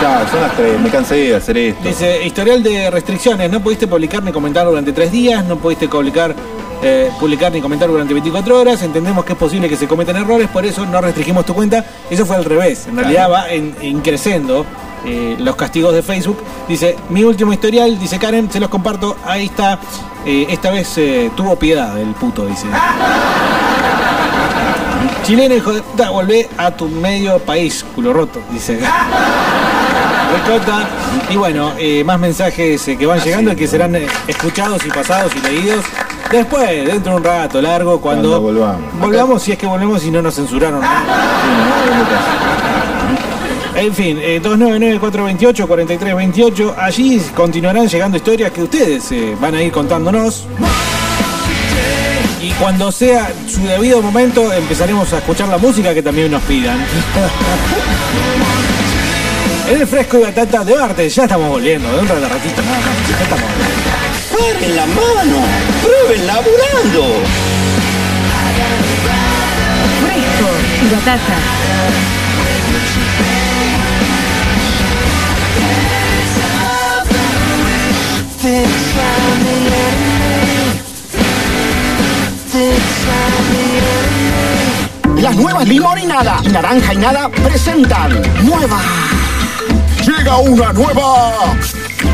Claro, 0.00 0.26
son 0.30 0.40
las 0.40 0.56
tres, 0.56 0.80
me 0.80 0.88
cansé 0.88 1.14
de 1.16 1.36
hacer 1.36 1.58
esto. 1.58 1.86
Dice, 1.86 2.24
historial 2.24 2.62
de 2.62 2.90
restricciones, 2.90 3.50
no 3.50 3.60
pudiste 3.60 3.86
publicar 3.86 4.22
ni 4.22 4.32
comentar 4.32 4.64
durante 4.64 4.94
tres 4.94 5.12
días, 5.12 5.44
no 5.44 5.58
pudiste 5.58 5.88
publicar, 5.88 6.34
eh, 6.82 7.10
publicar 7.20 7.52
ni 7.52 7.60
comentar 7.60 7.90
durante 7.90 8.14
24 8.14 8.58
horas, 8.58 8.80
entendemos 8.82 9.26
que 9.26 9.34
es 9.34 9.38
posible 9.38 9.68
que 9.68 9.76
se 9.76 9.86
cometan 9.86 10.16
errores, 10.16 10.48
por 10.48 10.64
eso 10.64 10.86
no 10.86 11.02
restringimos 11.02 11.44
tu 11.44 11.52
cuenta. 11.52 11.84
Eso 12.08 12.24
fue 12.24 12.36
al 12.36 12.46
revés, 12.46 12.86
en 12.86 12.96
realidad 12.96 13.30
va 13.30 13.50
en, 13.50 13.76
increciendo 13.82 14.64
eh, 15.04 15.36
los 15.38 15.54
castigos 15.54 15.92
de 15.92 16.02
Facebook. 16.02 16.38
Dice, 16.66 16.96
mi 17.10 17.22
último 17.22 17.52
historial, 17.52 17.98
dice 17.98 18.18
Karen, 18.18 18.50
se 18.50 18.58
los 18.58 18.70
comparto, 18.70 19.18
ahí 19.26 19.44
está, 19.44 19.78
eh, 20.24 20.46
esta 20.48 20.70
vez 20.70 20.98
tuvo 21.36 21.56
piedad 21.56 22.00
el 22.00 22.14
puto, 22.14 22.46
dice. 22.46 22.68
Chileno, 25.24 25.54
hijo 25.54 25.74
de 25.74 25.82
puta, 25.82 26.08
volvé 26.08 26.48
a 26.56 26.70
tu 26.70 26.88
medio 26.88 27.38
país, 27.40 27.84
culo 27.94 28.14
roto, 28.14 28.40
dice. 28.50 28.80
Y 31.30 31.36
bueno, 31.36 31.72
eh, 31.78 32.02
más 32.04 32.18
mensajes 32.18 32.86
eh, 32.88 32.96
que 32.96 33.06
van 33.06 33.20
llegando 33.20 33.52
y 33.52 33.56
que 33.56 33.66
serán 33.66 33.94
eh, 33.96 34.06
escuchados 34.26 34.84
y 34.84 34.88
pasados 34.90 35.32
y 35.36 35.40
leídos 35.40 35.84
después, 36.30 36.68
dentro 36.86 37.12
de 37.12 37.18
un 37.18 37.24
rato 37.24 37.62
largo, 37.62 38.00
cuando, 38.00 38.40
Cuando 38.40 38.40
volvamos. 38.40 38.80
volvamos, 39.00 39.42
si 39.42 39.52
es 39.52 39.58
que 39.58 39.66
volvemos 39.66 40.04
y 40.04 40.10
no 40.10 40.20
nos 40.22 40.34
censuraron. 40.34 40.80
¿no? 40.80 40.86
En 43.74 43.94
fin, 43.94 44.18
eh, 44.20 44.40
299-428-4328. 44.42 46.74
Allí 46.76 47.20
continuarán 47.34 47.88
llegando 47.88 48.16
historias 48.16 48.50
que 48.50 48.62
ustedes 48.64 49.10
eh, 49.12 49.36
van 49.40 49.54
a 49.54 49.62
ir 49.62 49.72
contándonos. 49.72 50.46
Y 52.42 52.50
cuando 52.52 52.90
sea 52.92 53.30
su 53.46 53.60
debido 53.62 54.02
momento, 54.02 54.52
empezaremos 54.52 55.12
a 55.12 55.18
escuchar 55.18 55.48
la 55.48 55.58
música 55.58 55.94
que 55.94 56.02
también 56.02 56.30
nos 56.30 56.42
pidan. 56.42 56.78
El 59.70 59.86
fresco 59.86 60.18
y 60.18 60.22
batata 60.22 60.64
de 60.64 60.74
arte, 60.74 61.08
ya 61.08 61.22
estamos 61.22 61.48
volviendo, 61.48 61.92
de 61.92 62.00
un 62.00 62.08
rato 62.08 62.28
ratito 62.28 62.60
nada 62.60 62.78
más. 62.78 63.08
Ya 63.08 63.22
estamos 63.22 63.44
volviendo. 63.44 63.80
¡Paren 64.32 64.76
la 64.76 64.86
mano! 64.86 65.46
¡Prueben 65.80 66.26
laburando! 66.26 67.22
Fresco 70.02 70.48
y 70.82 70.88
batata. 70.92 71.36
Las 85.20 85.36
nuevas 85.36 85.68
limón 85.68 85.98
y 85.98 86.06
nada, 86.06 86.40
naranja 86.50 86.92
y 86.92 86.96
nada 86.96 87.28
presentan. 87.28 88.20
Nueva. 88.44 88.80
Llega 90.10 90.38
una 90.38 90.72
nueva 90.72 91.56